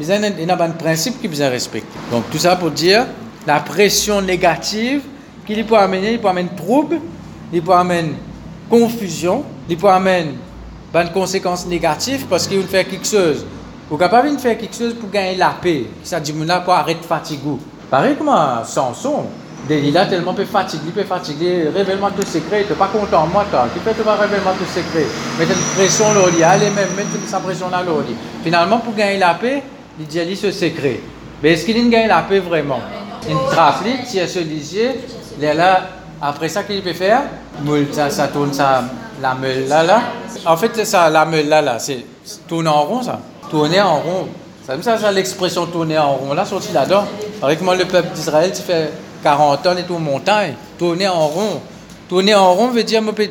il 0.00 0.06
y 0.46 0.50
a 0.50 0.62
un 0.64 0.70
principe 0.70 1.20
qui 1.20 1.28
besoin 1.28 1.48
respecter. 1.48 1.98
Donc 2.10 2.24
tout 2.30 2.38
ça 2.38 2.56
pour 2.56 2.70
dire, 2.70 3.06
la 3.46 3.60
pression 3.60 4.20
négative, 4.22 5.02
qui 5.46 5.62
peut 5.62 5.76
amener, 5.76 6.14
il 6.14 6.18
peut 6.20 6.28
amener 6.28 6.48
trouble, 6.56 6.98
il 7.52 7.62
peut 7.62 7.72
amener 7.72 8.14
confusion, 8.68 9.44
il 9.68 9.76
peut 9.76 9.88
amener 9.88 10.32
une 10.94 11.10
conséquence 11.10 11.66
négative 11.66 12.26
parce 12.28 12.46
qu'il 12.46 12.58
veut 12.58 12.66
faire 12.66 12.88
quelque 12.88 13.06
chose 13.06 13.44
Ou 13.90 13.96
capable 13.96 14.34
de 14.34 14.40
faire 14.40 14.58
quelque 14.58 14.74
chose 14.74 14.94
pour 14.94 15.10
gagner 15.10 15.36
la 15.36 15.50
paix. 15.50 15.84
Ça 16.02 16.18
dit, 16.18 16.32
mon 16.32 16.48
arrête 16.48 17.00
de 17.00 17.04
fatiguer. 17.04 17.58
Pareil 17.90 18.16
comme 18.16 18.32
Samson. 18.64 19.26
Il 19.68 19.98
a 19.98 20.06
tellement 20.06 20.32
peu 20.32 20.44
fatigué, 20.44 20.82
il 20.86 20.92
peut 20.92 21.02
fatiguer, 21.02 21.68
révèle-moi 21.74 22.12
tout 22.16 22.24
secret, 22.24 22.62
tu 22.62 22.72
n'es 22.72 22.78
pas 22.78 22.86
content, 22.86 23.26
moi, 23.26 23.44
toi, 23.50 23.66
tu 23.74 23.80
peux 23.80 23.90
te 23.90 24.02
pas 24.02 24.14
révéler 24.14 24.40
tout 24.58 24.64
secret. 24.64 25.06
Mettre 25.38 25.52
une 25.52 25.74
pression 25.76 26.04
là, 26.14 26.50
allez 26.50 26.70
même, 26.70 26.88
mettre 26.96 27.08
sa 27.26 27.40
pression 27.40 27.68
là, 27.68 27.82
là. 27.82 27.92
Finalement, 28.44 28.78
pour 28.78 28.94
gagner 28.94 29.18
la 29.18 29.34
paix, 29.34 29.64
il 29.98 30.06
dit, 30.06 30.36
ce 30.36 30.52
secret. 30.52 31.00
Mais 31.42 31.52
est-ce 31.52 31.64
qu'il 31.64 31.90
gagne 31.90 32.06
la 32.06 32.22
paix 32.22 32.38
vraiment? 32.38 32.80
Il 33.28 34.06
tire 34.06 34.28
ce 34.28 34.38
lisier, 34.38 35.00
il 35.36 35.44
est 35.44 35.54
là, 35.54 35.80
après 36.22 36.48
ça, 36.48 36.62
qu'il 36.62 36.80
peut 36.82 36.92
faire? 36.92 37.22
Ça, 37.90 38.08
ça 38.08 38.28
tourne 38.28 38.52
ça, 38.52 38.84
la 39.20 39.34
meule 39.34 39.66
là, 39.66 39.82
là. 39.82 40.00
En 40.44 40.56
fait, 40.56 40.84
ça, 40.84 41.10
la 41.10 41.24
meule 41.24 41.48
là, 41.48 41.60
là, 41.60 41.78
c'est 41.80 42.04
tourner 42.46 42.68
en 42.68 42.82
rond, 42.84 43.02
ça. 43.02 43.18
Tourner 43.50 43.80
en 43.80 43.96
rond. 43.96 44.28
Ça, 44.64 44.80
ça, 44.80 44.96
ça 44.96 45.10
l'expression 45.10 45.66
tourner 45.66 45.98
en 45.98 46.12
rond, 46.12 46.34
là, 46.34 46.44
sorti 46.44 46.72
là-dedans. 46.72 47.04
Avec 47.42 47.60
moi, 47.62 47.74
le 47.74 47.84
peuple 47.84 48.14
d'Israël, 48.14 48.52
tu 48.54 48.62
fais 48.62 48.90
40 49.22 49.66
ans 49.66 49.76
et 49.76 49.84
tout 49.84 49.98
montagne, 49.98 50.54
tourner 50.78 51.08
en 51.08 51.26
rond. 51.26 51.60
Tourner 52.08 52.34
en 52.34 52.54
rond 52.54 52.68
veut 52.68 52.84
dire, 52.84 53.02
peut, 53.02 53.28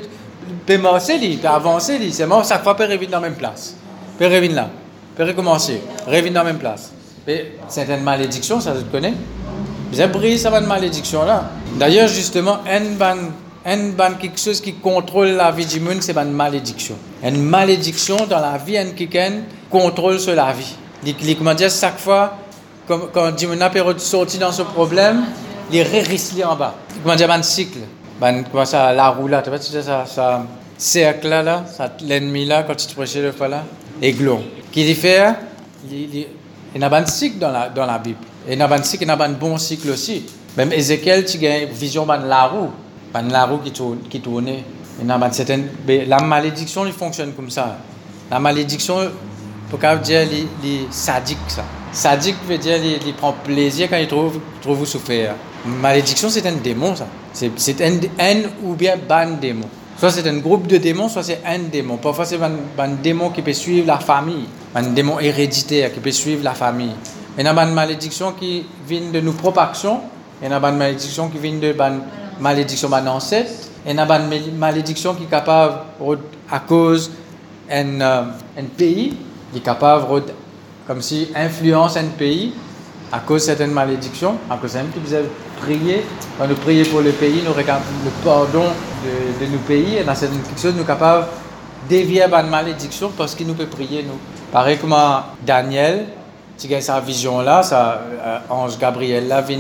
peut 0.66 0.78
marcher, 0.78 1.38
peut 1.42 1.48
avancer, 1.48 2.00
c'est 2.12 2.26
mort, 2.26 2.46
chaque 2.46 2.64
fois, 2.64 2.76
peut 2.76 2.84
revenir 2.84 3.10
dans 3.10 3.22
la 3.22 3.30
même 3.30 3.38
place. 3.38 3.76
Peut 4.18 4.26
revenir 4.26 4.56
là, 4.56 4.70
peut 5.16 5.24
recommencer, 5.24 5.82
revenir 6.08 6.34
dans 6.34 6.44
la 6.44 6.52
même 6.52 6.60
place. 6.60 6.92
C'est 7.68 7.90
une 7.90 8.04
malédiction, 8.04 8.60
ça, 8.60 8.74
je 8.76 8.82
te 8.82 8.92
connais. 8.92 9.14
Pris 10.12 10.38
ça, 10.38 10.50
une 10.60 10.68
malédiction 10.68 11.24
là. 11.26 11.50
D'ailleurs, 11.80 12.08
justement, 12.08 12.58
une 12.66 12.96
ban, 12.96 13.16
ban 13.98 14.14
quelque 14.20 14.40
chose 14.40 14.60
qui 14.62 14.74
contrôle 14.74 15.30
la 15.30 15.52
vie 15.52 15.66
du 15.66 15.80
monde, 15.80 16.02
c'est 16.02 16.18
une 16.18 16.32
malédiction. 16.32 16.96
Une 17.24 17.42
malédiction 17.42 18.18
dans 18.30 18.40
la 18.40 18.58
vie, 18.58 18.78
un 18.78 18.92
qui 18.92 19.10
contrôle 19.72 20.20
sur 20.20 20.36
la 20.36 20.52
vie. 20.52 20.76
Il, 21.06 21.38
comment 21.38 21.54
dire, 21.54 21.70
chaque 21.70 21.98
fois, 21.98 22.34
quand, 22.88 23.00
quand 23.14 23.32
Dimon 23.32 23.60
a 23.62 23.72
sorti 23.98 24.38
dans 24.38 24.52
ce 24.52 24.64
problème, 24.64 25.24
il 25.72 25.82
rérisle 25.82 26.44
en 26.46 26.56
bas. 26.56 26.76
Comment 27.04 27.16
dire, 27.16 27.32
un 27.32 27.42
cycle. 27.42 27.80
Ben, 28.20 28.44
comment 28.50 28.66
ça, 28.66 28.94
la 28.94 29.10
roue 29.10 29.28
là, 29.28 29.42
tu 29.42 29.50
vois, 29.50 29.60
ça, 29.60 30.06
ça, 30.06 30.46
cercle 30.78 31.28
là, 31.28 31.44
là 31.44 31.64
l'ennemi 32.02 32.46
là, 32.46 32.64
quand 32.64 32.76
tu 32.76 32.88
te 32.88 32.94
proches 32.94 33.16
le 33.16 33.32
fois 33.32 33.50
là, 33.50 33.64
aiglon. 34.02 34.42
Qui 34.72 34.86
dit 34.86 34.96
faire, 34.96 35.36
il, 35.92 36.16
y 36.16 36.84
a 36.84 36.96
un 36.96 37.06
cycle 37.06 37.40
dans 37.40 37.52
la, 37.52 37.70
dans 37.70 37.86
la 37.86 37.98
Bible. 37.98 38.20
Il 38.48 38.58
y 38.58 38.62
a 38.62 38.72
un 38.72 38.84
cycle, 38.84 39.04
il 39.04 39.08
y 39.08 39.12
a 39.12 39.22
un 39.22 39.30
bon 39.30 39.58
cycle 39.58 39.90
aussi. 39.90 40.26
Même 40.56 40.72
Ézéchiel, 40.72 41.26
tu 41.26 41.46
as 41.46 41.60
une 41.60 41.70
vision 41.70 42.06
de 42.06 42.28
la 42.28 42.46
roue, 42.46 42.72
de 43.14 43.32
la 43.32 43.46
roue 43.46 43.58
qui 43.58 43.72
tourne. 43.72 44.00
Qui 44.10 44.22
tourne. 44.22 44.50
La 45.06 46.20
malédiction, 46.22 46.86
il 46.86 46.94
fonctionne 46.94 47.34
comme 47.34 47.50
ça. 47.50 47.78
La 48.32 48.40
malédiction, 48.40 49.12
pour 49.70 49.80
dire, 49.80 50.22
il 50.64 50.70
est 50.70 50.92
sadique. 50.92 51.38
Ça. 51.48 51.64
Sadique 51.96 52.36
veut 52.46 52.58
dire 52.58 52.78
qu'il 53.00 53.14
prend 53.14 53.32
plaisir 53.32 53.90
quand 53.90 53.96
il 53.96 54.08
trouve, 54.08 54.40
trouve 54.62 54.80
vous 54.80 54.86
souffrir. 54.86 55.34
Malédiction, 55.66 56.30
c'est 56.30 56.46
un 56.46 56.58
démon, 56.58 56.94
ça. 56.94 57.08
C'est 57.32 57.82
un, 57.82 57.94
un 58.20 58.42
ou 58.64 58.74
bien 58.76 58.98
ban 58.98 59.32
démon. 59.40 59.68
Soit 59.98 60.12
c'est 60.12 60.28
un 60.28 60.38
groupe 60.40 60.68
de 60.68 60.76
démons, 60.76 61.08
soit 61.08 61.24
c'est 61.24 61.40
un 61.46 61.58
démon. 61.58 61.96
Parfois, 61.96 62.26
c'est 62.26 62.36
un, 62.42 62.52
un, 62.78 62.88
démon 63.02 63.30
qui 63.30 63.42
peut 63.42 63.54
suivre 63.54 63.88
la 63.88 64.00
famille, 64.00 64.44
un 64.76 64.84
démon 64.84 65.20
héréditaire 65.22 65.94
qui 65.94 66.02
peut 66.02 66.12
suivre 66.12 66.44
la 66.44 66.54
famille. 66.54 66.92
Il 67.38 67.46
y 67.46 67.48
a 67.48 67.64
une 67.64 67.74
malédiction 67.74 68.34
qui 68.34 68.66
vient 68.86 69.10
de 69.14 69.22
nos 69.22 69.32
propres 69.32 69.62
actions, 69.62 70.02
il 70.42 70.50
y 70.50 70.54
a 70.54 70.58
une 70.58 70.78
malédiction 70.78 71.30
qui 71.30 71.38
vient 71.38 71.58
de 71.58 71.74
la 71.78 71.94
malédiction 72.42 72.90
de 72.90 73.08
ancêtre, 73.08 73.52
il 73.88 73.96
y 73.96 73.98
a 73.98 74.04
une 74.04 74.58
malédiction 74.58 75.16
qui 75.16 75.24
est 75.24 75.28
capable, 75.28 75.76
à 76.52 76.60
cause 76.60 77.10
d'un 77.70 78.02
euh, 78.02 78.24
pays, 78.78 79.16
qui 79.54 79.62
capable, 79.62 80.24
comme 80.88 81.02
si 81.02 81.30
influence 81.36 81.98
un 81.98 82.06
pays, 82.06 82.54
à 83.12 83.20
cause 83.20 83.42
de 83.42 83.46
certaines 83.48 83.72
malédictions, 83.72 84.36
à 84.50 84.58
cause 84.58 84.76
même 84.76 84.88
vous 85.04 85.14
avez 85.14 85.30
prié, 85.62 86.04
quand 86.38 86.48
nous 86.48 86.56
prions 86.56 86.86
pour 86.92 87.02
le 87.02 87.12
pays, 87.12 87.42
nous 87.46 87.54
regardons 87.54 87.84
le 88.04 88.12
pardon 88.24 88.66
de, 89.40 89.46
nos 89.46 89.58
pays, 89.60 89.98
et 89.98 90.04
dans 90.04 90.16
certaines 90.16 90.40
choses, 90.58 90.74
nous 90.74 90.80
sommes 90.80 90.86
capables 90.86 91.26
de 91.84 91.90
dévier 91.90 92.26
la 92.30 92.44
malédiction 92.44 93.12
parce 93.16 93.36
qu'il 93.36 93.48
nous 93.48 93.54
peut 93.54 93.68
prier, 93.68 94.04
nous. 94.04 94.20
Pareil 94.52 94.78
comme 94.78 94.96
Daniel, 95.46 96.08
tu 96.58 96.74
as 96.74 96.82
sa 96.82 97.00
vision 97.00 97.42
là, 97.42 97.64
ça, 97.64 98.02
euh, 98.24 98.38
ange 98.50 98.78
Gabriel 98.78 99.28
là 99.28 99.42
vient, 99.42 99.60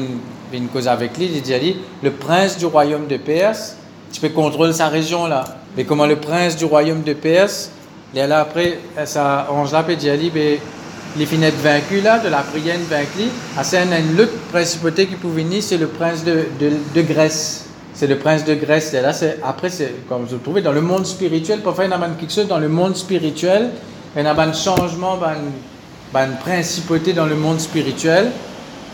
vient 0.51 0.61
cause 0.71 0.87
avec 0.87 1.17
lui, 1.17 1.29
il 1.33 1.41
dit, 1.41 1.77
le 2.01 2.11
prince 2.11 2.57
du 2.57 2.65
royaume 2.65 3.07
de 3.07 3.17
Perse, 3.17 3.77
tu 4.11 4.21
peux 4.21 4.29
contrôler 4.29 4.73
sa 4.73 4.87
région 4.87 5.27
là. 5.27 5.43
Mais 5.75 5.83
comment 5.83 6.05
le 6.05 6.15
prince 6.15 6.55
du 6.55 6.65
royaume 6.65 7.03
de 7.03 7.13
Perse, 7.13 7.71
là 8.13 8.39
après, 8.39 8.79
ça, 9.05 9.47
ange 9.51 9.73
là 9.73 9.83
peut 9.83 9.95
dire, 9.95 10.15
ben, 10.33 10.57
les 11.17 11.25
finettes 11.25 11.55
vaincus 11.61 12.03
là, 12.03 12.19
de 12.19 12.27
la 12.29 12.39
prière 12.39 12.77
vaincue, 12.89 13.29
ah, 13.57 13.63
c'est 13.63 13.81
une 13.83 14.19
autre 14.19 14.33
principauté 14.51 15.07
qui 15.07 15.15
pouvait 15.15 15.43
venir, 15.43 15.63
c'est 15.63 15.77
le 15.77 15.87
prince 15.87 16.23
de, 16.23 17.01
Grèce. 17.01 17.65
C'est 17.93 18.07
le 18.07 18.17
prince 18.17 18.43
de 18.43 18.55
Grèce. 18.55 18.91
Là, 18.93 19.13
c'est, 19.13 19.39
après, 19.43 19.69
c'est, 19.69 19.93
comme 20.09 20.25
vous 20.25 20.35
le 20.35 20.41
trouvez, 20.41 20.61
dans 20.61 20.73
le 20.73 20.81
monde 20.81 21.05
spirituel, 21.05 21.59
il 21.63 21.89
y 21.89 21.93
a 21.93 22.09
quelque 22.19 22.33
chose 22.33 22.47
dans 22.47 22.59
le 22.59 22.67
monde 22.67 22.95
spirituel, 22.95 23.69
il 24.15 24.23
y 24.23 24.27
a 24.27 24.31
un 24.31 24.53
changement, 24.53 25.17
une 26.13 26.35
principauté 26.37 27.13
dans 27.13 27.25
le 27.25 27.35
monde 27.35 27.59
spirituel. 27.59 28.31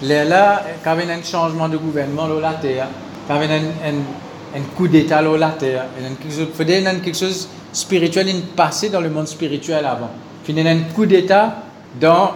Là, 0.04 0.64
quand 0.84 0.98
il 1.00 1.08
y 1.08 1.12
a 1.12 1.16
un 1.16 1.24
changement 1.24 1.70
de 1.70 1.78
gouvernement, 1.78 2.28
là, 2.28 2.56
terre, 2.62 2.88
quand 3.28 3.42
il 3.42 3.50
y 3.50 3.54
a 3.54 3.58
un, 3.58 4.62
coup 4.76 4.88
d'État, 4.88 5.22
là, 5.22 5.56
terre, 5.58 5.86
il 5.98 6.04
y 6.04 6.88
a 6.88 6.94
quelque 6.96 7.18
chose 7.18 7.48
spirituel, 7.74 8.30
il 8.30 8.42
passé 8.42 8.90
dans 8.90 9.02
le 9.02 9.10
monde 9.10 9.28
spirituel 9.28 9.86
avant. 9.86 10.12
Il 10.48 10.60
y 10.60 10.68
a 10.68 10.72
un 10.72 10.80
coup 10.94 11.06
d'État 11.06 11.56
dans 12.00 12.32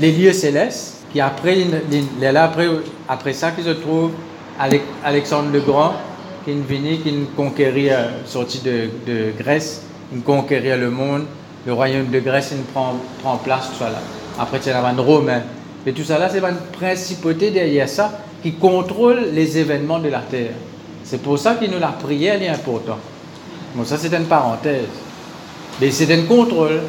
les 0.00 0.12
lieux 0.12 0.32
célestes, 0.32 1.04
qui 1.12 1.20
après, 1.20 1.66
après, 2.36 2.68
après 3.08 3.32
ça, 3.32 3.50
qui 3.52 3.62
se 3.62 3.70
trouve 3.70 4.12
Alexandre 5.04 5.50
le 5.52 5.60
Grand, 5.60 5.94
qui 6.44 6.50
est 6.52 6.54
venu, 6.54 6.98
qui 6.98 7.08
est 7.08 7.36
conquérir, 7.36 7.94
euh, 7.96 8.08
sorti 8.24 8.60
de, 8.60 8.88
de, 9.06 9.32
Grèce, 9.38 9.82
il 10.12 10.22
conquérir 10.22 10.76
le 10.76 10.90
monde, 10.90 11.24
le 11.66 11.72
royaume 11.72 12.08
de 12.08 12.20
Grèce, 12.20 12.52
il 12.52 12.62
prend, 12.72 12.94
prend 13.22 13.36
place, 13.36 13.68
tout 13.70 13.78
ça 13.78 13.90
là. 13.90 13.98
Après, 14.38 14.58
c'est 14.60 14.72
la 14.72 14.80
romaine. 14.92 15.42
Et 15.86 15.92
tout 15.92 16.04
ça 16.04 16.18
là, 16.18 16.28
c'est 16.30 16.38
une 16.38 16.56
principauté 16.72 17.50
derrière 17.50 17.88
ça 17.88 18.20
qui 18.42 18.52
contrôle 18.52 19.28
les 19.32 19.58
événements 19.58 19.98
de 19.98 20.08
la 20.08 20.20
terre. 20.20 20.52
C'est 21.04 21.22
pour 21.22 21.38
ça 21.38 21.54
que 21.54 21.64
nous 21.66 21.78
la 21.78 21.88
prière 21.88 22.40
est 22.42 22.48
importante. 22.48 23.00
Bon, 23.74 23.84
ça 23.84 23.96
c'est 23.98 24.14
une 24.14 24.24
parenthèse. 24.24 24.86
Mais 25.80 25.90
c'est 25.90 26.12
un 26.12 26.22
contrôle 26.22 26.80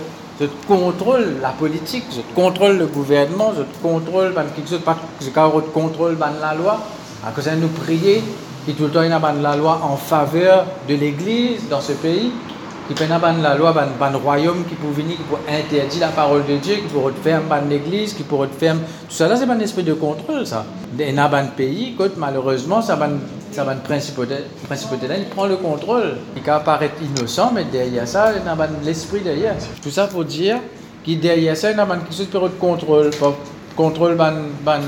je 0.42 0.48
contrôle 0.68 1.36
la 1.42 1.50
politique, 1.50 2.06
je 2.12 2.22
contrôle 2.34 2.78
le 2.78 2.88
gouvernement, 2.88 3.52
je 3.56 3.62
contrôle 3.88 4.34
quelque 4.34 4.68
chose, 4.68 4.80
je 5.22 5.30
contrôle 5.72 6.18
la 6.20 6.56
loi. 6.56 6.80
À 7.26 7.32
cause 7.32 7.46
de 7.46 7.52
nous 7.52 7.68
prier, 7.68 8.24
qui 8.66 8.74
tout 8.74 8.86
le 8.86 8.90
temps 8.90 9.04
il 9.04 9.10
y 9.10 9.14
a 9.14 9.20
la 9.20 9.56
loi 9.56 9.80
en 9.84 9.96
faveur 9.96 10.66
de 10.90 10.96
l'Église 10.96 11.70
dans 11.70 11.82
ce 11.82 11.92
pays, 11.92 12.32
qui 12.88 12.96
peut 12.96 13.06
la 13.08 13.56
loi, 13.56 13.76
un 14.02 14.18
royaume 14.18 14.66
qui 14.68 14.74
peut 14.74 14.92
venir, 14.92 15.18
qui 15.18 15.24
peut 15.24 15.38
interdire 15.48 16.02
la 16.02 16.08
parole 16.08 16.44
de 16.48 16.58
Dieu, 16.58 16.76
qui 16.76 16.88
peut 16.92 16.98
refermer 16.98 17.70
l'Église, 17.70 18.16
qui 18.16 18.24
peut 18.24 18.36
refermer 18.36 18.82
tout 19.08 19.16
ça 19.16 19.28
là, 19.28 19.36
c'est 19.36 19.48
un 19.48 19.60
esprit 19.60 19.84
de 19.84 19.94
contrôle 19.94 20.48
ça. 20.48 20.66
Et 20.98 21.14
dans 21.14 21.32
un 21.32 21.46
pays, 21.46 21.96
malheureusement, 22.18 22.82
ça 22.82 22.96
va 22.96 23.10
une 23.60 23.80
principauté, 23.80 25.08
là, 25.08 25.18
il 25.18 25.26
prend 25.26 25.46
le 25.46 25.58
contrôle. 25.58 26.18
Il 26.36 26.42
peut 26.42 26.52
paraître 26.64 26.96
innocent, 27.02 27.52
mais 27.54 27.66
derrière 27.66 28.08
ça, 28.08 28.32
il 28.36 28.46
y 28.46 28.48
a 28.48 28.70
l'esprit 28.84 29.22
derrière. 29.22 29.56
Tout 29.82 29.92
ça 29.92 30.08
pour 30.08 30.26
dire 30.26 30.58
que 31.06 31.12
derrière 31.12 31.58
ça, 31.58 31.72
il 31.72 31.78
y 31.78 31.80
a 31.80 31.86
quelque 31.86 32.14
chose 32.14 32.30
de 32.30 32.48
contrôle. 32.60 33.12
Contrôle, 33.76 34.16
ban, 34.16 34.34
ban, 34.64 34.82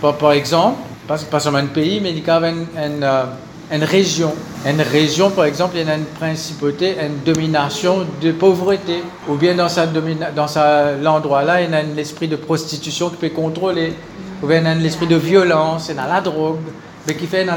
par, 0.00 0.32
exemple, 0.32 0.78
pas, 1.06 1.40
seulement 1.40 1.58
un 1.58 1.66
pays, 1.66 2.00
mais 2.00 2.10
il 2.10 2.24
y 2.24 2.30
a 2.30 2.40
euh, 2.40 3.24
une, 3.72 3.84
région. 3.84 4.32
Une 4.64 4.80
région, 4.80 5.30
par 5.30 5.44
exemple, 5.46 5.76
il 5.76 5.86
y 5.86 5.90
a 5.90 5.96
une 5.96 6.04
principauté, 6.04 6.96
une 7.00 7.32
domination 7.32 8.06
de 8.20 8.32
pauvreté. 8.32 9.02
Ou 9.28 9.34
bien 9.34 9.54
dans, 9.54 9.68
sa 9.68 9.86
dans 9.86 10.48
sa, 10.48 10.92
l'endroit 10.92 11.42
là, 11.42 11.62
il 11.62 11.70
y 11.70 11.74
a 11.74 11.78
un 11.78 11.96
esprit 11.96 12.28
de 12.28 12.36
prostitution 12.36 13.10
qui 13.10 13.16
peut 13.16 13.30
contrôler. 13.30 13.94
Ou 14.42 14.46
bien 14.46 14.58
il 14.58 14.64
y 14.64 14.68
a 14.68 14.74
l'esprit 14.74 15.06
de 15.06 15.16
violence, 15.16 15.88
il 15.88 15.96
y 15.96 15.98
a 15.98 16.06
la 16.06 16.20
drogue 16.20 16.58
mais 17.06 17.14
qui 17.14 17.26
fait 17.26 17.44
dans 17.44 17.56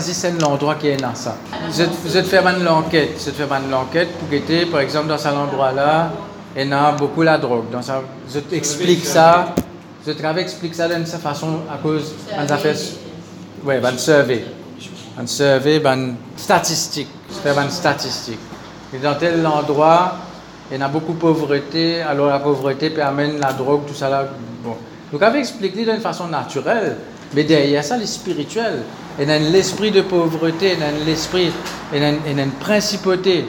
l'endroit 0.49 0.75
qui 0.75 0.87
est 0.87 0.97
dans 0.97 1.13
ça. 1.13 1.35
Je, 1.71 1.83
te 2.19 2.23
fais 2.23 2.39
une 2.39 2.67
enquête, 2.67 3.11
je 3.19 3.31
te 3.31 3.35
fais 3.35 3.43
une 3.43 3.73
enquête 3.73 4.09
pour 4.17 4.29
que 4.29 4.71
par 4.71 4.79
exemple 4.79 5.07
dans 5.07 5.17
cet 5.17 5.33
endroit 5.33 5.71
là, 5.71 6.11
il 6.55 6.67
y 6.67 6.73
a 6.73 6.91
beaucoup 6.93 7.21
la 7.21 7.37
drogue. 7.37 7.69
Donc 7.71 7.83
ça, 7.83 8.01
je 8.33 8.39
t'explique 8.39 9.05
ça, 9.05 9.53
je 10.05 10.11
te 10.11 10.39
explique 10.39 10.73
ça 10.73 10.87
d'une 10.87 11.05
façon 11.05 11.59
à 11.71 11.77
cause 11.77 12.13
d'un 12.29 12.53
affaire, 12.53 12.75
ouais, 13.63 13.81
un 13.83 13.97
survey, 13.97 14.45
un 15.19 15.27
survey, 15.27 15.81
une 15.85 16.15
statistique, 16.37 17.09
je 17.29 17.35
fais 17.35 17.57
une 17.57 17.69
statistique. 17.69 18.39
Et 18.93 18.97
dans 18.97 19.15
tel 19.15 19.45
endroit, 19.45 20.15
il 20.71 20.79
y 20.79 20.81
a 20.81 20.87
beaucoup 20.87 21.13
de 21.13 21.19
pauvreté, 21.19 22.01
alors 22.01 22.27
la 22.27 22.39
pauvreté 22.39 22.89
permet 22.89 23.37
la 23.37 23.53
drogue, 23.53 23.85
tout 23.85 23.93
ça 23.93 24.09
là. 24.09 24.25
Bon. 24.63 24.75
Donc, 25.11 25.21
avait 25.21 25.39
expliqué 25.39 25.85
d'une 25.85 26.01
façon 26.01 26.27
naturelle, 26.27 26.97
mais 27.33 27.43
derrière 27.43 27.83
ça, 27.83 27.97
les 27.97 28.05
spirituel. 28.05 28.83
Il 29.19 29.27
y 29.27 29.31
a 29.31 29.39
l'esprit 29.39 29.91
de 29.91 30.01
pauvreté, 30.01 30.73
il 30.73 30.79
y 30.79 30.83
a 30.83 31.05
l'esprit, 31.05 31.51
il 31.93 32.01
y 32.01 32.05
a 32.05 32.09
une 32.09 32.51
principauté 32.51 33.45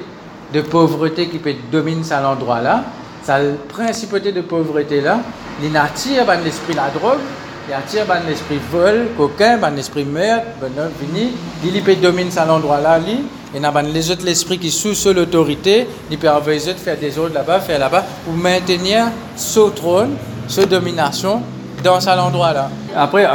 de 0.52 0.60
pauvreté 0.60 1.28
qui 1.28 1.38
peut 1.38 1.54
dominer 1.70 2.04
cet 2.04 2.24
endroit-là. 2.24 2.84
Cette 3.24 3.66
principauté 3.68 4.30
de 4.30 4.42
pauvreté-là, 4.42 5.18
il 5.62 5.76
attire 5.76 6.24
l'esprit 6.44 6.74
la 6.74 6.90
drogue, 6.90 7.18
il 7.68 7.74
attire 7.74 8.04
l'esprit 8.28 8.60
vol, 8.70 9.08
coquin, 9.16 9.58
l'esprit 9.74 10.04
meurtre, 10.04 10.46
ben, 10.60 10.70
vini, 11.00 11.32
il 11.64 11.82
peut 11.82 11.96
dominer 11.96 12.30
cet 12.30 12.48
endroit-là, 12.48 13.00
lui, 13.00 13.24
et 13.54 13.58
ben, 13.58 13.82
les 13.82 14.10
autres 14.10 14.24
l'esprit 14.24 14.58
qui 14.58 14.70
sous 14.70 15.12
l'autorité, 15.12 15.88
il 16.08 16.18
peut 16.18 16.28
les 16.46 16.68
autres 16.68 16.78
faire 16.78 16.96
des 16.96 17.18
autres 17.18 17.34
là-bas, 17.34 17.58
faire 17.58 17.80
là-bas, 17.80 18.04
pour 18.24 18.34
maintenir 18.34 19.06
ce 19.34 19.60
trône, 19.70 20.16
ce 20.46 20.60
domination 20.60 21.42
dans 21.82 21.98
cet 21.98 22.18
endroit-là. 22.18 22.70
Après, 22.94 23.26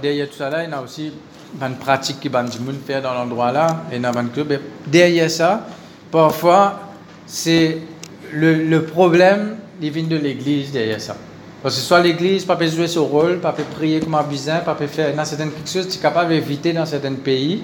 derrière 0.00 0.28
tout 0.28 0.36
ça 0.36 0.50
là, 0.50 0.64
il 0.64 0.70
y 0.70 0.72
a 0.72 0.80
aussi 0.82 1.12
une 1.60 1.74
pratique 1.76 2.20
qui 2.20 2.28
va 2.28 2.44
faire 2.86 3.02
dans 3.02 3.14
l'endroit 3.14 3.52
là, 3.52 3.84
et 3.92 4.00
derrière 4.86 5.30
ça, 5.30 5.66
parfois, 6.10 6.80
c'est 7.26 7.78
le, 8.32 8.78
problème, 8.80 9.56
il 9.80 9.90
vient 9.90 10.04
de 10.04 10.16
l'église 10.16 10.72
derrière 10.72 11.00
ça. 11.00 11.16
Parce 11.62 11.74
que 11.74 11.80
soit 11.80 12.00
l'église, 12.00 12.44
pas 12.44 12.56
peut 12.56 12.68
jouer 12.68 12.86
ce 12.86 12.98
rôle, 13.00 13.40
pas 13.40 13.52
peut 13.52 13.64
prier 13.64 14.00
comme 14.00 14.14
un 14.14 14.22
bizarre, 14.22 14.62
pas 14.62 14.74
peut 14.74 14.86
faire 14.86 15.14
dans 15.14 15.24
certaines 15.24 15.50
choses, 15.66 15.88
tu 15.88 15.98
es 15.98 16.00
capable 16.00 16.30
d'éviter 16.30 16.72
dans 16.72 16.86
certains 16.86 17.14
pays. 17.14 17.62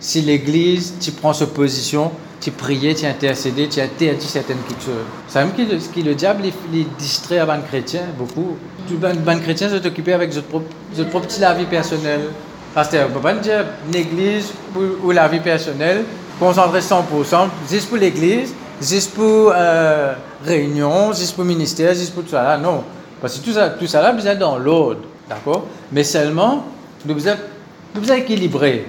Si 0.00 0.20
l'église, 0.20 0.94
tu 1.00 1.12
prends 1.12 1.32
cette 1.32 1.54
position, 1.54 2.10
tu 2.40 2.50
pries, 2.50 2.94
tu 2.94 3.06
intercéder, 3.06 3.68
tu 3.68 3.80
interdis 3.80 4.26
certaines 4.26 4.58
choses. 4.84 4.94
C'est 5.28 5.38
même 5.44 5.52
que 5.54 5.62
le, 6.02 6.14
diable, 6.14 6.44
il, 6.72 6.86
distrait 6.98 7.38
à 7.38 7.56
les 7.56 7.62
chrétiens 7.62 8.06
beaucoup. 8.18 8.56
Tout 8.88 8.98
les 9.02 9.40
chrétiens 9.40 9.68
sont 9.68 9.84
occupés 9.84 10.12
avec 10.12 10.34
leur 10.34 10.44
propre, 10.44 11.28
la 11.40 11.54
vie 11.54 11.64
personnelle. 11.64 12.20
Parce 12.74 12.88
que 12.88 12.96
on 13.08 13.12
peut 13.12 13.20
pas 13.20 13.32
dire 13.34 13.64
l'église 13.92 14.52
ou, 15.02 15.10
la 15.10 15.28
vie 15.28 15.40
personnelle, 15.40 16.04
concentrer 16.38 16.80
100%, 16.80 17.48
juste 17.70 17.88
pour 17.88 17.96
l'église, 17.96 18.52
juste 18.80 19.14
pour 19.14 19.52
euh, 19.54 20.12
réunion, 20.44 21.12
juste 21.12 21.34
pour 21.34 21.44
ministère, 21.44 21.94
juste 21.94 22.12
pour 22.14 22.22
tout 22.24 22.30
ça 22.30 22.42
là. 22.42 22.58
Non. 22.58 22.84
Parce 23.20 23.38
que 23.38 23.44
tout 23.44 23.52
ça, 23.52 23.70
tout 23.70 23.86
ça 23.86 24.02
là, 24.02 24.12
vous 24.12 24.26
êtes 24.26 24.38
dans 24.38 24.58
l'ordre. 24.58 25.00
D'accord? 25.28 25.64
Mais 25.90 26.04
seulement, 26.04 26.66
nous 27.04 27.14
vous 27.14 27.28
nous 27.94 28.12
équilibrer. 28.12 28.86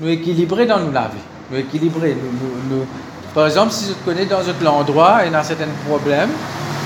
Nous 0.00 0.08
équilibrer 0.08 0.66
dans 0.66 0.78
nous 0.78 0.92
la 0.92 1.02
vie. 1.02 1.18
Nous 1.50 1.58
équilibrer. 1.58 2.16
Nous, 2.70 2.84
Par 3.34 3.46
exemple, 3.46 3.72
si 3.72 3.88
je 3.88 3.92
te 3.92 4.04
connais 4.04 4.26
dans 4.26 4.38
un 4.38 4.66
endroit 4.66 5.26
et 5.26 5.30
dans 5.30 5.42
certains 5.42 5.66
problèmes, 5.88 6.30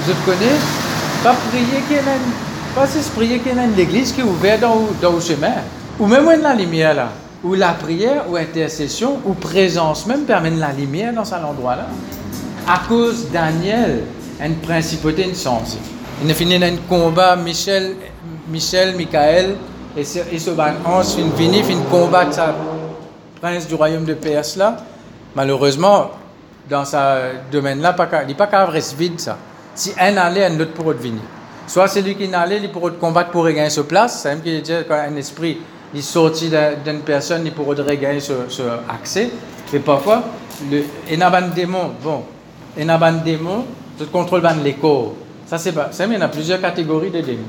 je 0.06 0.12
te 0.12 0.24
connais, 0.24 0.56
pas 1.24 1.34
prier 1.50 1.80
qu'il 1.88 1.98
pas 2.74 2.86
si 2.86 3.10
prier 3.10 3.38
qu'il 3.40 3.56
y 3.56 3.58
ait 3.58 3.64
une 3.64 3.78
église 3.78 4.12
qui 4.12 4.20
est 4.20 4.24
ouverte 4.24 4.60
dans, 4.60 4.88
dans 5.00 5.12
le 5.12 5.20
chemin. 5.20 5.54
Ou 5.98 6.06
même 6.06 6.24
dans 6.24 6.42
la 6.42 6.54
lumière 6.54 6.94
là 6.94 7.08
où 7.44 7.54
la 7.54 7.72
prière 7.72 8.24
ou 8.28 8.36
intercession 8.36 9.18
ou 9.24 9.34
présence 9.34 10.06
même 10.06 10.24
permet 10.24 10.50
la 10.50 10.72
lumière 10.72 11.12
dans 11.12 11.26
cet 11.26 11.44
endroit-là. 11.44 11.86
À 12.66 12.80
cause 12.88 13.30
Daniel, 13.30 14.04
une 14.42 14.56
principauté, 14.56 15.28
une 15.28 15.34
sens. 15.34 15.76
Il 16.24 16.30
a 16.30 16.34
fini 16.34 16.56
un 16.56 16.76
combat, 16.88 17.36
Michel, 17.36 17.96
Michel, 18.48 18.96
Michael, 18.96 19.56
et 19.94 20.04
ce, 20.04 20.20
et 20.32 20.38
ce 20.38 20.50
fin 20.52 20.72
fini, 21.36 21.62
fin 21.62 21.78
combat 21.90 22.32
sa 22.32 22.54
prince 23.40 23.68
du 23.68 23.74
royaume 23.74 24.06
de 24.06 24.14
Perse 24.14 24.56
là. 24.56 24.78
Malheureusement, 25.36 26.12
dans 26.70 26.86
ce 26.86 26.96
domaine-là, 27.52 27.94
il 28.22 28.28
n'est 28.28 28.34
pas 28.34 28.46
qu'à 28.46 28.66
vide 28.96 29.20
ça. 29.20 29.36
Si 29.74 29.92
un 29.98 30.16
allait, 30.16 30.44
un 30.44 30.60
autre 30.60 30.72
pourrait 30.72 30.94
venir. 30.94 31.22
Soit 31.66 31.88
c'est 31.88 32.02
lui 32.02 32.14
qui 32.14 32.28
n'allait, 32.28 32.60
il 32.60 32.70
pourrait 32.70 32.92
combattre 32.92 33.30
pour 33.30 33.44
regagner 33.44 33.70
sa 33.70 33.82
place. 33.84 34.22
C'est 34.22 34.28
même 34.28 34.42
qu'il 34.42 34.66
y 34.66 34.72
a 34.72 35.02
un 35.02 35.16
esprit 35.16 35.58
il 35.94 36.02
sortit 36.02 36.50
d'une 36.84 37.00
personne, 37.00 37.42
il 37.46 37.52
pourrait 37.52 37.80
regagner 37.80 38.20
ce, 38.20 38.32
ce 38.48 38.62
accès. 38.88 39.30
Et 39.72 39.78
parfois, 39.78 40.24
le, 40.70 40.82
il 41.10 41.18
y 41.18 41.22
a 41.22 41.34
un 41.34 41.48
démon, 41.48 41.92
bon, 42.02 42.24
il 42.76 42.84
y 42.84 42.90
a 42.90 43.04
un 43.04 43.12
démon, 43.12 43.64
je 43.98 44.04
contrôle 44.04 44.42
l'écho. 44.62 45.14
Ça, 45.46 45.56
c'est 45.56 45.72
pas, 45.72 45.90
ça, 45.92 46.04
il 46.04 46.12
y 46.12 46.16
a 46.16 46.28
plusieurs 46.28 46.60
catégories 46.60 47.10
de 47.10 47.20
démons. 47.20 47.42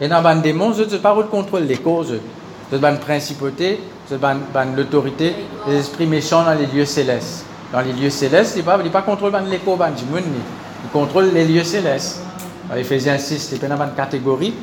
Il 0.00 0.08
y 0.08 0.12
a 0.12 0.18
un 0.18 0.36
démon, 0.36 0.72
je 0.72 0.84
ne 0.84 0.98
pas 0.98 1.14
contrôle 1.30 1.64
les 1.64 1.76
causes. 1.76 2.18
Je 2.70 2.76
une 2.76 2.98
principauté, 2.98 3.80
je 4.10 4.16
l'autorité, 4.76 5.34
les 5.68 5.76
esprits 5.76 6.06
méchants 6.06 6.44
dans 6.44 6.54
les 6.54 6.66
lieux 6.66 6.86
célestes. 6.86 7.44
Dans 7.72 7.80
les 7.80 7.92
lieux 7.92 8.10
célestes, 8.10 8.54
il 8.56 8.60
ne 8.60 8.64
pas, 8.64 8.78
pas 8.78 9.02
contrôle 9.02 9.32
l'écho, 9.50 9.76
il 9.76 10.32
contrôle 10.92 11.30
les 11.32 11.44
lieux 11.44 11.64
célestes. 11.64 12.20
Ephésiens 12.76 13.18
6, 13.18 13.50
il 13.52 13.68
y 13.68 13.72
a 13.72 13.74
une 13.74 13.94
catégorie. 13.96 14.54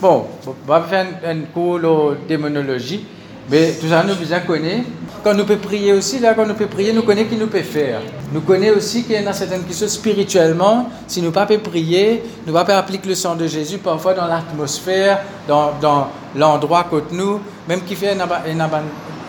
Bon, 0.00 0.26
on 0.46 0.54
va 0.66 0.82
faire 0.82 1.06
un, 1.24 1.40
cours 1.52 1.78
de 1.78 2.16
démonologie, 2.28 3.06
mais 3.50 3.72
tout 3.80 3.88
ça 3.88 4.02
nous 4.02 4.14
bien 4.16 4.40
connaît. 4.40 4.82
Quand 5.22 5.32
nous 5.32 5.44
peut 5.44 5.56
prier 5.56 5.92
aussi, 5.94 6.18
là, 6.18 6.34
quand 6.34 6.44
nous 6.44 6.54
peut 6.54 6.66
prier, 6.66 6.92
nous 6.92 7.02
connaissons 7.02 7.30
qui 7.30 7.36
nous 7.36 7.46
peut 7.46 7.62
faire. 7.62 8.00
Nous 8.32 8.42
connaissons 8.42 8.76
aussi 8.76 9.04
qu'il 9.04 9.12
y 9.14 9.26
a 9.26 9.32
certaines 9.32 9.64
choses 9.72 9.92
spirituellement, 9.92 10.90
si 11.06 11.20
nous 11.22 11.28
ne 11.28 11.32
pas 11.32 11.46
prier, 11.46 12.22
nous 12.46 12.52
ne 12.52 12.62
pas 12.62 12.76
appliquer 12.76 13.08
le 13.08 13.14
sang 13.14 13.34
de 13.34 13.46
Jésus 13.46 13.78
parfois 13.78 14.12
dans 14.12 14.26
l'atmosphère, 14.26 15.20
dans, 15.48 15.72
dans 15.80 16.08
l'endroit 16.36 16.84
côté 16.84 17.14
nous, 17.14 17.40
même 17.66 17.82
qui 17.82 17.94
fait 17.94 18.14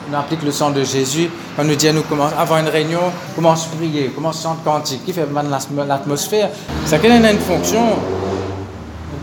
on 0.09 0.13
applique 0.13 0.43
le 0.43 0.51
sang 0.51 0.71
de 0.71 0.83
Jésus, 0.83 1.29
quand 1.55 1.63
nous 1.63 1.75
dit 1.75 1.91
nous 1.91 2.03
commence 2.03 2.31
avant 2.37 2.57
une 2.57 2.67
réunion, 2.67 3.01
commence 3.35 3.65
à 3.65 3.75
prier, 3.77 4.07
commence 4.07 4.39
à 4.39 4.49
chanter 4.49 4.63
cantique, 4.63 5.05
qui 5.05 5.13
fait 5.13 5.27
l'atmosphère. 5.87 6.49
Ça 6.85 6.97
a 6.97 7.31
une 7.31 7.39
fonction 7.39 7.81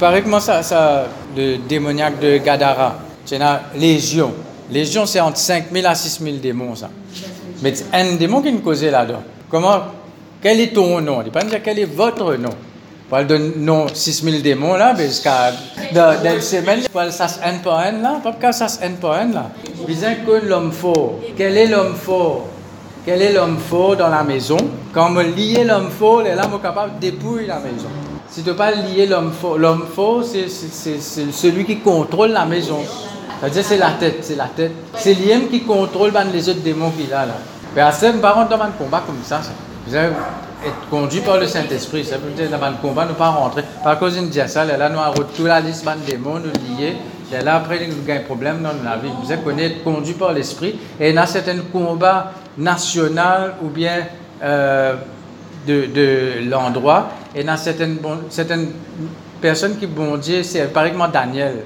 paraît 0.03 0.23
comment 0.23 0.41
ça, 0.41 0.65
ça, 0.65 1.07
le 1.37 1.59
démoniaque 1.59 2.19
de 2.19 2.39
Gadara, 2.39 2.99
c'est 3.25 3.37
une 3.37 3.81
légion. 3.81 4.33
Légion, 4.69 5.07
c'est 5.07 5.21
entre 5.21 5.39
5000 5.39 5.87
à 5.87 5.95
6000 5.95 6.41
démons, 6.41 6.75
ça. 6.75 6.91
Mais 7.63 7.73
un 7.93 8.17
démon 8.17 8.43
qui 8.43 8.53
nous 8.53 8.59
causait 8.59 8.91
là-dedans. 8.91 9.23
Comment, 9.49 9.79
quel 10.43 10.59
est 10.59 10.75
ton 10.75 11.01
nom? 11.01 11.23
Il 11.25 11.31
pas 11.31 11.45
dire 11.45 11.63
quel 11.63 11.79
est 11.79 11.85
votre 11.85 12.35
nom? 12.35 12.51
Pour 13.13 13.21
le 13.21 13.37
nom 13.59 13.89
6000 13.93 14.41
démons 14.43 14.73
là, 14.73 14.95
mais 14.97 15.05
jusqu'à 15.05 15.53
dans 15.93 16.17
une 16.25 16.41
semaine, 16.41 16.81
pour 16.91 17.03
ça 17.11 17.27
un 17.45 17.59
par 17.59 17.81
un 17.81 17.93
là, 18.01 18.19
que 18.41 18.53
ça 18.53 18.67
un 18.83 18.93
par 18.93 19.13
un 19.13 19.31
là. 19.31 19.51
Bien 19.87 20.15
que 20.15 20.47
l'homme 20.47 20.73
fort. 20.73 21.17
Quel 21.37 21.59
est 21.59 21.67
l'homme 21.67 21.95
fort? 21.95 22.47
Quel 23.05 23.21
est 23.21 23.35
l'homme 23.35 23.59
fort 23.59 23.97
dans 23.97 24.09
la 24.09 24.25
maison? 24.25 24.57
Quand 24.95 25.15
on 25.15 25.19
lier 25.19 25.63
l'homme 25.63 25.91
fort, 25.91 26.23
là, 26.23 26.49
on 26.51 26.57
est 26.57 26.63
capable 26.63 26.95
de 26.95 27.01
dépouiller 27.11 27.49
la 27.49 27.57
maison. 27.57 27.89
Si 28.31 28.43
tu 28.43 28.49
ne 28.49 28.55
pas 28.55 28.71
lier 28.71 29.05
l'homme 29.05 29.33
faux, 29.39 29.59
l'homme 29.59 29.85
faux, 29.95 30.23
c'est 30.23 30.49
celui 30.49 31.67
qui 31.67 31.81
contrôle 31.81 32.31
la 32.31 32.47
maison. 32.47 32.79
C'est-à-dire, 33.41 33.63
c'est 33.63 33.77
la 33.77 33.91
tête, 33.91 34.21
c'est 34.23 34.37
la 34.37 34.47
tête. 34.47 34.73
C'est 34.95 35.13
lui 35.13 35.49
qui 35.51 35.65
contrôle 35.65 36.13
ben, 36.13 36.29
les 36.33 36.49
autres 36.49 36.63
démons 36.63 36.89
qu'il 36.89 37.13
a 37.13 37.27
là. 37.27 37.35
Mais 37.77 37.83
à 37.83 37.93
ce 37.93 38.07
moment 38.07 38.25
un 38.25 38.71
combat 38.71 39.03
comme 39.07 39.21
ça, 39.23 39.43
allez 39.95 40.09
être 40.67 40.89
conduit 40.91 41.21
par 41.21 41.39
le 41.39 41.47
Saint-Esprit. 41.47 42.05
Ça 42.05 42.19
veut 42.19 42.31
dire 42.31 42.51
dans 42.51 42.65
un 42.65 42.73
combat, 42.73 43.05
ne 43.07 43.13
pas 43.13 43.29
rentrer. 43.31 43.65
Par 43.83 43.99
cause 43.99 44.15
d'une 44.15 44.29
dit 44.29 44.41
ça, 44.47 44.65
là, 44.65 44.89
nous 44.89 45.23
toute 45.37 45.47
la 45.47 45.61
liste 45.61 45.85
de 45.85 46.11
démons, 46.11 46.39
nous 46.39 46.77
liés. 46.79 46.97
Et 47.33 47.43
là, 47.43 47.57
après, 47.57 47.87
nous 47.87 48.13
un 48.13 48.21
problème 48.21 48.63
dans 48.63 48.73
la 48.85 48.97
vie. 48.97 49.09
Vous 49.23 49.33
êtes 49.33 49.41
être 49.59 49.83
conduit 49.83 50.15
par 50.15 50.33
l'Esprit. 50.33 50.79
Et 51.01 51.13
dans 51.13 51.27
certains 51.27 51.59
combats 51.73 52.33
nationaux 52.59 53.53
ou 53.63 53.69
bien 53.69 54.07
euh, 54.43 54.97
de, 55.67 55.87
de 55.87 56.51
l'endroit, 56.51 57.09
et 57.35 57.43
dans 57.45 57.57
certaines, 57.57 57.99
certaines 58.29 58.69
personnes 59.41 59.79
qui 59.79 59.87
dire, 60.19 60.45
c'est 60.45 60.73
par 60.73 60.85
exemple 60.85 61.13
Daniel. 61.13 61.63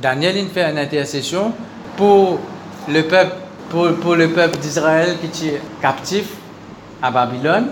Daniel, 0.00 0.36
il 0.36 0.48
fait 0.48 0.68
une 0.70 0.78
intercession 0.78 1.52
pour 1.96 2.38
le 2.88 3.02
peuple, 3.02 3.34
pour, 3.68 3.92
pour 3.96 4.14
le 4.14 4.28
peuple 4.28 4.58
d'Israël 4.58 5.16
qui 5.32 5.48
est 5.48 5.60
captif 5.80 6.26
à 7.02 7.10
Babylone. 7.10 7.68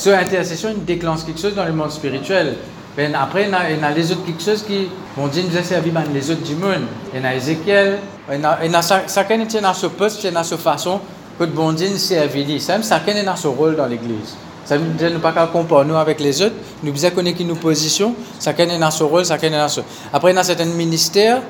Cette 0.00 0.14
intercession, 0.14 0.70
il 0.74 0.82
déclenche 0.86 1.26
quelque 1.26 1.38
chose 1.38 1.54
dans 1.54 1.66
le 1.66 1.74
monde 1.74 1.90
spirituel. 1.90 2.56
Ben 2.96 3.14
après, 3.14 3.44
il 3.44 3.50
y, 3.50 3.54
a, 3.54 3.70
y 3.70 3.84
a 3.84 3.90
les 3.90 4.10
autres 4.10 4.24
quelque 4.24 4.42
chose 4.42 4.62
qui 4.62 4.88
vont 5.14 5.26
dire 5.26 5.44
nous 5.44 5.62
servi 5.62 5.92
les 6.14 6.30
autres 6.30 6.40
du 6.40 6.54
monde. 6.54 6.86
Il 7.14 7.20
y 7.20 7.26
a 7.26 7.34
Ézéchiel, 7.34 7.98
il 8.32 8.36
y 8.36 8.66
y 8.66 8.82
chacun 9.14 9.40
est 9.40 9.60
dans 9.60 9.74
ce 9.74 9.88
poste, 9.88 10.24
il 10.24 10.34
a 10.34 10.42
sa 10.42 10.56
façon 10.56 11.00
que 11.38 11.44
le 11.44 11.50
bon 11.50 11.72
Dieu 11.72 11.88
servi. 11.98 12.58
Chacun 12.58 13.12
est 13.12 13.24
dans 13.24 13.36
ce 13.36 13.48
rôle 13.48 13.76
dans 13.76 13.84
l'Église. 13.84 14.36
Ça 14.64 14.78
veut 14.78 14.86
dire 14.86 15.10
ne 15.10 15.18
pas 15.18 15.32
comparer 15.48 15.84
nous 15.84 15.96
avec 15.96 16.18
les 16.18 16.40
autres. 16.40 16.54
Nous 16.82 16.92
devons 16.92 17.10
connaître 17.10 17.42
nos 17.42 17.56
positions. 17.56 18.14
Chacun 18.42 18.70
est 18.70 18.78
dans 18.78 18.90
son 18.90 19.06
rôle, 19.06 19.26
chacun 19.26 19.48
est 19.48 19.58
dans 19.58 19.68
son. 19.68 19.82
Après, 20.14 20.32
il 20.32 20.34
y 20.34 20.38
a 20.38 20.42
certains 20.42 20.64
ministères. 20.64 21.42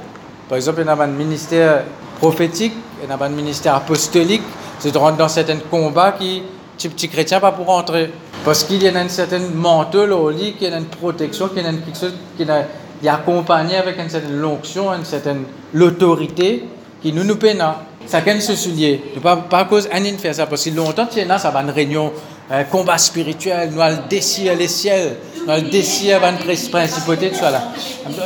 Par 0.48 0.56
exemple, 0.56 0.80
il 0.80 0.86
y 0.86 0.88
a 0.88 1.00
un 1.00 1.06
ministère 1.06 1.84
prophétique, 2.18 2.72
il 3.00 3.08
y 3.08 3.12
a 3.12 3.24
un 3.24 3.28
ministère 3.28 3.76
apostolique. 3.76 4.42
C'est 4.80 4.90
de 4.90 4.98
rentrer 4.98 5.18
dans 5.18 5.28
certains 5.28 5.58
combats 5.70 6.16
qui, 6.18 6.42
les 6.82 6.88
petits 6.90 7.08
chrétiens, 7.08 7.38
pas 7.38 7.52
pour 7.52 7.66
rentrer. 7.66 8.10
Parce 8.44 8.64
qu'il 8.64 8.82
y 8.82 8.88
a 8.88 9.02
une 9.02 9.08
certaine 9.08 9.52
manteau 9.54 10.06
au 10.06 10.30
lit, 10.30 10.54
qu'il 10.54 10.70
y 10.70 10.72
a 10.72 10.78
une 10.78 10.86
protection, 10.86 11.48
qu'il 11.48 11.62
y 11.62 11.66
a 11.66 11.70
quelque 11.70 11.98
chose 11.98 12.14
qui 12.36 12.42
est 12.42 13.08
accompagné 13.08 13.76
avec 13.76 13.98
une 13.98 14.08
certaine 14.08 14.38
lonction, 14.38 14.92
une 14.92 15.04
certaine 15.04 15.44
l'autorité 15.74 16.64
qui 17.02 17.12
nous 17.12 17.24
nous 17.24 17.36
peine. 17.36 17.62
Chacun 18.10 18.40
se 18.40 18.56
soulier. 18.56 19.02
Pas, 19.22 19.36
pas 19.36 19.64
cause 19.64 19.88
d'un 19.88 20.18
faire 20.18 20.34
ça. 20.34 20.46
Parce 20.46 20.64
que 20.64 20.70
longtemps, 20.70 21.06
il 21.14 21.26
y 21.26 21.30
a 21.30 21.38
ça 21.38 21.50
va 21.50 21.60
une 21.60 21.70
réunion 21.70 22.12
un 22.50 22.64
combat 22.64 22.98
spirituel, 22.98 23.70
nous 23.72 23.80
allons 23.80 24.02
décider 24.08 24.54
les 24.56 24.66
ciels, 24.66 25.18
nous 25.44 25.52
allons 25.52 25.68
décider 25.68 26.14
une 26.14 26.68
principauté, 26.68 27.30
tout 27.30 27.36
ça 27.36 27.50
là. 27.50 27.62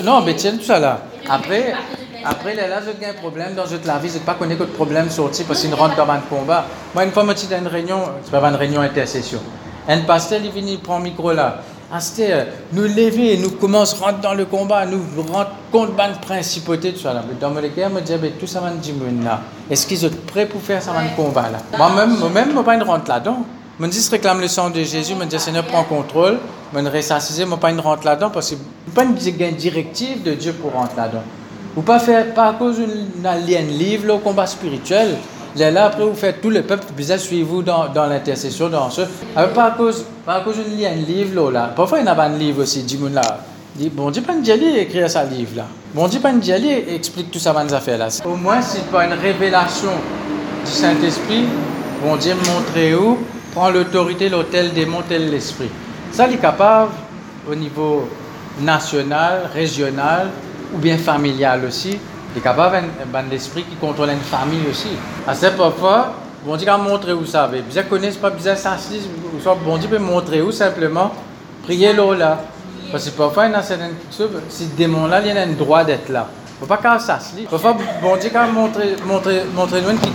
Non, 0.02 0.22
mais 0.22 0.34
tiens, 0.34 0.56
tout 0.56 0.64
ça 0.64 0.78
là. 0.78 1.02
Après, 1.28 1.74
après, 2.24 2.54
là, 2.54 2.80
j'ai 3.00 3.06
un 3.06 3.12
problème 3.12 3.54
dans 3.54 3.64
la 3.64 3.98
vie, 3.98 4.08
je 4.08 4.14
ne 4.14 4.20
pas 4.20 4.32
connaître 4.32 4.62
le 4.62 4.68
problème 4.68 5.10
sorti 5.10 5.44
parce 5.44 5.60
qu'il 5.60 5.74
rentre 5.74 5.96
dans 5.96 6.10
un 6.10 6.20
combat. 6.20 6.64
Moi, 6.94 7.04
une 7.04 7.10
fois, 7.12 7.26
je 7.28 7.36
suis 7.36 7.48
dans 7.48 7.58
une 7.58 7.66
réunion, 7.66 8.00
c'est 8.24 8.30
pas 8.30 8.48
une 8.48 8.54
réunion 8.54 8.80
intercession. 8.80 9.40
Un 9.88 10.00
pasteur, 10.00 10.40
il 10.42 10.50
vient, 10.50 10.62
il 10.66 10.78
prend 10.78 10.98
le 10.98 11.04
micro 11.04 11.32
là. 11.32 11.60
Aster, 11.92 12.46
nous 12.72 12.84
lever, 12.84 13.36
nous 13.36 13.50
commençons 13.50 14.02
à 14.02 14.06
rentrer 14.06 14.22
dans 14.22 14.34
le 14.34 14.46
combat, 14.46 14.84
nous 14.86 15.00
rendre 15.30 15.50
compte 15.70 15.92
de 15.92 15.98
la 15.98 16.08
principauté, 16.08 16.92
tout 16.92 17.00
ça. 17.00 17.22
Dans 17.40 17.50
mon 17.50 17.62
écart, 17.62 17.90
me 17.90 18.00
dit, 18.00 18.12
tout 18.40 18.46
ça 18.46 18.60
va 18.60 18.70
dire 18.70 18.94
là. 19.22 19.40
Est-ce 19.70 19.86
qu'ils 19.86 19.98
sont 19.98 20.10
prêts 20.26 20.46
pour 20.46 20.60
faire 20.62 20.82
ça 20.82 20.92
va 20.92 21.02
combat 21.14 21.50
là? 21.50 21.58
Moi-même, 21.76 22.18
moi-même, 22.18 22.50
je 22.50 22.56
ne 22.56 22.62
pas 22.62 22.78
rentrer 22.84 23.12
là-dedans. 23.12 23.44
Je 23.78 23.86
dis, 23.86 24.08
réclame 24.10 24.40
le 24.40 24.48
sang 24.48 24.70
de 24.70 24.82
Jésus, 24.82 25.14
je 25.18 25.24
dis, 25.26 25.38
Seigneur, 25.38 25.64
prends 25.64 25.84
contrôle. 25.84 26.38
Je 26.74 26.80
ne 26.80 26.90
ressusciter, 26.90 27.46
je 27.48 27.54
pas 27.54 27.70
rentrer 27.70 28.06
là-dedans 28.06 28.30
parce 28.30 28.50
que 28.50 28.56
je 28.88 28.92
pas 28.92 29.04
une 29.04 29.14
directive 29.14 30.22
de 30.22 30.32
Dieu 30.32 30.54
pour 30.54 30.72
rentrer 30.72 30.96
là-dedans. 30.96 31.22
Ou 31.76 31.82
pas 31.82 31.98
faire, 31.98 32.32
pas 32.34 32.48
à 32.48 32.52
cause 32.54 32.78
d'un 33.16 33.34
lien 33.34 33.60
livre, 33.60 34.06
le 34.06 34.16
combat 34.18 34.46
spirituel. 34.46 35.16
Là, 35.56 35.86
après, 35.86 36.04
vous 36.04 36.14
faites 36.14 36.40
tout 36.40 36.50
le 36.50 36.62
peuple, 36.62 36.84
vous 36.96 37.18
suivez-vous 37.18 37.62
dans, 37.62 37.88
dans 37.88 38.06
l'intercession, 38.06 38.68
dans 38.68 38.90
ce. 38.90 39.02
pas 39.34 39.64
à 39.64 39.70
cause, 39.70 40.04
pas 40.26 40.34
à 40.36 40.40
cause 40.40 40.56
d'un 40.56 40.64
lien 40.76 40.90
livre, 40.94 41.50
là. 41.50 41.72
Parfois, 41.76 42.00
il 42.00 42.06
y 42.06 42.08
a 42.08 42.20
un 42.20 42.28
livre 42.36 42.62
aussi, 42.62 42.82
dit 42.82 42.98
là. 43.12 43.38
Bon 43.92 44.10
Dieu, 44.10 44.22
pas 44.22 44.32
aller 44.32 44.78
écrire 44.78 45.10
ça 45.10 45.24
livre 45.24 45.56
là. 45.56 45.66
Bon 45.94 46.06
Dieu, 46.06 46.20
aller 46.24 46.84
explique 46.94 47.30
tout 47.30 47.38
ça, 47.38 47.52
dans 47.52 47.72
affaires 47.72 47.98
là. 47.98 48.08
Au 48.24 48.36
moins, 48.36 48.60
c'est 48.62 48.88
pas 48.90 49.04
une 49.04 49.14
révélation 49.14 49.90
du 50.64 50.70
Saint-Esprit, 50.70 51.44
bon 52.02 52.16
Dieu, 52.16 52.34
montrer 52.34 52.94
où, 52.94 53.18
prend 53.52 53.70
l'autorité, 53.70 54.28
l'hôtel, 54.28 54.72
démonter 54.72 55.18
l'esprit. 55.18 55.70
Ça, 56.12 56.26
il 56.28 56.34
est 56.34 56.38
capable 56.38 56.92
au 57.50 57.54
niveau 57.54 58.08
national, 58.60 59.50
régional 59.52 60.28
ou 60.72 60.78
bien 60.78 60.96
familial 60.96 61.64
aussi. 61.66 61.98
Il 62.34 62.38
est 62.38 62.42
capable 62.42 62.82
d'un 63.12 63.30
esprit 63.30 63.62
qui 63.62 63.76
contrôle 63.76 64.10
une 64.10 64.18
famille 64.18 64.66
aussi. 64.68 64.88
À 65.26 65.34
cette 65.34 65.56
parfois, 65.56 66.14
bon 66.44 66.56
Dieu 66.56 66.66
va 66.66 66.76
montrer 66.76 67.12
où 67.12 67.24
ça 67.24 67.46
va. 67.46 67.58
Bien 67.58 67.82
connaître, 67.84 68.18
pas 68.18 68.30
bien 68.30 68.56
s'asseoir, 68.56 69.00
soit 69.40 69.56
bon 69.64 69.78
Dieu 69.78 69.88
peut 69.88 69.98
montrer 69.98 70.42
où 70.42 70.50
simplement, 70.50 71.12
prier 71.62 71.92
là 71.92 72.14
là. 72.16 72.40
Parce 72.90 73.04
que 73.08 73.16
parfois, 73.16 73.46
il 73.46 73.54
a 73.54 73.62
certaines 73.62 73.94
choses, 74.16 74.30
ces 74.48 74.66
démons-là, 74.66 75.20
il 75.20 75.28
y 75.28 75.38
a 75.38 75.42
un 75.42 75.46
droit 75.52 75.84
d'être 75.84 76.08
là. 76.08 76.26
Il 76.28 76.54
ne 76.54 76.60
faut 76.60 76.66
pas 76.66 76.76
qu'à 76.76 76.98
s'asseoir. 76.98 77.48
Parfois, 77.48 77.76
bon 78.02 78.16
Dieu 78.16 78.30
va 78.32 78.46
montrer, 78.46 78.96
montrer, 79.06 79.42
montrer 79.54 79.80
nous 79.82 79.96
qui 79.98 80.10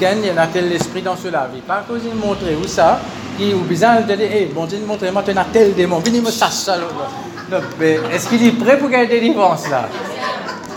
il 0.00 0.26
y 0.26 0.30
a 0.30 0.46
tel 0.48 0.72
esprit 0.72 1.02
dans 1.02 1.16
cela 1.16 1.48
vie. 1.52 1.60
Pas 1.60 1.84
cause 1.86 2.02
de 2.02 2.10
montrer 2.10 2.56
où 2.56 2.66
ça, 2.66 2.98
qui 3.38 3.54
ou 3.54 3.60
bizarre 3.60 4.02
de 4.04 4.14
dire, 4.14 4.32
hey, 4.32 4.46
bon 4.46 4.64
Dieu, 4.66 4.78
montrer 4.84 5.12
moi, 5.12 5.22
tu 5.24 5.30
as 5.30 5.46
tel 5.52 5.74
démon, 5.74 5.98
venez 6.00 6.20
me 6.20 6.30
ça. 6.30 6.48
Est-ce 8.12 8.28
qu'il 8.28 8.46
est 8.46 8.52
prêt 8.52 8.78
pour 8.78 8.88
gagner 8.88 9.06
des 9.06 9.20
délivrance 9.20 9.68
là? 9.68 9.88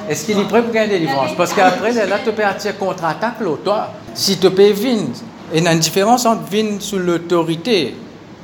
Est-ce 0.09 0.25
qu'il 0.25 0.37
est 0.37 0.43
prêt 0.43 0.61
pour 0.61 0.73
gagner 0.73 0.93
des 0.93 0.99
délivrances 0.99 1.35
Parce 1.37 1.53
qu'après, 1.53 1.93
là, 2.05 2.19
tu 2.23 2.31
peux 2.31 2.43
attirer 2.43 2.73
contre-attaque 2.73 3.35
toi. 3.63 3.89
Si 4.13 4.37
tu 4.37 4.49
peux 4.51 4.71
venir, 4.71 5.07
il 5.53 5.63
y 5.63 5.67
a 5.67 5.73
une 5.73 5.79
différence 5.79 6.25
entre 6.25 6.49
venir 6.49 6.81
sous 6.81 6.99
l'autorité 6.99 7.95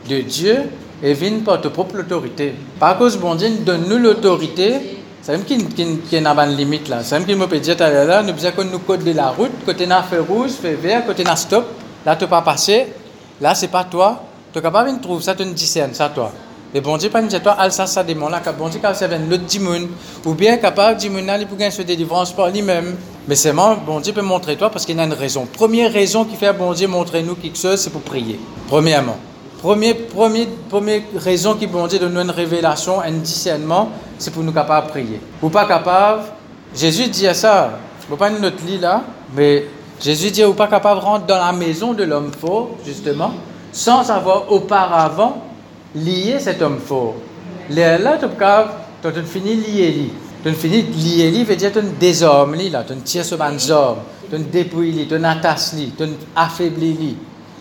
de 0.10 0.22
Dieu 0.22 0.57
et 1.03 1.14
venir 1.14 1.43
par 1.43 1.62
ta 1.62 1.70
propre 1.70 1.99
autorité. 1.99 2.55
Par 2.80 2.97
cause, 2.97 3.18
bon 3.18 3.36
Dieu, 3.36 3.49
donne-nous 3.66 3.97
l'autorité. 3.97 4.97
C'est 5.22 5.34
même 5.34 5.43
qu'il 5.43 5.62
y 5.62 6.26
a 6.26 6.45
une 6.45 6.55
limite 6.55 6.88
là. 6.88 7.03
C'est 7.03 7.16
même 7.18 7.26
qu'il 7.28 7.36
me 7.36 7.45
peut 7.45 7.60
dire, 7.60 7.76
là, 7.78 8.24
nous 8.24 8.34
besoin 8.34 8.51
que 8.51 8.62
nous 8.62 8.80
code 8.80 9.03
de 9.03 9.12
la 9.12 9.30
route, 9.30 9.51
côté 9.66 9.86
n'a 9.86 10.01
fait 10.03 10.20
rouge, 10.20 10.51
fait 10.51 10.76
vert, 10.76 11.05
côté 11.05 11.24
n'a 11.24 11.36
stop. 11.36 11.66
Là, 12.05 12.16
tu 12.16 12.26
pas 12.26 12.41
passer. 12.41 12.88
Là, 13.41 13.53
c'est 13.53 13.68
pas 13.68 13.84
toi. 13.84 14.24
Tu 14.53 14.60
es 14.60 14.62
capable 14.62 14.95
de 14.95 15.01
trouver 15.01 15.22
ça, 15.22 15.36
tu 15.36 15.45
discernes 15.45 15.93
ça, 15.93 16.10
toi. 16.10 16.32
Et 16.74 16.82
bon 16.82 16.98
Dieu, 16.98 17.10
pas 17.10 17.22
nous 17.22 17.30
toi, 17.30 17.54
al 17.54 17.72
ça, 17.72 17.88
ça 17.88 18.04
démon 18.04 18.30
là, 18.30 18.42
bon 18.58 18.70
Dieu, 18.70 18.80
quand 18.82 18.94
c'est 18.94 19.08
l'autre 19.08 19.44
dimoun, 19.46 19.88
ou 20.24 20.36
bien 20.36 20.58
capable, 20.58 20.98
dimoun 20.98 21.26
là, 21.26 21.40
peut 21.40 21.56
gagner 21.56 21.72
ce 21.72 21.82
délivrance 21.82 22.32
par 22.32 22.50
lui-même. 22.50 22.96
Mais 23.28 23.36
c'est 23.36 23.54
moi, 23.54 23.76
bon 23.84 24.00
Dieu 24.00 24.14
peut 24.14 24.22
montrer 24.22 24.56
toi 24.56 24.70
parce 24.70 24.86
qu'il 24.86 24.96
y 24.96 25.00
a 25.00 25.04
une 25.04 25.14
raison. 25.14 25.48
Première 25.52 25.92
raison 25.92 26.26
qui 26.26 26.36
fait 26.36 26.54
bon 26.54 26.74
Dieu 26.74 26.88
montrer 26.88 27.24
nous 27.24 27.36
quelque 27.36 27.58
chose, 27.58 27.80
c'est 27.80 27.90
pour 27.90 28.02
prier. 28.02 28.40
Premièrement. 28.68 29.18
Première, 29.60 29.96
premier, 30.14 30.48
première 30.70 31.02
raison 31.16 31.56
qui 31.56 31.66
bon 31.66 31.88
Dieu 31.88 31.98
donne 31.98 32.14
nous 32.14 32.22
une 32.22 32.32
révélation, 32.32 33.02
un 33.02 33.12
discernement, 33.12 33.90
c'est 34.20 34.32
pour 34.32 34.44
nous 34.44 34.54
capables 34.54 34.88
de 34.88 34.92
prier. 34.92 35.22
Ou 35.42 35.50
pas 35.50 35.66
capable, 35.66 36.22
Jésus 36.76 37.08
dit 37.08 37.28
à 37.28 37.34
ça, 37.34 37.72
ne 38.10 38.16
pas 38.16 38.30
notre 38.30 38.64
lit 38.66 38.78
là, 38.78 39.02
mais 39.36 39.66
Jésus 40.00 40.30
dit, 40.30 40.46
ou 40.46 40.54
pas 40.54 40.68
capable 40.68 41.02
de 41.02 41.06
rentrer 41.06 41.28
dans 41.28 41.44
la 41.44 41.52
maison 41.52 41.94
de 41.94 42.04
l'homme 42.04 42.32
faux, 42.32 42.78
justement, 42.86 43.32
sans 43.72 44.10
avoir 44.12 44.52
auparavant 44.52 45.49
lier 45.96 46.40
cet 46.40 46.62
homme 46.62 46.80
fort. 46.80 47.16
Là, 47.70 48.18
tu 48.20 48.44
as 49.08 49.24
fini 49.24 49.56
lier 49.56 49.92
lui. 49.92 50.12
Tu 50.44 50.54
fini 50.54 50.84
lier 50.84 51.32
lui, 51.32 51.44
veut 51.44 51.56
dire 51.56 51.72
tu 51.72 51.80
désarmes 52.00 52.56
lui 52.56 52.72
tu 52.88 52.96
tires 53.04 53.26
sur 53.26 53.42
un 53.42 53.58
homme, 53.70 53.98
tu 54.30 54.40
dépouilles 54.40 54.92
lui, 54.94 55.08
tu 55.08 55.16
attaches 55.16 55.74
lui, 55.74 55.92
tu 55.98 56.06
affaiblis 56.36 56.94
lui. 56.94 57.18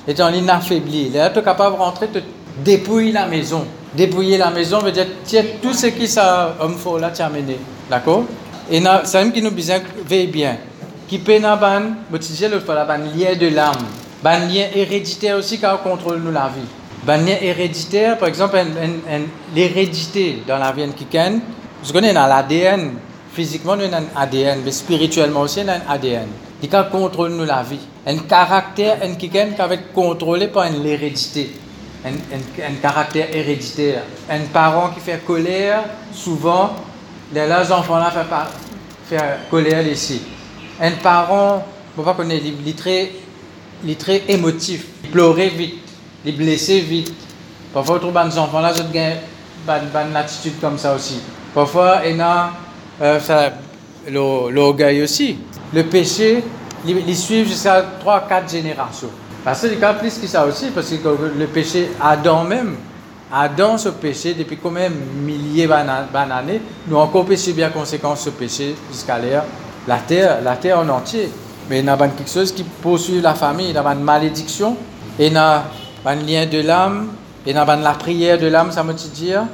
Et 0.06 0.14
tu 0.14 0.22
en 0.22 0.48
affaibli. 0.48 1.10
Là, 1.10 1.30
tu 1.30 1.40
es 1.40 1.42
capable 1.42 1.76
de 1.76 1.80
rentrer, 1.80 2.08
tu 2.12 2.20
dépouiller 2.64 3.12
la 3.12 3.26
maison. 3.26 3.64
Dépouiller 3.94 4.38
la 4.38 4.50
maison 4.50 4.78
veut 4.78 4.92
dire 4.92 5.06
tiens 5.24 5.42
tout 5.60 5.72
ce 5.72 5.86
qui 5.86 6.06
ça 6.06 6.56
homme 6.60 6.76
fort 6.76 6.98
là, 6.98 7.10
tu 7.10 7.20
as 7.20 7.28
mené. 7.28 7.58
D'accord? 7.90 8.24
Et 8.70 8.82
c'est 9.04 9.18
même 9.18 9.32
qui 9.32 9.42
nous 9.42 9.50
besoin 9.50 9.78
veille 10.06 10.26
bien. 10.28 10.56
Qui 11.08 11.18
peut 11.18 11.38
n'a 11.38 11.56
ban, 11.56 11.82
fois, 12.64 12.74
la 12.74 12.98
lien 12.98 13.34
de 13.34 13.48
l'âme. 13.48 13.74
Ban 14.22 14.40
lien 14.40 14.66
héréditaire 14.74 15.38
aussi 15.38 15.58
qui 15.58 15.66
contrôle 15.82 16.18
nous 16.18 16.30
la 16.30 16.50
vie 16.54 16.77
ben, 17.04 17.26
héréditaire, 17.26 18.18
par 18.18 18.28
exemple, 18.28 18.58
l'hérédité 19.54 20.42
dans 20.46 20.58
la 20.58 20.72
vie 20.72 20.88
kikène, 20.92 21.40
vous 21.82 21.92
connaissez 21.92 22.14
dans 22.14 22.26
l'ADN, 22.26 22.94
physiquement, 23.32 23.76
nous 23.76 23.84
avons 23.84 23.96
un 23.96 24.20
ADN, 24.20 24.62
mais 24.64 24.72
spirituellement 24.72 25.42
aussi, 25.42 25.62
nous 25.62 25.70
avons 25.70 25.82
un 25.88 25.92
ADN. 25.92 26.26
qui 26.60 26.68
contrôle 26.90 27.32
nous 27.32 27.44
la 27.44 27.62
vie. 27.62 27.78
Un 28.04 28.18
caractère 28.18 28.98
un 29.02 29.14
qui 29.14 29.28
être 29.28 29.92
contrôlé 29.92 30.48
par 30.48 30.64
une 30.64 30.84
hérédité. 30.84 31.52
Un, 32.04 32.10
un, 32.10 32.74
caractère 32.82 33.28
héréditaire. 33.34 34.02
Un 34.28 34.40
parent 34.52 34.90
qui 34.90 35.00
fait 35.00 35.24
colère, 35.24 35.84
souvent, 36.12 36.70
les 37.32 37.72
enfants-là 37.72 38.10
font 38.10 39.16
colère 39.50 39.86
ici. 39.86 40.20
Un 40.80 40.92
parent, 40.92 41.64
on 41.96 42.02
connaître, 42.02 42.44
il 42.44 42.68
est 42.68 42.78
très, 42.78 43.12
il 43.84 43.90
est 43.90 44.00
très 44.00 44.22
émotif, 44.28 44.86
il 45.04 45.10
pleurait 45.10 45.48
vite 45.48 45.87
les 46.24 46.32
blessés 46.32 46.80
vite. 46.80 47.12
Parfois, 47.72 47.98
trouve 47.98 48.12
des 48.12 48.38
enfants 48.38 48.60
là, 48.60 48.72
ont 48.72 50.08
une 50.08 50.16
attitude 50.16 50.60
comme 50.60 50.78
ça 50.78 50.94
aussi. 50.94 51.20
Parfois, 51.54 52.00
il 52.06 52.16
y 52.16 52.20
a 52.20 52.50
euh, 53.02 53.50
l'orgueil 54.50 55.02
aussi. 55.02 55.38
Le 55.72 55.84
péché, 55.84 56.42
ils 56.86 57.16
suivent 57.16 57.48
jusqu'à 57.48 57.84
3-4 58.04 58.50
générations. 58.50 59.10
Parce 59.44 59.62
que 59.62 59.66
les 59.68 59.76
cas 59.76 59.94
plus 59.94 60.18
que 60.18 60.26
ça 60.26 60.44
aussi, 60.46 60.66
parce 60.74 60.90
que 60.90 61.08
le 61.38 61.46
péché, 61.46 61.90
Adam 62.00 62.44
même, 62.44 62.76
Adam, 63.32 63.76
ce 63.76 63.90
péché, 63.90 64.34
depuis 64.34 64.56
combien 64.56 64.88
milliers 64.88 65.66
d'années, 65.66 66.60
nous 66.86 66.96
encore 66.96 67.26
péché 67.26 67.52
bien 67.52 67.70
conséquence 67.70 68.22
ce 68.22 68.30
péché 68.30 68.74
jusqu'à 68.90 69.18
l'air, 69.18 69.44
la 69.86 69.98
terre, 69.98 70.38
la 70.42 70.56
terre 70.56 70.78
en 70.78 70.88
entier. 70.88 71.30
Mais 71.68 71.80
il 71.80 71.86
y 71.86 71.88
a 71.88 71.96
quelque 71.96 72.30
chose 72.30 72.52
qui 72.52 72.62
poursuit 72.62 73.20
la 73.20 73.34
famille, 73.34 73.68
il 73.68 73.74
y 73.74 73.78
a 73.78 73.92
une 73.92 74.02
malédiction, 74.02 74.76
et 75.18 75.26
il 75.26 75.32
y 75.32 75.36
a 75.36 75.64
un 76.04 76.14
lien 76.16 76.46
de 76.46 76.60
l'âme, 76.60 77.08
et 77.46 77.52
dans 77.52 77.64
la 77.64 77.92
prière 77.94 78.38
de 78.38 78.46
l'âme, 78.46 78.72
ça 78.72 78.82
veut 78.82 78.94
dire 78.94 79.44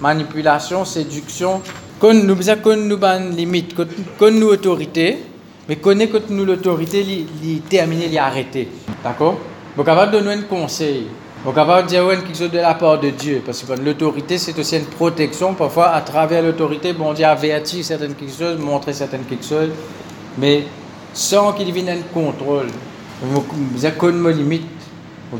manipulation, 0.00 0.84
séduction. 0.84 1.60
Quand 1.98 2.14
nous 2.14 2.48
avons 2.48 2.76
nous 2.76 2.96
une 2.96 3.36
limite, 3.36 3.74
quand 4.18 4.30
nous 4.30 4.48
autorité, 4.48 5.18
mais 5.68 5.76
connaît 5.76 6.08
que 6.08 6.18
nous 6.30 6.44
l'autorité, 6.44 7.02
li 7.02 7.62
terminer, 7.68 8.08
li 8.08 8.18
arrêter. 8.18 8.68
D'accord? 9.04 9.38
Vous 9.76 9.84
capable 9.84 10.12
de 10.12 10.18
donner 10.18 10.34
un 10.34 10.42
conseil. 10.42 11.06
Vous 11.44 11.52
capable 11.52 11.84
de 11.84 11.90
dire 11.90 12.08
quelque 12.08 12.36
chose 12.36 12.50
de 12.50 12.58
la 12.58 12.74
part 12.74 12.98
de 12.98 13.10
Dieu. 13.10 13.42
Parce 13.44 13.62
que 13.62 13.72
l'autorité, 13.74 14.36
c'est 14.36 14.58
aussi 14.58 14.76
une 14.76 14.86
protection. 14.86 15.54
Parfois, 15.54 15.90
à 15.90 16.00
travers 16.00 16.42
l'autorité, 16.42 16.92
bon 16.92 17.12
Dieu 17.12 17.24
avertit 17.24 17.84
certaines 17.84 18.14
quelque 18.14 18.36
chose, 18.36 18.58
montrer 18.58 18.92
certaines 18.92 19.24
quelque 19.24 19.44
chose. 19.44 19.68
Mais 20.38 20.64
sans 21.12 21.52
qu'il 21.52 21.72
vienne 21.72 21.88
un 21.90 22.02
contrôle. 22.12 22.68
Vous 23.22 23.84
avez 23.84 23.94
une 24.02 24.28
limite. 24.30 24.79
Une 25.32 25.38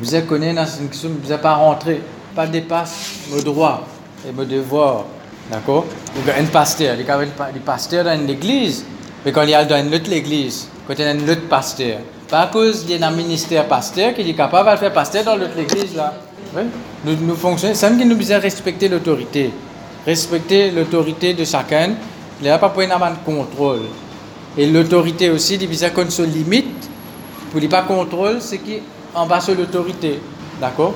question, 0.88 1.08
vous 1.08 1.18
besoin 1.18 1.38
pas 1.38 1.54
rentrer, 1.54 2.00
pas 2.34 2.46
dépasse 2.46 3.10
vos 3.28 3.40
droits 3.40 3.84
et 4.26 4.30
vos 4.30 4.44
devoirs. 4.44 5.04
D'accord? 5.50 5.84
Donc, 6.14 6.34
un 6.38 6.44
pasteur, 6.44 6.94
il 6.98 7.04
y 7.04 7.10
a 7.10 7.18
un 7.18 7.26
pasteur 7.64 8.04
dans 8.04 8.26
l'église, 8.26 8.84
mais 9.24 9.32
quand 9.32 9.42
il 9.42 9.50
y 9.50 9.54
a 9.54 9.64
dans 9.64 9.84
une 9.84 9.92
autre 9.92 10.12
église, 10.12 10.68
quand 10.86 10.94
il 10.94 11.00
y 11.00 11.04
a 11.04 11.10
un 11.10 11.28
autre 11.28 11.48
pasteur, 11.48 11.98
pas 12.28 12.42
à 12.42 12.46
cause 12.46 12.84
qu'il 12.84 13.00
y 13.00 13.02
a 13.02 13.08
un 13.08 13.10
ministère 13.10 13.66
pasteur 13.66 14.14
qui 14.14 14.20
est 14.20 14.34
capable 14.34 14.70
de 14.70 14.76
faire 14.76 14.92
pasteur 14.92 15.24
dans 15.24 15.34
l'autre 15.34 15.58
église 15.58 15.96
là. 15.96 16.14
Oui? 16.56 16.62
Nous, 17.04 17.16
nous 17.26 17.34
fonctionnons, 17.34 17.74
c'est 17.74 17.98
qui 17.98 18.04
nous 18.04 18.16
besoin 18.16 18.38
respecter 18.38 18.88
l'autorité. 18.88 19.50
Respecter 20.06 20.70
l'autorité 20.70 21.34
de 21.34 21.44
chacun, 21.44 21.94
il 22.40 22.44
n'y 22.44 22.48
a 22.48 22.58
pas 22.58 22.68
pour 22.68 22.82
avoir 22.82 23.10
de 23.10 23.18
contrôle. 23.24 23.80
Et 24.56 24.66
l'autorité 24.66 25.30
aussi, 25.30 25.56
il 25.56 25.68
besoin 25.68 25.90
qu'on 25.90 26.08
se 26.08 26.22
limite, 26.22 26.88
pour 27.50 27.60
ne 27.60 27.66
pas 27.66 27.82
contrôle, 27.82 28.40
c'est 28.40 28.58
qui 28.58 28.78
en 29.14 29.26
bas 29.26 29.40
sur 29.40 29.54
l'autorité. 29.54 30.20
D'accord? 30.60 30.94